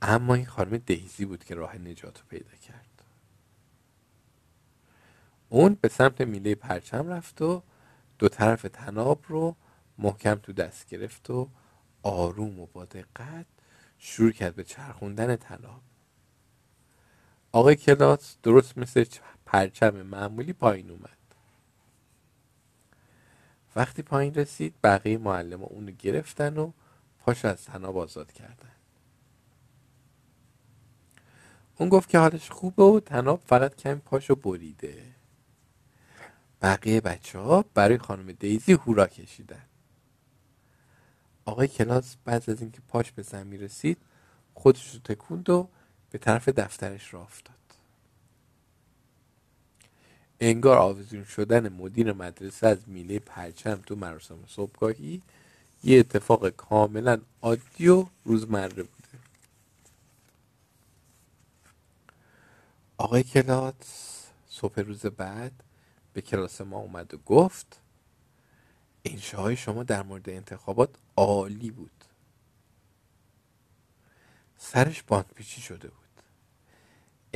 اما 0.01 0.33
این 0.33 0.45
خانم 0.45 0.77
دیزی 0.77 1.25
بود 1.25 1.43
که 1.43 1.55
راه 1.55 1.77
نجات 1.77 2.19
رو 2.19 2.25
پیدا 2.29 2.55
کرد. 2.67 3.03
اون 5.49 5.77
به 5.81 5.87
سمت 5.87 6.21
میله 6.21 6.55
پرچم 6.55 7.07
رفت 7.07 7.41
و 7.41 7.63
دو 8.19 8.29
طرف 8.29 8.61
تناب 8.73 9.25
رو 9.27 9.55
محکم 9.97 10.35
تو 10.35 10.53
دست 10.53 10.89
گرفت 10.89 11.29
و 11.29 11.49
آروم 12.03 12.59
و 12.59 12.65
با 12.65 12.85
دقت 12.85 13.45
شروع 13.97 14.31
کرد 14.31 14.55
به 14.55 14.63
چرخوندن 14.63 15.35
تناب. 15.35 15.81
آقای 17.51 17.75
کلاس 17.75 18.37
درست 18.43 18.77
مثل 18.77 19.05
پرچم 19.45 20.01
معمولی 20.01 20.53
پایین 20.53 20.89
اومد. 20.89 21.16
وقتی 23.77 24.01
پایین 24.01 24.33
رسید 24.33 24.73
بقیه 24.83 25.17
معلم 25.17 25.63
اونو 25.63 25.91
گرفتن 25.91 26.57
و 26.57 26.71
پاش 27.19 27.45
از 27.45 27.65
تناب 27.65 27.97
آزاد 27.97 28.31
کردن. 28.31 28.71
اون 31.77 31.89
گفت 31.89 32.09
که 32.09 32.19
حالش 32.19 32.49
خوبه 32.49 32.83
و 32.83 32.99
تناب 32.99 33.41
فقط 33.45 33.75
کمی 33.75 33.95
پاشو 33.95 34.35
بریده. 34.35 35.03
بقیه 36.61 37.01
بچه 37.01 37.39
ها 37.39 37.65
برای 37.73 37.97
خانم 37.97 38.31
دیزی 38.31 38.73
هورا 38.73 39.07
کشیدن. 39.07 39.65
آقای 41.45 41.67
کلاس 41.67 42.15
بعد 42.25 42.49
از 42.49 42.61
اینکه 42.61 42.81
پاش 42.87 43.11
به 43.11 43.21
زمین 43.21 43.61
رسید 43.61 43.97
خودش 44.53 44.93
رو 44.93 44.99
تکوند 44.99 45.49
و 45.49 45.69
به 46.09 46.17
طرف 46.17 46.49
دفترش 46.49 47.13
را 47.13 47.21
افتاد. 47.21 47.66
انگار 50.39 50.77
آویزون 50.77 51.23
شدن 51.23 51.69
مدیر 51.69 52.13
مدرسه 52.13 52.67
از 52.67 52.77
میله 52.87 53.19
پرچم 53.19 53.75
تو 53.75 53.95
مراسم 53.95 54.39
صبحگاهی 54.47 55.21
یه 55.83 55.99
اتفاق 55.99 56.49
کاملا 56.49 57.21
عادی 57.41 57.87
و 57.87 58.05
روزمره 58.25 58.83
بوده. 58.83 59.07
آقای 62.97 63.23
کلاس 63.23 63.75
صبح 64.49 64.79
روز 64.79 65.05
بعد 65.05 65.63
به 66.13 66.21
کلاس 66.21 66.61
ما 66.61 66.77
اومد 66.77 67.13
و 67.13 67.17
گفت 67.17 67.81
انشاهای 69.05 69.55
شما 69.55 69.83
در 69.83 70.03
مورد 70.03 70.29
انتخابات 70.29 70.89
عالی 71.17 71.71
بود. 71.71 71.91
سرش 74.57 75.03
باندپیچی 75.03 75.61
شده 75.61 75.87
بود. 75.87 76.06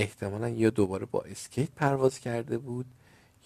احتمالا 0.02 0.50
یا 0.50 0.70
دوباره 0.70 1.06
با 1.06 1.22
اسکیت 1.22 1.72
پرواز 1.72 2.20
کرده 2.20 2.58
بود 2.58 2.86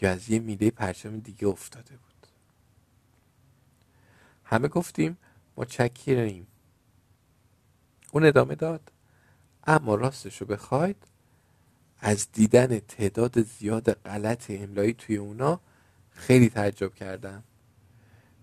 یا 0.01 0.11
از 0.11 0.29
یه 0.29 0.39
میله 0.39 0.71
پرچم 0.71 1.19
دیگه 1.19 1.47
افتاده 1.47 1.97
بود. 1.97 2.27
همه 4.43 4.67
گفتیم 4.67 5.17
ما 5.57 5.65
چکیریم 5.65 6.47
اون 8.11 8.25
ادامه 8.25 8.55
داد 8.55 8.91
اما 9.67 9.95
راستش 9.95 10.41
رو 10.41 10.47
بخواید 10.47 11.07
از 11.99 12.27
دیدن 12.33 12.79
تعداد 12.79 13.41
زیاد 13.41 13.93
غلط 13.93 14.51
املایی 14.51 14.93
توی 14.93 15.17
اونا 15.17 15.59
خیلی 16.11 16.49
تعجب 16.49 16.95
کردم. 16.95 17.43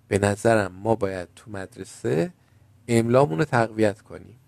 به 0.09 0.19
نظرم 0.19 0.73
ما 0.73 0.95
باید 0.95 1.29
تو 1.37 1.51
مدرسه 1.51 2.33
املامون 2.89 3.39
رو 3.39 3.45
تقویت 3.45 4.03
کنیم. 4.03 4.39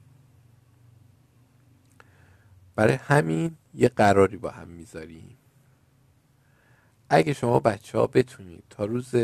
برای 2.76 2.94
همین 2.94 3.56
یه 3.74 3.88
قراری 3.88 4.36
با 4.36 4.50
هم 4.50 4.68
می‌ذاریم. 4.68 5.38
اگه 7.10 7.32
شما 7.32 7.60
بچه 7.60 7.98
ها 7.98 8.06
بتونید 8.06 8.64
تا 8.70 8.84
روز 8.84 9.14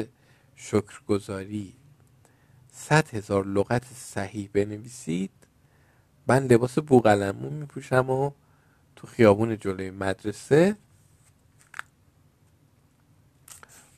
شکرگزاری 0.57 1.77
صد 2.73 3.15
هزار 3.15 3.47
لغت 3.47 3.85
صحیح 3.95 4.51
بنویسید 4.53 5.31
من 6.27 6.45
لباس 6.47 6.79
بوغلمون 6.79 7.53
میپوشم 7.53 8.11
و 8.11 8.31
تو 8.97 9.07
خیابون 9.07 9.59
جلوی 9.59 9.91
مدرسه 9.91 10.77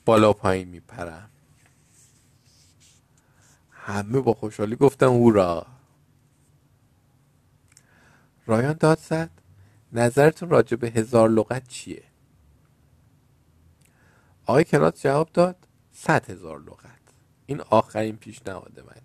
بالا 0.04 0.32
پایین 0.32 0.68
میپرم. 0.68 1.30
همه 3.70 4.20
با 4.20 4.34
خوشحالی 4.34 4.76
گفتن 4.76 5.06
هورا. 5.06 5.66
رایان 8.46 8.72
داد 8.72 8.98
زد. 8.98 9.41
نظرتون 9.92 10.50
راجع 10.50 10.76
به 10.76 10.90
هزار 10.90 11.28
لغت 11.28 11.68
چیه؟ 11.68 12.02
آقای 14.46 14.64
کلاس 14.64 15.02
جواب 15.02 15.28
داد 15.32 15.56
صد 15.92 16.30
هزار 16.30 16.60
لغت. 16.60 17.02
این 17.46 17.60
آخرین 17.60 18.16
پیشنهاد 18.16 18.80
منه. 18.80 19.02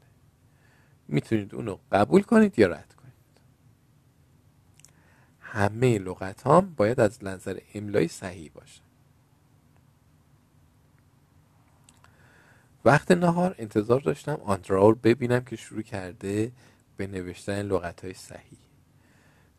می‌تونید 1.07 1.55
اونو 1.55 1.77
قبول 1.91 2.21
کنید 2.21 2.59
یا 2.59 2.67
رد 2.67 2.93
کنید. 2.93 3.13
همه 5.39 5.99
لغت 5.99 6.47
هم 6.47 6.73
باید 6.73 6.99
از 6.99 7.23
نظر 7.23 7.59
املایی 7.73 8.07
صحیح 8.07 8.51
باشه. 8.53 8.81
وقت 12.85 13.11
نهار 13.11 13.55
انتظار 13.57 13.99
داشتم 13.99 14.35
آندرا 14.45 14.89
رو 14.89 14.95
ببینم 14.95 15.43
که 15.43 15.55
شروع 15.55 15.81
کرده 15.81 16.51
به 16.97 17.07
نوشتن 17.07 17.61
لغت 17.61 18.03
های 18.03 18.13
صحیح. 18.13 18.66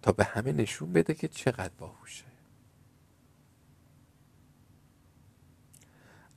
تا 0.03 0.13
به 0.13 0.25
همه 0.25 0.53
نشون 0.53 0.93
بده 0.93 1.15
که 1.15 1.29
چقدر 1.29 1.75
باهوشه. 1.79 2.25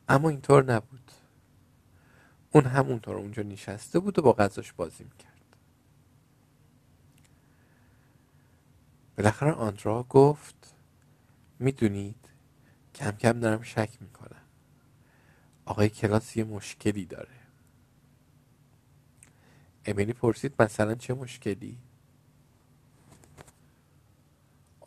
اما 0.09 0.30
اینطور 0.30 0.74
نبود. 0.74 1.12
اون 2.51 2.66
همونطور 2.66 3.16
اونجا 3.16 3.43
نشسته 3.43 3.99
بود 3.99 4.20
و 4.20 4.22
با 4.22 4.34
غذاش 4.34 4.74
بازی 4.74 5.03
می‌کرد. 5.03 5.57
بالاخره 9.18 9.51
آندرا 9.51 10.03
گفت 10.03 10.76
می‌دونید 11.59 12.30
کم 12.95 13.12
کم 13.12 13.39
دارم 13.39 13.62
شک 13.62 13.97
می‌کنم. 14.01 14.41
آقای 15.66 15.89
کلاس 15.89 16.38
یه 16.38 16.43
مشکلی 16.43 17.05
داره. 17.05 17.41
امیلی 19.86 20.14
پرسید 20.14 20.62
مثلا 20.62 20.95
چه 20.95 21.14
مشکلی؟ 21.14 21.78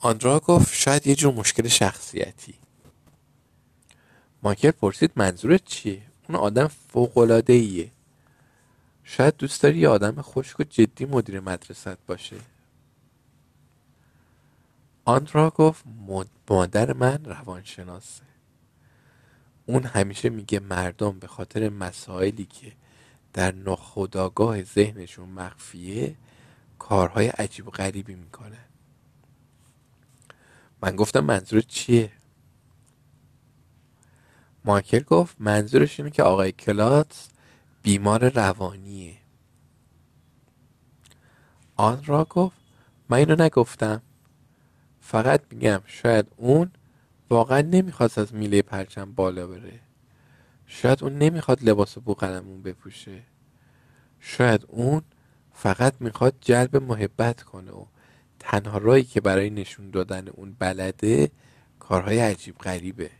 آندرا 0.05 0.41
گفت 0.41 0.75
شاید 0.75 1.07
یه 1.07 1.15
جور 1.15 1.35
مشکل 1.35 1.69
شخصیتی. 1.69 2.55
مایکل 4.43 4.71
پرسید 4.71 5.13
منظورت 5.17 5.65
چیه؟ 5.65 6.03
اون 6.29 6.39
آدم 6.39 6.67
فوقلاده 6.67 7.53
ایه 7.53 7.91
شاید 9.05 9.37
دوست 9.37 9.63
داری 9.63 9.79
یه 9.79 9.89
آدم 9.89 10.23
خشک 10.23 10.61
و 10.61 10.65
جدی 10.65 11.05
مدیر 11.05 11.41
مدرست 11.41 12.07
باشه. 12.07 12.37
آندرا 15.05 15.51
گفت 15.51 15.85
مادر 16.51 16.93
من 16.93 17.25
روانشناسه. 17.25 18.23
اون 19.67 19.85
همیشه 19.85 20.29
میگه 20.29 20.61
مردم 20.61 21.19
به 21.19 21.27
خاطر 21.27 21.69
مسائلی 21.69 22.45
که 22.45 22.73
در 23.33 23.55
نخودآگاه 23.55 24.63
ذهنشون 24.63 25.29
مخفیه 25.29 26.15
کارهای 26.79 27.29
عجیب 27.29 27.69
و 27.69 27.71
غریبی 27.71 28.15
می‌کنن. 28.15 28.64
من 30.85 30.97
گفتم 30.97 31.21
منظور 31.21 31.61
چیه؟ 31.61 32.13
مایکل 34.65 35.01
گفت 35.01 35.37
منظورش 35.39 36.01
اینه 36.01 36.11
که 36.11 36.23
آقای 36.23 36.53
کلات 36.53 37.29
بیمار 37.83 38.29
روانیه. 38.29 39.17
آن 41.77 42.05
را 42.05 42.25
گفت 42.25 42.57
من 43.09 43.19
اینو 43.19 43.37
نگفتم. 43.43 44.03
فقط 45.01 45.41
میگم 45.51 45.81
شاید 45.87 46.27
اون 46.37 46.71
واقعا 47.31 47.61
نمی‌خواست 47.61 48.19
از 48.19 48.35
میله 48.35 48.63
پرچم 48.63 49.13
بالا 49.13 49.47
بره. 49.47 49.81
شاید 50.67 51.05
اون 51.05 51.19
نمی‌خواد 51.19 51.63
لباس 51.63 51.99
بوقلمون 51.99 52.63
بپوشه. 52.63 53.23
شاید 54.21 54.65
اون 54.69 55.03
فقط 55.53 55.95
می‌خواد 56.01 56.35
جلب 56.41 56.77
محبت 56.77 57.43
کنه 57.43 57.71
و 57.71 57.85
تنها 58.45 58.79
رایی 58.79 59.05
که 59.05 59.21
برای 59.21 59.51
نشون 59.51 59.91
دادن 59.91 60.29
اون 60.29 60.57
بلده 60.59 61.31
کارهای 61.79 62.19
عجیب 62.19 62.59
غریبه. 62.59 63.11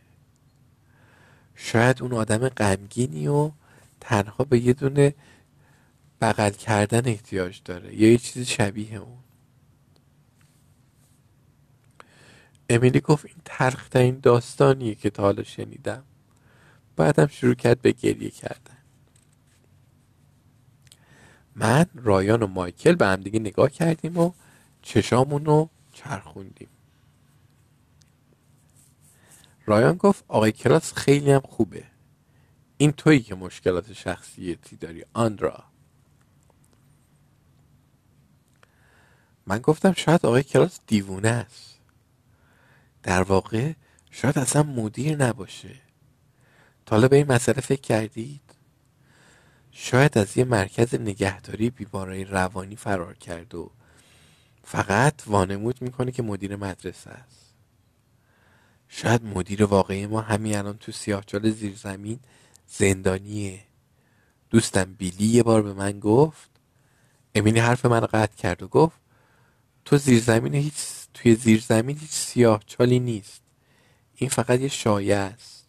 شاید 1.55 2.01
اون 2.01 2.13
آدم 2.13 2.49
غمگینی 2.49 3.27
و 3.27 3.51
تنها 3.99 4.43
به 4.43 4.59
یه 4.59 4.73
دونه 4.73 5.13
بغل 6.21 6.49
کردن 6.49 7.07
احتیاج 7.07 7.61
داره 7.65 7.95
یا 7.95 8.11
یه 8.11 8.17
چیز 8.17 8.47
شبیه 8.47 8.95
اون. 8.95 9.17
امیلی 12.69 12.99
گفت 12.99 13.25
این 13.25 13.35
ترخترین 13.45 14.19
داستانیه 14.19 14.95
که 14.95 15.09
تا 15.09 15.23
حالا 15.23 15.43
شنیدم. 15.43 16.03
بعدم 16.95 17.27
شروع 17.27 17.55
کرد 17.55 17.81
به 17.81 17.91
گریه 17.91 18.29
کردن. 18.29 18.77
من 21.55 21.85
رایان 21.95 22.43
و 22.43 22.47
مایکل 22.47 22.95
به 22.95 23.07
همدیگه 23.07 23.39
نگاه 23.39 23.69
کردیم 23.69 24.17
و 24.17 24.31
چشامون 24.85 25.45
رو 25.45 25.69
چرخوندیم. 25.93 26.69
رایان 29.65 29.97
گفت 29.97 30.23
آقای 30.27 30.51
کلاس 30.51 30.93
خیلی 30.93 31.31
هم 31.31 31.39
خوبه. 31.39 31.83
این 32.77 32.91
تویی 32.91 33.19
که 33.19 33.35
مشکلات 33.35 33.93
شخصیتی 33.93 34.75
داری 34.75 35.05
آندرا. 35.13 35.63
من 39.47 39.59
گفتم 39.59 39.93
شاید 39.93 40.25
آقای 40.25 40.43
کلاس 40.43 40.79
دیوونه 40.87 41.29
است. 41.29 41.79
در 43.03 43.21
واقع 43.23 43.73
شاید 44.11 44.39
اصلا 44.39 44.63
مدیر 44.63 45.17
نباشه. 45.17 45.75
تا 46.85 47.07
به 47.07 47.15
این 47.15 47.31
مسئله 47.31 47.61
فکر 47.61 47.81
کردید؟ 47.81 48.41
شاید 49.71 50.17
از 50.17 50.37
یه 50.37 50.43
مرکز 50.43 50.95
نگهداری 50.95 51.69
بیمارای 51.69 52.23
روانی 52.23 52.75
فرار 52.75 53.13
کرد 53.13 53.55
و 53.55 53.71
فقط 54.67 55.13
وانمود 55.27 55.81
می‌کنه 55.81 56.11
که 56.11 56.23
مدیر 56.23 56.55
مدرسه 56.55 57.09
است. 57.09 57.53
شاید 58.87 59.25
مدیر 59.25 59.63
واقعی 59.63 60.05
ما 60.05 60.21
همین 60.21 60.57
الان 60.57 60.77
تو 60.77 60.91
سیاهچال 60.91 61.51
زیر 61.51 61.75
زمین 61.75 62.19
زندانیه. 62.67 63.59
دوستم 64.49 64.93
بیلی 64.93 65.25
یه 65.25 65.43
بار 65.43 65.61
به 65.61 65.73
من 65.73 65.99
گفت 65.99 66.49
امینی 67.35 67.59
حرف 67.59 67.85
من 67.85 67.99
قطع 67.99 68.35
کرد 68.35 68.63
و 68.63 68.67
گفت 68.67 68.99
تو 69.85 69.97
زیر 69.97 70.19
زمین 70.19 70.53
هیچ 70.55 70.73
توی 71.13 71.35
زیر 71.35 71.61
زمین 71.61 71.97
هیچ 71.97 72.11
سیاه 72.11 72.63
چالی 72.65 72.99
نیست. 72.99 73.41
این 74.15 74.29
فقط 74.29 74.59
یه 74.59 74.67
شایع 74.67 75.17
است. 75.17 75.65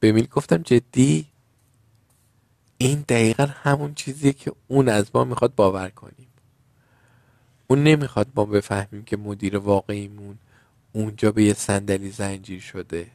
به 0.00 0.12
میل 0.12 0.26
گفتم 0.26 0.56
جدی؟ 0.56 1.26
این 2.78 3.04
دقیقا 3.08 3.46
همون 3.46 3.94
چیزیه 3.94 4.32
که 4.32 4.52
اون 4.68 4.88
از 4.88 5.10
ما 5.14 5.24
می‌خواد 5.24 5.54
باور 5.54 5.88
کنیم. 5.88 6.29
اون 7.70 7.82
نمی‌خواد 7.82 8.28
ما 8.34 8.44
بفهمیم 8.44 9.04
که 9.04 9.16
مدیر 9.16 9.56
واقعیمون 9.56 10.38
اونجا 10.92 11.32
به 11.32 11.44
یه 11.44 11.54
صندلی 11.54 12.10
زنجیر 12.10 12.60
شده. 12.60 13.10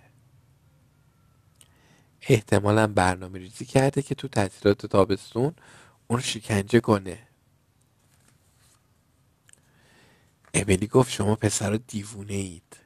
احتمالا 2.21 2.87
برنامه 2.87 3.39
ریزی 3.39 3.65
کرده 3.65 4.01
که 4.01 4.15
تو 4.15 4.27
تعطیلات 4.27 4.85
تابستون 4.85 5.53
اون 6.07 6.21
شکنجه 6.21 6.79
کنه. 6.79 7.19
امیلی 10.53 10.87
گفت 10.87 11.11
شما 11.11 11.35
پسر 11.35 11.79
دیوونه 11.87 12.33
اید 12.33 12.77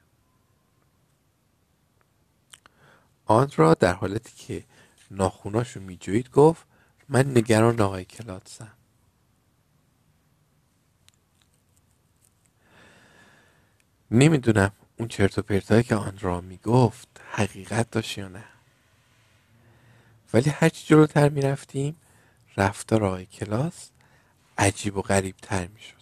آن 3.26 3.52
را 3.56 3.74
در 3.74 3.94
حالتی 3.94 4.32
که 4.38 4.64
ناخوناشو 5.12 5.80
میجوید 5.80 6.32
گفت 6.32 6.64
من 7.10 7.38
نگران 7.38 7.82
آقای 7.82 8.06
کلاتسم 8.06 8.79
نمی‌دونم 14.12 14.72
اون 14.98 15.08
چرت 15.08 15.38
و 15.40 15.42
پرتایی 15.42 15.84
که 15.84 15.96
آن 15.96 16.18
را 16.22 16.42
می‌گفت 16.42 17.08
حقیقت 17.32 17.92
داشت 17.92 18.18
یا 18.18 18.28
نه. 18.28 18.44
ولی 20.34 20.50
هرچی 20.50 20.88
جلوتر 20.88 21.30
می‌رفتیم 21.30 21.96
رفتار 22.58 23.06
آقای 23.06 23.26
کلاس 23.26 23.90
عجیب 24.58 24.98
و 24.98 25.02
غریب 25.02 25.36
تر 25.42 25.68
می‌شد. 25.68 25.96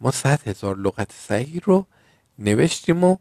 ما 0.00 0.10
صد 0.10 0.48
هزار 0.48 0.76
لغت 0.76 1.12
صحیح 1.12 1.60
رو 1.64 1.86
نوشتیم 2.38 3.04
و 3.04 3.16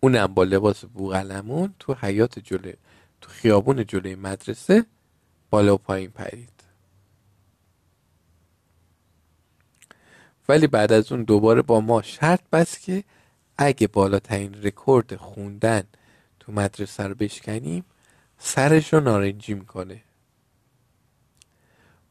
اونم 0.00 0.26
با 0.26 0.44
لباس 0.44 0.84
بوغلمون 0.84 1.74
تو 1.78 1.94
حیات 1.94 2.38
جلوی 2.38 2.74
تو 3.20 3.30
خیابون 3.30 3.86
جلوی 3.86 4.14
مدرسه 4.14 4.86
بالا 5.50 5.74
و 5.74 5.78
پایین 5.78 6.10
پرید. 6.10 6.57
ولی 10.48 10.66
بعد 10.66 10.92
از 10.92 11.12
اون 11.12 11.22
دوباره 11.22 11.62
با 11.62 11.80
ما 11.80 12.02
شرط 12.02 12.40
بست 12.52 12.80
که 12.80 13.04
اگه 13.58 13.86
بالاترین 13.86 14.62
رکورد 14.62 15.16
خوندن 15.16 15.82
تو 16.40 16.52
مدرسه 16.52 17.02
رو 17.04 17.14
بشکنیم 17.14 17.84
سرش 18.38 18.92
رو 18.92 19.00
نارنجی 19.00 19.54
می‌کنه. 19.54 20.02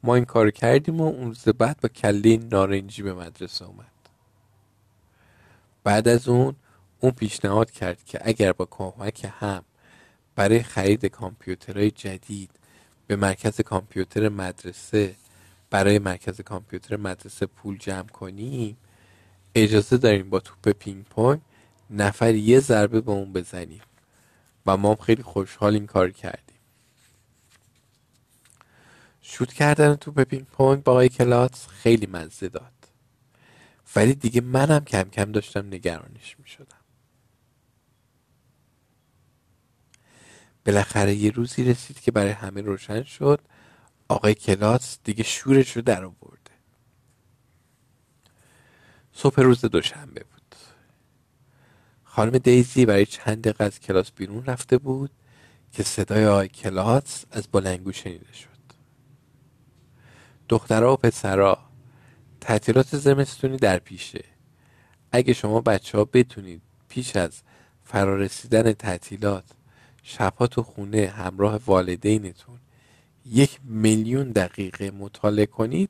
ما 0.04 0.16
این 0.16 0.26
کار 0.26 0.52
کردیم 0.52 1.02
و 1.02 1.04
اون 1.04 1.26
روز 1.26 1.44
بعد 1.44 1.78
با 1.82 1.90
کله 1.90 2.38
نارنجی 2.38 3.04
به 3.04 3.14
مدرسه 3.14 3.66
اومد. 3.66 3.92
بعد 5.84 6.08
از 6.08 6.28
اون 6.28 6.56
اون 7.00 7.12
پیشنهاد 7.12 7.72
کرد 7.72 8.04
که 8.04 8.20
اگر 8.24 8.52
با 8.52 8.66
کمک 8.66 9.32
هم 9.40 9.64
برای 10.36 10.64
خرید 10.64 11.06
کامپیوترهای 11.06 11.92
جدید 11.92 12.52
به 13.08 13.16
مرکز 13.16 13.62
کامپیوتر 13.62 14.30
مدرسه 14.30 15.16
برای 15.70 16.00
مرکز 16.00 16.42
کامپیوتر 16.42 16.98
مدرسه 16.98 17.46
پول 17.46 17.78
جمع 17.78 18.08
کنیم 18.08 18.78
اجازه 19.56 19.98
داریم 19.98 20.30
با 20.30 20.40
توپ 20.40 20.70
پینگ 20.70 21.06
پونگ 21.06 21.42
نفری 21.90 22.36
یه 22.36 22.60
ضربه 22.60 23.02
به 23.02 23.12
اون 23.12 23.34
بزنیم. 23.34 23.82
و 24.66 24.78
ما 24.78 24.96
خیلی 24.96 25.24
خوشحال 25.24 25.74
این 25.74 25.86
کار 25.88 26.12
کردیم. 26.12 26.58
شوت 29.22 29.54
کردن 29.54 29.96
توپ 29.96 30.24
پینگ 30.24 30.46
پونگ 30.46 30.84
با 30.84 30.92
آقای 30.92 31.10
کلاس 31.10 31.68
خیلی 31.68 32.06
مزه 32.08 32.50
داد. 32.50 32.74
ولی 33.96 34.14
دیگه 34.14 34.42
منم 34.42 34.86
کم 34.86 35.04
کم 35.04 35.32
داشتم 35.32 35.68
نگرانش 35.68 36.36
می 36.40 36.48
شدم 36.48 36.78
بالاخره 40.66 41.16
یه 41.16 41.32
روزی 41.32 41.64
رسید 41.64 42.00
که 42.00 42.12
برای 42.12 42.32
همه 42.32 42.62
روشن 42.62 43.04
شد. 43.04 43.42
آقای 44.08 44.36
کلاس 44.36 44.98
دیگه 45.04 45.24
شورش 45.24 45.72
رو 45.72 45.82
در 45.82 46.06
آورده. 46.06 46.52
صبح 49.14 49.42
روز 49.42 49.62
دوشنبه 49.62 50.24
بود. 50.24 50.56
خانم 52.04 52.38
دیزی 52.38 52.86
برای 52.86 53.06
چند 53.06 53.42
دقیقه 53.42 53.64
از 53.64 53.80
کلاس 53.80 54.12
بیرون 54.12 54.46
رفته 54.46 54.78
بود 54.78 55.12
که 55.72 55.84
صدای 55.84 56.26
آقای 56.26 56.48
کلاس 56.48 57.26
از 57.32 57.48
بلنگو 57.48 57.92
شنیده 57.92 58.34
شد. 58.34 58.48
دخترها 60.50 60.94
و 60.94 60.98
پسرها 60.98 61.70
تعطیلات 62.42 62.98
زمستونی 62.98 63.58
در 63.58 63.80
پیشه. 63.80 64.24
اگه 65.12 65.34
شما 65.34 65.62
بچه 65.62 65.98
ها 65.98 66.06
بتونید 66.06 66.62
پیش 66.90 67.16
از 67.16 67.42
فرارسیدن 67.84 68.74
تعطیلات 68.74 69.44
شبها 70.04 70.48
تو 70.48 70.64
خونه 70.64 71.08
همراه 71.08 71.60
والدینتون 71.66 72.60
یک 73.30 73.60
میلیون 73.64 74.32
دقیقه 74.32 74.92
مطالعه 74.92 75.46
کنید 75.46 75.90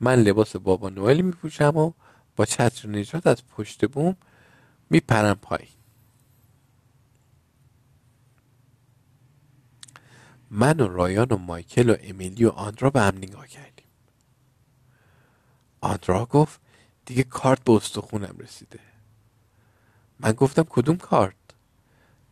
من 0.00 0.14
لباس 0.14 0.56
بابا 0.56 0.88
نوئل 0.88 1.20
میپوشم 1.20 1.76
و 1.76 1.92
با 2.36 2.44
چتر 2.44 2.88
نجات 2.88 3.26
از 3.26 3.46
پشت 3.46 3.90
بوم 3.90 4.16
میپرم 4.90 5.34
پایین. 5.34 5.68
من 10.50 10.80
و 10.80 10.88
رایان 10.88 11.28
و 11.30 11.36
مایکل 11.36 11.90
و 11.90 11.96
امیلی 12.00 12.44
و 12.44 12.48
آندرا 12.48 12.90
به 12.90 13.00
هم 13.00 13.16
نگاه 13.16 13.46
کردیم. 13.46 13.86
آندرا 15.80 16.26
گفت 16.26 16.60
دیگه 17.06 17.22
کارت 17.22 17.64
به 17.64 17.72
استخونم 17.72 18.36
رسیده. 18.38 18.80
من 20.20 20.32
گفتم 20.32 20.66
کدوم 20.68 20.96
کارت؟ 20.96 21.34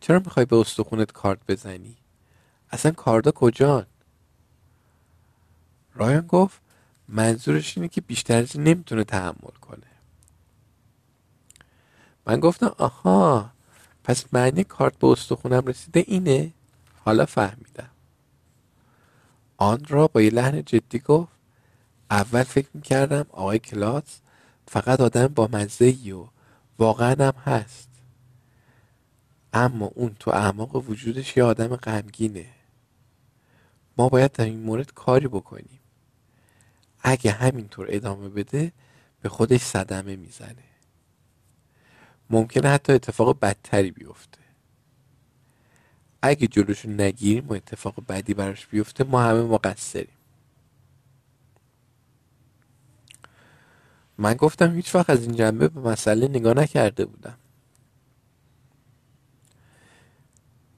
چرا 0.01 0.19
می‌خوای 0.19 0.47
به 0.47 0.57
استخونت 0.57 1.13
کارت 1.13 1.39
بزنی؟ 1.49 1.97
اصلا 2.71 2.93
کاردا 2.93 3.31
کجان 3.31 3.87
رایان 5.97 6.27
گفت 6.27 6.61
منظورش 7.09 7.79
اینه 7.79 7.89
که 7.89 8.01
بیشتر 8.01 8.37
از 8.37 8.57
این 8.57 8.65
نمی‌تونه 8.65 9.05
تحمل 9.05 9.57
کنه. 9.61 9.87
من 12.27 12.41
گفتم 12.41 12.75
آها 12.79 13.51
پس 14.05 14.25
معنی 14.33 14.65
کارت 14.65 14.99
به 14.99 15.07
استخونم 15.07 15.67
رسیده 15.67 16.05
اینه؟ 16.07 16.53
حالا 17.05 17.27
فهمیدم. 17.27 17.91
آن 19.57 19.85
را 19.89 20.07
با 20.07 20.23
یه 20.23 20.31
لحن 20.31 20.65
جدی 20.65 20.99
گفت 20.99 21.33
اول 22.11 22.43
فکر 22.43 22.69
می‌کردم 22.75 23.27
آقای 23.31 23.59
کلاس 23.59 24.21
فقط 24.69 25.01
آدم 25.01 25.27
با 25.27 25.49
مزه 25.53 26.15
و 26.15 26.27
واقعا 26.79 27.27
هم 27.27 27.53
هست. 27.53 27.89
اما 29.53 29.87
اون 29.87 30.17
تو 30.19 30.31
اعماق 30.31 30.77
وجودش 30.77 31.37
یه 31.37 31.45
آدم 31.45 31.77
غمگینه. 31.77 32.47
ما 33.99 34.09
باید 34.09 34.33
در 34.33 34.45
این 34.45 34.61
مورد 34.61 34.93
کاری 34.95 35.29
بکنیم. 35.29 35.81
اگه 37.09 37.33
همینطور 37.33 37.87
ادامه 37.91 38.29
بده 38.29 38.73
به 39.21 39.29
خودش 39.29 39.61
صدمه 39.61 40.17
می‌زنه. 40.17 40.65
ممکنه 42.31 42.69
حتی 42.69 42.93
اتفاق 42.93 43.41
بدتری 43.41 43.91
بیفته. 43.91 44.39
اگه 46.23 46.47
جلوشو 46.47 46.89
نگیریم 46.89 47.49
و 47.49 47.53
اتفاق 47.53 48.07
بدی 48.09 48.35
براش 48.35 48.67
بیفته 48.67 49.05
ما 49.05 49.23
همه 49.23 49.43
مقصریم. 49.43 50.17
من 54.19 54.35
گفتم 54.35 54.75
هیچ 54.75 54.95
وقت 54.95 55.11
از 55.11 55.23
این 55.23 55.37
جنبه 55.37 55.69
به 55.69 55.81
مسئله 55.81 56.29
نگاه 56.29 56.55
نکرده 56.55 57.05
بودم. 57.05 57.39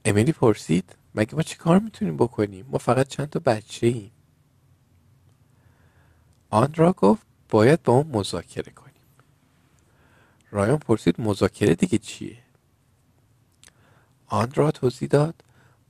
امیلی 0.05 0.33
پرسید 0.33 0.97
مگه 1.15 1.35
ما 1.35 1.43
چی 1.43 1.57
کار 1.57 1.79
می‌تونیم 1.79 2.17
بکنیم؟ 2.17 2.67
ما 2.67 2.79
فقط 2.79 3.09
چند 3.09 3.31
تا 3.31 3.39
بچه 3.41 3.87
ایم 3.87 4.13
آندرا 6.51 6.93
گفت 6.93 7.23
باید 7.49 7.83
با 7.83 7.93
اون 7.93 8.07
مذاکره 8.07 8.73
کنیم. 8.73 8.89
رایان 10.51 10.79
پرسید 10.79 11.21
مذاکره 11.21 11.75
دیگه 11.75 11.99
چیه؟ 11.99 12.39
آندرا 14.27 14.71
توضیح 14.71 15.09
داد 15.09 15.35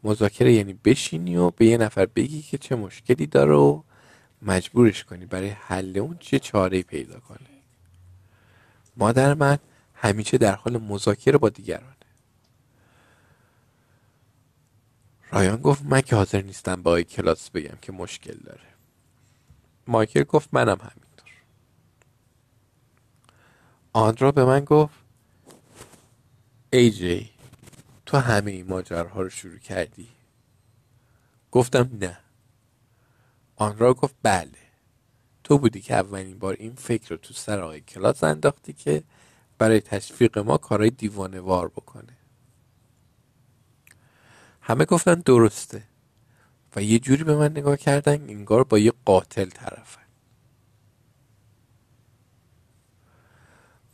مذاکره 0.04 0.52
یعنی 0.52 0.72
بشینی 0.72 1.36
و 1.36 1.50
به 1.50 1.66
یه 1.66 1.76
نفر 1.76 2.06
بگی 2.06 2.42
که 2.42 2.58
چه 2.58 2.76
مشکلی 2.76 3.26
داره 3.26 3.54
و 3.54 3.82
مجبورش 4.42 5.04
کنی 5.04 5.26
برای 5.26 5.48
حل 5.48 5.98
اون 5.98 6.16
چه 6.20 6.38
چاره 6.38 6.82
پیدا 6.82 7.20
کنه. 7.20 7.38
مادر 8.96 9.34
من 9.34 9.58
همیشه 9.94 10.38
در 10.38 10.54
حال 10.54 10.78
مذاکره 10.78 11.38
با 11.38 11.48
دیگرانه. 11.48 11.94
رایان 15.30 15.56
گفت 15.56 15.82
من 15.84 16.00
که 16.00 16.16
حاضر 16.16 16.42
نیستم 16.42 16.82
با 16.82 17.02
کلاس 17.02 17.50
بگم 17.50 17.78
که 17.82 17.92
مشکل 17.92 18.36
داره. 18.44 18.77
مایکل 19.88 20.24
گفت 20.24 20.48
منم 20.52 20.78
همینطور. 20.80 21.30
آندرا 23.92 24.32
به 24.32 24.44
من 24.44 24.64
گفت 24.64 24.94
ای 26.72 26.90
جی 26.90 27.30
تو 28.06 28.16
همه 28.18 28.50
این 28.50 28.66
ماجرها 28.68 29.20
رو 29.22 29.30
شروع 29.30 29.58
کردی؟ 29.58 30.08
گفتم 31.50 31.90
نه. 32.00 32.18
آنرا 33.56 33.94
گفت 33.94 34.14
بله. 34.22 34.58
تو 35.44 35.58
بودی 35.58 35.80
که 35.80 35.94
اولین 35.94 36.38
بار 36.38 36.56
این 36.58 36.74
فکر 36.74 37.10
رو 37.10 37.16
تو 37.16 37.34
سر 37.34 37.60
آقای 37.60 37.80
کلاس 37.80 38.24
انداختی 38.24 38.72
که 38.72 39.02
برای 39.58 39.80
تشویق 39.80 40.38
ما 40.38 40.58
کارهای 40.58 40.90
دیوانه 40.90 41.40
وار 41.40 41.68
بکنه. 41.68 42.16
همه 44.60 44.84
گفتن 44.84 45.14
درسته. 45.14 45.82
یه 46.80 46.98
جوری 46.98 47.24
به 47.24 47.36
من 47.36 47.50
نگاه 47.50 47.76
کردن 47.76 48.12
انگار 48.30 48.64
با 48.64 48.78
یه 48.78 48.92
قاتل 49.04 49.48
طرفن 49.48 50.02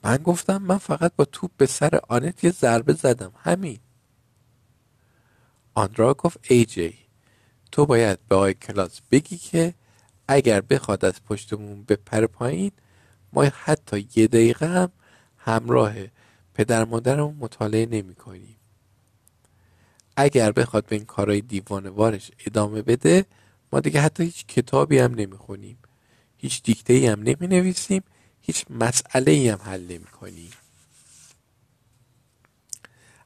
من 0.02 0.16
گفتم 0.16 0.62
من 0.62 0.78
فقط 0.78 1.12
با 1.16 1.24
توپ 1.24 1.50
به 1.56 1.66
سر 1.66 2.00
آنت 2.08 2.44
یه 2.44 2.50
ضربه 2.50 2.92
زدم. 2.92 3.32
همین. 3.36 3.78
آندرا 5.74 6.14
گفت 6.14 6.38
ای 6.48 6.64
جی 6.64 6.98
تو 7.72 7.86
باید 7.86 8.18
به 8.28 8.36
آقای 8.36 8.54
کلاس 8.54 9.00
بگی 9.10 9.36
که 9.36 9.74
اگر 10.28 10.60
بخواد 10.60 11.04
از 11.04 11.24
پشتمون 11.24 11.84
بپره 11.84 12.26
پایین 12.26 12.72
ما 13.32 13.42
حتی 13.42 14.08
یه 14.16 14.26
دقیقه 14.26 14.66
هم 14.66 14.92
همراه 15.38 15.94
پدر 16.54 16.84
مادرمون 16.84 17.36
مطالعه 17.40 17.86
نمی 17.86 18.14
کنیم. 18.14 18.53
اگر 20.16 20.52
بخواد 20.52 20.86
به 20.86 20.96
این 20.96 21.04
کارهای 21.04 21.40
دیوانوارش 21.40 22.30
ادامه 22.46 22.82
بده 22.82 23.26
ما 23.72 23.80
دیگه 23.80 24.00
حتی 24.00 24.24
هیچ 24.24 24.46
کتابی 24.46 24.98
هم 24.98 25.14
نمی 25.14 25.36
خونیم. 25.36 25.78
هیچ 26.36 26.62
دیکته 26.62 27.12
هم 27.12 27.22
نمی 27.22 27.46
نویسیم 27.46 28.02
هیچ 28.40 28.64
مسئله 28.70 29.32
ای 29.32 29.48
هم 29.48 29.58
حل 29.62 29.82
نمی 29.82 30.06
کنیم 30.06 30.50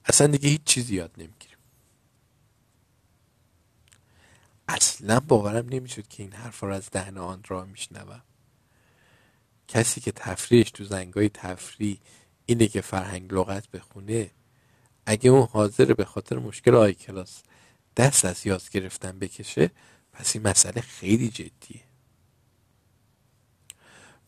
اصلا 0.04 0.26
دیگه 0.26 0.48
هیچ 0.48 0.64
چیزی 0.64 0.94
یاد 0.94 1.10
نمی 1.18 1.32
اصلا 4.68 5.20
باورم 5.20 5.68
نمی‌شد 5.68 6.08
که 6.08 6.22
این 6.22 6.32
حرف 6.32 6.60
رو 6.60 6.72
از 6.72 6.90
دهن 6.90 7.18
آن 7.18 7.42
را 7.48 7.64
میشنوم. 7.64 8.22
کسی 9.68 10.00
که 10.00 10.12
تفریحش 10.12 10.70
تو 10.70 10.84
زنگای 10.84 11.28
تفریح 11.28 11.98
اینه 12.46 12.68
که 12.68 12.80
فرهنگ 12.80 13.34
لغت 13.34 13.70
بخونه 13.70 14.30
اگه 15.10 15.30
اون 15.30 15.48
حاضر 15.52 15.94
به 15.94 16.04
خاطر 16.04 16.38
مشکل 16.38 16.74
آی 16.74 16.94
کلاس 16.94 17.42
دست 17.96 18.24
از 18.24 18.46
یاد 18.46 18.70
گرفتن 18.70 19.18
بکشه 19.18 19.70
پس 20.12 20.36
این 20.36 20.48
مسئله 20.48 20.80
خیلی 20.80 21.28
جدیه. 21.28 21.82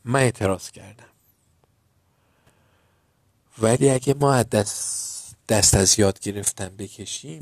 من 0.04 0.20
اعتراض 0.20 0.70
کردم. 0.70 1.04
ولی 3.58 3.90
اگه 3.90 4.14
ما 4.14 4.42
دست, 4.42 5.36
دست 5.48 5.74
از 5.74 5.98
یاد 5.98 6.20
گرفتن 6.20 6.76
بکشیم 6.76 7.40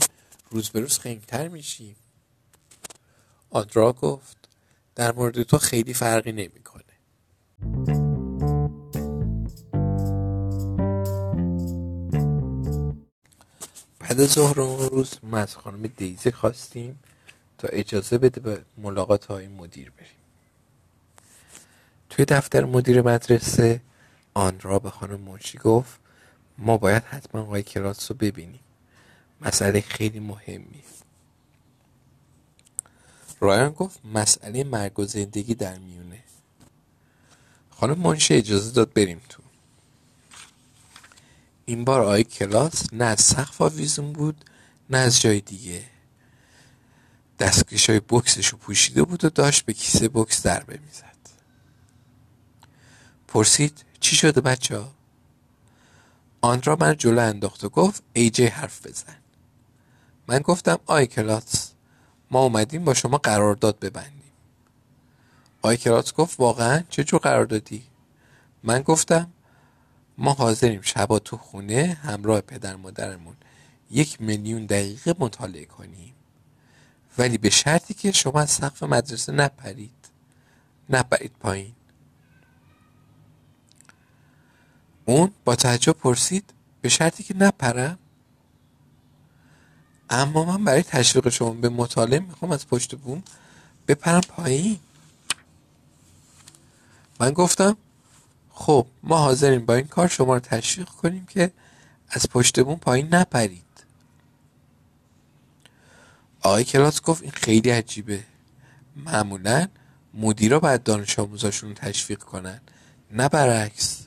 روز 0.51 0.71
به 0.71 0.81
روز 0.81 0.99
خنگتر 0.99 1.49
میشیم. 1.49 1.97
آدرا 3.51 3.93
گفت 3.93 4.49
در 4.95 5.13
مورد 5.13 5.43
تو 5.43 5.59
خیلی 5.59 5.95
فرقی 5.95 6.33
نمی‌کنه. 6.33 8.08
بعد 14.09 14.27
ظهر 14.27 14.61
اون 14.61 14.89
روز 14.89 15.15
ما 15.23 15.39
از 15.39 15.57
خانم 15.57 15.87
دیزی 15.87 16.31
خواستیم 16.31 16.99
تا 17.59 17.69
اجازه 17.69 18.19
بده 18.19 18.41
به 18.41 18.65
ملاقات 18.79 19.25
های 19.25 19.49
مدیر 19.49 19.91
بریم. 19.91 20.11
توی 22.11 22.25
دفتر 22.25 22.65
مدیر 22.65 23.03
مدرسه 23.03 23.81
آن 24.35 24.61
را 24.61 24.79
به 24.79 24.91
خانم 24.91 25.21
منشی 25.21 25.59
گفت 25.59 26.01
ما 26.59 26.77
باید 26.77 27.03
حتما 27.03 27.43
آقای 27.43 27.63
کلاس 27.63 28.11
رو 28.11 28.17
ببینیم. 28.17 28.61
مسئله 29.41 29.81
خیلی 29.81 30.21
مهمی 30.21 30.83
رایان 33.41 33.73
گفت 33.73 34.01
مسئله 34.05 34.65
مرگ 34.65 34.99
و 34.99 35.05
زندگی 35.05 35.55
در 35.55 35.79
میونه. 35.79 36.25
خانم 37.71 37.99
منشه 37.99 38.35
اجازه 38.35 38.73
داد 38.73 38.93
بریم 38.93 39.21
تو. 39.29 39.48
این 41.69 41.85
بار 41.85 42.03
آی 42.03 42.25
کلاس 42.25 42.93
نه 42.93 43.05
از 43.05 43.21
سقف 43.21 43.61
آویزون 43.61 44.13
بود 44.13 44.45
نه 44.91 44.99
از 44.99 45.21
جای 45.21 45.41
دیگه. 45.41 45.85
دستکش 47.39 47.91
های 47.91 48.01
بکسش 48.01 48.47
رو 48.47 48.59
پوشیده 48.59 49.03
بود 49.03 49.25
و 49.25 49.29
داشت 49.29 49.65
به 49.65 49.73
کیسه 49.73 50.09
بکس 50.09 50.43
دربه 50.43 50.79
می‌زد 50.87 51.19
پرسید 53.29 53.85
چی 54.01 54.17
شده 54.17 54.41
بچه 54.41 54.79
ها؟ 54.79 54.93
آن 56.41 56.63
را 56.63 56.77
من 56.81 56.97
جلو 56.97 57.23
انداخت 57.23 57.65
و 57.65 57.69
گفت 57.69 58.03
ای 58.13 58.31
جی 58.31 58.47
حرف 58.47 58.87
بزن. 58.87 59.17
من 60.27 60.39
گفتم 60.39 60.79
آی 60.87 61.07
کلاس 61.07 61.73
ما 62.31 62.43
اومدیم 62.43 62.85
با 62.85 62.95
شما 62.95 63.19
قرارداد 63.19 63.79
ببندیم. 63.79 64.33
آقای 65.63 65.77
کراتس 65.77 66.13
گفت 66.13 66.41
واقعا 66.41 66.83
چه 66.89 67.05
جور 67.05 67.21
قراردادی؟ 67.21 67.83
من 68.63 68.83
گفتم 68.83 69.33
ما 70.19 70.33
حاضریم 70.33 70.81
شبا 70.83 71.19
تو 71.19 71.37
خونه 71.37 71.99
همراه 72.03 72.41
پدر 72.41 72.77
مادرمون 72.77 73.37
یک 73.91 74.21
میلیون 74.21 74.67
دقیقه 74.67 75.15
مطالعه 75.19 75.65
کنیم. 75.65 76.15
ولی 77.19 77.39
به 77.39 77.51
شرطی 77.51 77.95
که 77.95 78.13
شما 78.13 78.41
از 78.41 78.51
سقف 78.51 78.83
مدرسه 78.83 79.33
نپرید. 79.33 80.09
نپرید 80.91 81.33
پایین. 81.41 81.73
اون 85.05 85.33
با 85.45 85.57
تعجب 85.57 85.93
پرسید 85.93 86.53
به 86.81 86.89
شرطی 86.89 87.23
که 87.23 87.37
نپرم؟ 87.37 87.99
اما 90.11 90.45
من 90.45 90.65
برای 90.65 90.83
تشویق 90.83 91.29
شما 91.29 91.51
به 91.51 91.69
مطالعه 91.69 92.21
می‌خوام 92.21 92.53
از 92.53 92.69
پشت 92.69 92.95
بوم 92.95 93.23
بپرم 93.89 94.21
پایین. 94.21 94.79
من 97.21 97.31
گفتم 97.31 97.77
خب 98.61 98.87
ما 99.03 99.19
حاضریم 99.19 99.67
با 99.67 99.75
این 99.75 99.87
کار 99.87 100.09
شما 100.09 100.35
رو 100.35 100.41
تشویق 100.41 100.89
کنیم 100.89 101.27
که 101.27 101.53
از 102.09 102.29
پشت 102.29 102.61
بوم 102.61 102.79
پایین 102.79 103.15
نپرید. 103.15 103.65
آقای 106.41 106.65
کلاس 106.65 107.03
گفت 107.03 107.23
این 107.23 107.33
خیلی 107.33 107.71
عجیبه. 107.71 108.25
معمولا 108.97 109.69
مدیرا 110.15 110.61
باید 110.61 110.83
دانش 110.83 111.19
آموزاشون 111.19 111.69
رو 111.69 111.75
تشویق 111.75 112.19
کنن 112.19 112.61
نه 113.11 113.29
برعکس. 113.29 114.07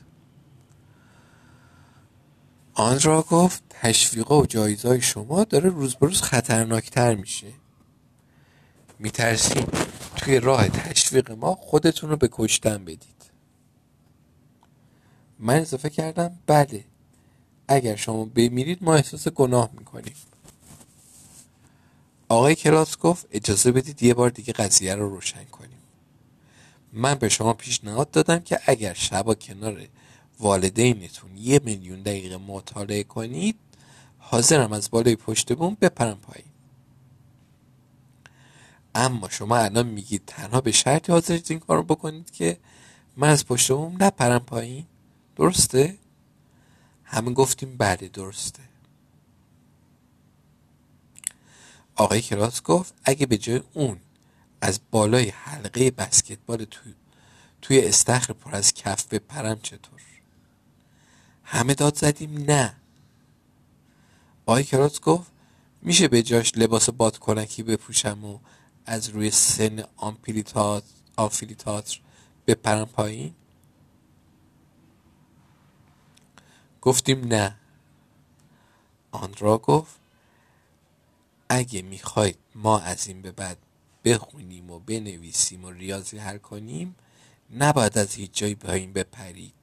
آن 2.74 3.00
را 3.00 3.22
گفت 3.22 3.62
تشویق 3.70 4.32
و 4.32 4.46
جایزهای 4.46 5.00
شما 5.00 5.44
داره 5.44 5.70
روز 5.70 5.94
به 5.94 6.06
روز 6.06 6.22
خطرناکتر 6.22 7.14
میشه. 7.14 7.52
میترسیم 8.98 9.66
توی 10.16 10.40
راه 10.40 10.68
تشویق 10.68 11.30
ما 11.30 11.54
خودتون 11.54 12.10
رو 12.10 12.16
به 12.16 12.28
کشتن 12.32 12.84
بدید. 12.84 13.11
من 15.42 15.56
اضافه 15.56 15.90
کردم 15.90 16.38
بله. 16.46 16.84
اگر 17.68 17.96
شما 17.96 18.24
بمیرید 18.24 18.84
ما 18.84 18.94
احساس 18.94 19.28
گناه 19.28 19.70
می‌کنیم. 19.78 20.14
آقای 22.28 22.54
کلاس 22.54 22.98
گفت 22.98 23.26
اجازه 23.30 23.72
بدید 23.72 24.02
یه 24.02 24.14
بار 24.14 24.30
دیگه 24.30 24.52
قضیه 24.52 24.94
رو 24.94 25.08
روشن 25.08 25.44
کنیم. 25.44 25.78
من 26.92 27.14
به 27.14 27.28
شما 27.28 27.52
پیشنهاد 27.52 28.10
دادم 28.10 28.38
که 28.38 28.60
اگر 28.66 28.94
شبا 28.94 29.34
کنار 29.34 29.88
والدینتون 30.40 31.36
یه 31.36 31.60
میلیون 31.64 32.02
دقیقه 32.02 32.36
مطالعه 32.36 33.04
کنید 33.04 33.56
حاضرم 34.18 34.72
از 34.72 34.90
بالای 34.90 35.16
پشت 35.16 35.52
بوم 35.52 35.76
بپرم 35.80 36.18
پایین. 36.18 36.48
اما 38.94 39.28
شما 39.28 39.56
الان 39.56 39.86
میگید 39.86 40.22
تنها 40.26 40.60
به 40.60 40.72
شرطی 40.72 41.12
حاضرید 41.12 41.46
این 41.50 41.58
کارو 41.58 41.82
بکنید 41.82 42.30
که 42.30 42.58
من 43.16 43.28
از 43.28 43.46
پشت 43.46 43.72
بوم 43.72 43.96
نپرم 44.00 44.38
پایین؟ 44.38 44.86
درسته؟ 45.36 45.98
همه 47.04 47.32
گفتیم 47.32 47.76
بله 47.76 48.08
درسته. 48.08 48.62
آقای 51.96 52.22
کلاس 52.22 52.62
گفت 52.62 52.94
اگه 53.04 53.26
به 53.26 53.38
جای 53.38 53.62
اون 53.72 54.00
از 54.60 54.80
بالای 54.90 55.28
حلقه 55.28 55.90
بسکتبال 55.90 56.64
تو 56.64 56.80
توی 57.62 57.80
استخر 57.80 58.32
پر 58.32 58.54
از 58.54 58.74
کف 58.74 59.06
بپرم 59.06 59.60
چطور؟ 59.60 60.00
همه 61.44 61.74
داد 61.74 61.96
زدیم 61.96 62.44
نه. 62.50 62.76
آقای 64.46 64.64
کلاس 64.64 65.00
گفت 65.00 65.30
میشه 65.82 66.08
به 66.08 66.22
جاش 66.22 66.52
لباس 66.56 66.90
بادکنکی 66.90 67.62
بپوشم 67.62 68.24
و 68.24 68.38
از 68.86 69.08
روی 69.08 69.30
سن 69.30 69.84
آمفیلیتاتر 71.16 72.00
بپرم 72.46 72.84
پایین؟ 72.84 73.34
گفتیم 76.82 77.24
نه. 77.24 77.56
آندرا 79.12 79.58
گفت 79.58 79.94
اگه 81.48 81.82
می‌خواید 81.82 82.38
ما 82.54 82.80
از 82.80 83.06
این 83.06 83.22
به 83.22 83.32
بعد 83.32 83.58
بخونیم 84.04 84.70
و 84.70 84.78
بنویسیم 84.78 85.64
و 85.64 85.70
ریاضی 85.70 86.18
حل 86.18 86.38
کنیم 86.38 86.96
نباید 87.50 87.98
از 87.98 88.14
هیچ 88.14 88.30
جایی 88.32 88.54
پایین 88.54 88.92
بپرید. 88.92 89.54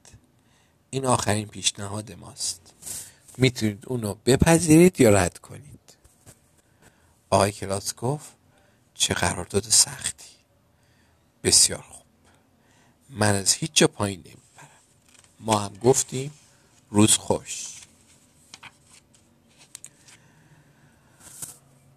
این 0.90 1.06
آخرین 1.06 1.48
پیشنهاد 1.48 2.12
ماست. 2.12 2.74
می‌تونید 3.38 3.84
اونو 3.86 4.14
بپذیرید 4.14 5.00
یا 5.00 5.10
رد 5.10 5.38
کنید؟ 5.38 5.80
آقای 7.30 7.52
کلاس 7.52 7.94
گفت 7.94 8.32
چه 8.94 9.14
قرارداد 9.14 9.64
سختی. 9.64 10.30
بسیار 11.44 11.82
خوب. 11.82 12.06
من 13.10 13.34
از 13.34 13.54
هیچ 13.54 13.70
جا 13.74 13.86
پایین 13.86 14.20
نمیپرم. 14.20 14.80
ما 15.40 15.58
هم 15.58 15.74
گفتیم 15.74 16.32
روز 16.90 17.16
خوش. 17.16 17.66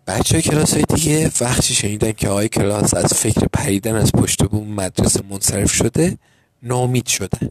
بچه 0.08 0.42
کلاس 0.42 0.74
های 0.74 0.84
دیگه 0.84 1.32
وقتی 1.42 1.74
شنیدن 1.74 2.12
که 2.12 2.30
آقای 2.30 2.50
کلاس 2.50 2.94
از 2.94 3.14
فکر 3.14 3.48
پریدن 3.54 3.96
از 3.96 4.12
پشت 4.12 4.44
بوم 4.44 4.74
مدرسه 4.74 5.22
منصرف 5.30 5.72
شده 5.72 6.18
نامید 6.64 7.08
شدن. 7.08 7.50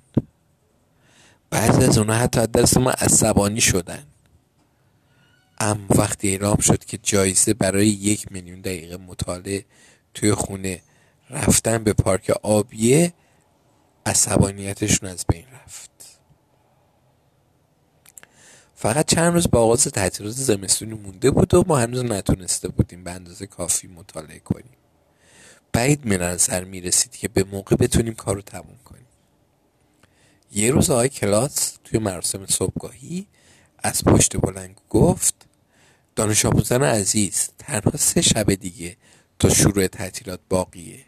بعضی 1.50 1.84
از 1.84 1.98
اونها 1.98 2.16
حتی 2.16 2.40
از 2.40 2.52
دست 2.52 2.78
ما 2.78 2.90
عصبانی 2.90 3.60
شدن. 3.60 4.06
اما 5.58 5.86
وقتی 5.90 6.28
اعلام 6.28 6.56
شد 6.56 6.84
که 6.84 6.98
جایزه 7.02 7.54
برای 7.54 7.86
یک 7.86 8.32
میلیون 8.32 8.60
دقیقه 8.60 8.96
مطالعه 8.96 9.64
توی 10.14 10.34
خونه 10.34 10.82
رفتن 11.30 11.84
به 11.84 11.92
پارک 11.92 12.30
آبیه 12.42 13.12
عصبانیتشون 14.06 15.08
از 15.08 15.24
بین 15.28 15.44
رفت. 15.64 15.91
فقط 18.82 19.06
چند 19.06 19.32
روز 19.32 19.50
با 19.50 19.60
آغاز 19.60 19.84
تعطیلات 19.84 20.32
زمستونی 20.32 20.94
مونده 20.94 21.30
بود 21.30 21.54
و 21.54 21.64
ما 21.66 21.78
هنوز 21.78 22.04
نتونسته 22.04 22.68
بودیم 22.68 23.04
به 23.04 23.10
اندازه 23.10 23.46
کافی 23.46 23.86
مطالعه 23.86 24.38
کنیم. 24.38 24.76
بعید 25.72 26.00
به 26.00 26.18
نظر 26.18 26.64
می 26.64 26.80
رسید 26.80 27.16
که 27.16 27.28
به 27.28 27.44
موقع 27.44 27.76
بتونیم 27.76 28.14
کار 28.14 28.34
رو 28.34 28.42
تموم 28.42 28.78
کنیم. 28.84 29.06
یه 30.52 30.70
روز 30.70 30.90
آقای 30.90 31.08
کلاس 31.08 31.78
توی 31.84 31.98
مراسم 31.98 32.46
صبحگاهی 32.46 33.26
از 33.78 34.04
پشت 34.04 34.36
بلنگ 34.36 34.74
گفت 34.90 35.34
دانش 36.16 36.44
آموزان 36.44 36.82
عزیز 36.82 37.48
تنها 37.58 37.96
سه 37.96 38.20
شب 38.20 38.54
دیگه 38.54 38.96
تا 39.38 39.48
شروع 39.48 39.86
تعطیلات 39.86 40.40
باقیه. 40.48 41.04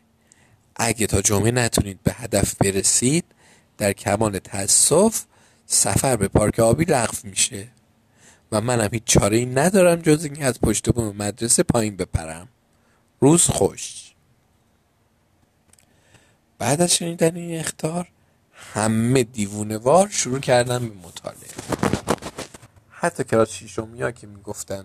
اگه 0.76 1.06
تا 1.06 1.22
جمعه 1.22 1.50
نتونید 1.50 2.02
به 2.02 2.12
هدف 2.12 2.54
برسید 2.54 3.24
در 3.78 3.92
کمال 3.92 4.38
تاسف 4.38 5.24
سفر 5.74 6.16
به 6.16 6.28
پارک 6.28 6.58
آبی 6.58 6.84
لغو 6.84 7.16
میشه. 7.24 7.68
و 8.52 8.60
منم 8.60 8.88
هیچ 8.92 9.02
چاره 9.04 9.36
ای 9.36 9.46
ندارم 9.46 9.96
جز 10.02 10.24
اینکه 10.24 10.44
از 10.44 10.60
پشت 10.60 10.90
بوم 10.90 11.16
مدرسه 11.16 11.62
پایین 11.62 11.96
بپرم. 11.96 12.48
روز 13.20 13.46
خوش. 13.46 14.14
بعد 16.58 16.80
از 16.80 16.94
شنیدن 16.94 17.36
این 17.36 17.60
اختار 17.60 18.08
همه 18.52 19.22
دیوونه 19.22 19.76
وار 19.76 20.08
شروع 20.08 20.40
کردن 20.40 20.88
به 20.88 20.94
مطالعه. 20.94 21.50
حتی 22.90 23.24
کلاس 23.24 23.50
شیشمی 23.50 24.12
که 24.12 24.26
می‌گفتن 24.26 24.84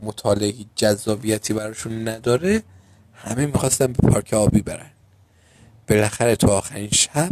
مطالعه 0.00 0.54
جذابیتی 0.74 1.52
براشون 1.52 2.08
نداره 2.08 2.62
همه 3.14 3.46
می‌خواستن 3.46 3.86
به 3.86 4.08
پارک 4.08 4.34
آبی 4.34 4.62
برن. 4.62 4.90
بالاخره 5.88 6.36
تو 6.36 6.48
آخرین 6.48 6.90
شب 6.90 7.30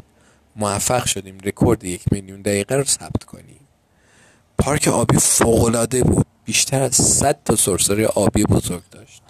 موفق 0.58 1.06
شدیم 1.06 1.38
رکورد 1.44 1.84
یک 1.84 2.02
میلیون 2.10 2.42
دقیقه 2.42 2.76
رو 2.76 2.84
ثبت 2.84 3.24
کنیم. 3.24 3.60
پارک 4.58 4.88
آبی 4.88 5.16
فوقالعاده 5.16 6.04
بود. 6.04 6.26
بیشتر 6.44 6.82
از 6.82 6.94
100 6.94 7.38
تا 7.44 7.56
سرسره 7.56 8.06
آبی 8.06 8.44
بزرگ 8.44 8.82
داشت. 8.90 9.22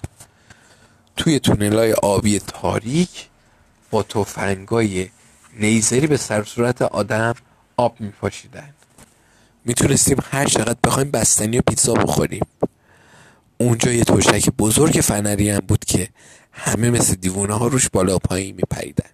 توی 1.16 1.39
تونلای 1.39 1.93
آبی 1.93 2.39
تاریک 2.39 3.26
با 3.91 4.03
توفنگای 4.03 5.09
لیزری 5.61 6.07
به 6.07 6.16
سر 6.16 6.45
صورت 6.45 6.83
آدم 6.83 7.35
آب 7.76 8.01
میپاشیدن. 8.01 8.74
می‌تونستیم 9.64 10.18
هر 10.31 10.45
چقدر 10.45 10.79
بخوایم 10.85 11.11
بستنی 11.11 11.59
و 11.59 11.62
پیتزا 11.66 11.95
بخوریم. 11.95 12.47
اونجا 13.59 13.93
یه 13.93 14.05
توشک 14.05 14.51
بزرگ 14.51 14.93
فنری 14.93 15.51
هم 15.51 15.61
بود 15.68 15.85
که 15.85 16.09
همه 16.53 16.91
مثل 16.91 17.14
دیوونه 17.14 17.55
ها 17.55 17.66
روش 17.66 17.89
بالا 17.89 18.16
و 18.16 18.18
پایین 18.18 18.55
میپریدن. 18.57 19.11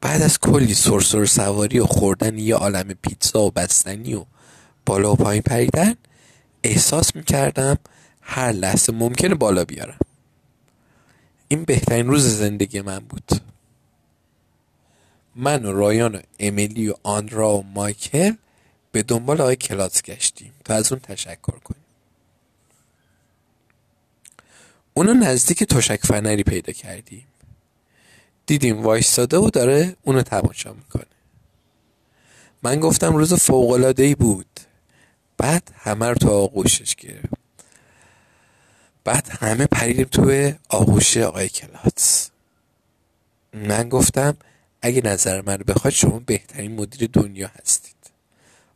بعد 0.00 0.22
از 0.22 0.38
کلی 0.38 0.74
سرسر 0.74 1.24
سواری 1.24 1.78
و 1.78 1.86
خوردن 1.86 2.38
یه 2.38 2.54
عالم 2.54 2.94
پیتزا 3.02 3.42
و 3.42 3.50
بستنی 3.50 4.14
و 4.14 4.24
بالا 4.86 5.12
و 5.12 5.16
پایین 5.16 5.42
پریدن 5.42 5.94
احساس 6.62 7.16
می‌کردم 7.16 7.78
هر 8.20 8.52
لحظه 8.52 8.92
ممکنه 8.92 9.34
بالا 9.34 9.64
بیارم. 9.64 9.98
این 11.48 11.64
بهترین 11.64 12.06
روز 12.06 12.24
زندگی 12.24 12.80
من 12.80 12.98
بود. 12.98 13.30
من 15.36 15.64
و 15.64 15.72
رایان 15.72 16.14
و 16.14 16.20
امیلی 16.40 16.88
و 16.88 16.94
آندرا 17.02 17.56
و 17.56 17.62
مایکل 17.62 18.32
به 18.92 19.02
دنبال 19.02 19.40
آقای 19.40 19.56
کلاس 19.56 20.02
گشتیم 20.02 20.52
تا 20.64 20.74
از 20.74 20.92
اون 20.92 21.00
تشکر 21.00 21.58
کنیم. 21.58 21.84
اونو 24.94 25.14
نزدیک 25.14 25.64
تشک 25.64 26.06
فنری 26.06 26.42
پیدا 26.42 26.72
کردیم. 26.72 27.26
دیدیم 28.46 28.82
وایستاده 28.82 29.36
و 29.38 29.50
داره 29.50 29.96
اونو 30.02 30.22
تماشا 30.22 30.72
می‌کنه. 30.72 31.06
من 32.62 32.80
گفتم 32.80 33.16
روز 33.16 33.50
ای 33.98 34.14
بود. 34.14 34.60
بعد 35.38 35.70
همه 35.74 36.06
رو 36.06 36.14
تو 36.14 36.30
آغوشش 36.30 36.94
گرفت. 36.94 37.34
بعد 39.04 39.28
همه 39.40 39.66
پریدیم 39.66 40.04
توی 40.04 40.54
آغوش 40.68 41.16
آقای 41.16 41.48
کلاس. 41.48 42.30
من 43.52 43.88
گفتم 43.88 44.36
اگه 44.82 45.02
نظر 45.04 45.42
من 45.42 45.56
بخواد 45.56 45.92
شما 45.92 46.18
بهترین 46.26 46.74
مدیر 46.74 47.10
دنیا 47.12 47.50
هستید. 47.62 47.96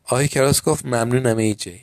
آقای 0.05 0.29
کلاس 0.29 0.63
گفت 0.63 0.87
ممنونم 0.87 1.37
ای 1.37 1.55
جی. 1.55 1.81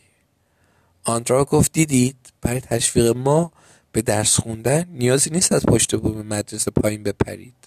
آندرا 1.03 1.45
گفت 1.45 1.71
دیدید 1.71 2.17
برای 2.41 2.61
تشویق 2.61 3.17
ما 3.17 3.51
به 3.91 4.01
درس 4.01 4.39
خوندن 4.39 4.88
نیازی 4.89 5.29
نیست 5.29 5.51
از 5.51 5.65
پشت 5.65 5.95
بوم 5.95 6.21
مدرسه 6.21 6.71
پایین 6.71 7.03
بپرید. 7.03 7.66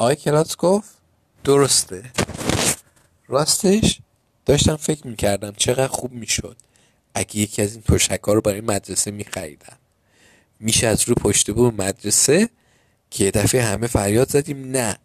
آقای 0.00 0.16
کلاس 0.16 0.56
گفت 0.56 0.90
درسته. 1.44 2.12
راستش 3.28 3.98
داشتم 4.46 4.76
فکر 4.76 5.06
می‌کردم 5.06 5.52
چقدر 5.56 5.86
خوب 5.86 6.12
می‌شد 6.12 6.56
اگه 7.14 7.36
یکی 7.36 7.62
از 7.62 7.72
این 7.72 7.82
تشکا 7.82 8.32
رو 8.32 8.40
برای 8.40 8.60
مدرسه 8.60 9.10
میخریدم. 9.10 9.76
میشه 10.60 10.86
از 10.86 11.08
رو 11.08 11.14
پشت 11.14 11.50
بوم 11.50 11.74
مدرسه 11.74 12.48
که 13.10 13.24
یه 13.24 13.30
دفعه 13.30 13.62
همه 13.62 13.86
فریاد 13.86 14.30
زدیم 14.30 14.70
نه. 14.70 14.98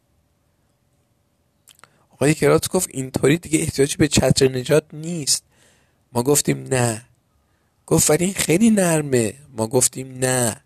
آقای 2.10 2.34
کرات 2.34 2.70
گفت 2.70 2.90
اینطوری 2.92 3.38
دیگه 3.38 3.60
احتیاجی 3.60 3.98
به 3.98 4.08
چتر 4.08 4.48
نجات 4.48 4.84
نیست. 4.94 5.44
ما 6.12 6.24
گفتیم 6.24 6.64
نه. 6.64 7.06
گفت 7.86 8.10
ولی 8.10 8.34
خیلی 8.34 8.70
نرمه. 8.70 9.34
ما 9.58 9.68
گفتیم 9.68 10.18
نه. 10.18 10.62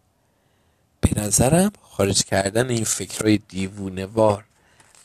به 1.01 1.21
نظرم 1.21 1.71
خارج 1.97 2.23
کردن 2.23 2.69
این 2.69 2.83
فکرهای 2.83 3.37
دیوونوار 3.37 4.45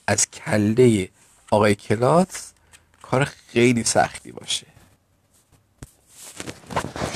از 0.07 0.31
کله 0.31 1.09
آقای 1.51 1.75
کلاس 1.75 2.53
کار 3.03 3.25
خیلی 3.25 3.85
سختی 3.85 4.33
باشه. 4.33 4.67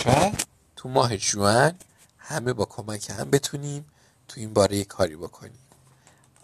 شاید 0.05 0.47
تو 0.77 0.89
ماه 0.89 1.17
جوان 1.17 1.73
همه 2.19 2.53
با 2.53 2.65
کمک 2.65 3.11
هم 3.11 3.31
بتونیم 3.31 3.85
تو 4.29 4.41
این 4.41 4.55
باره 4.55 4.85
کاری 4.85 5.17
بکنیم. 5.17 5.59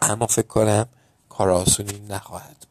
اما 0.01 0.27
فکر 0.27 0.47
کنم 0.47 0.87
کار 1.29 1.49
آسونی 1.49 1.99
نخواهد 1.99 2.65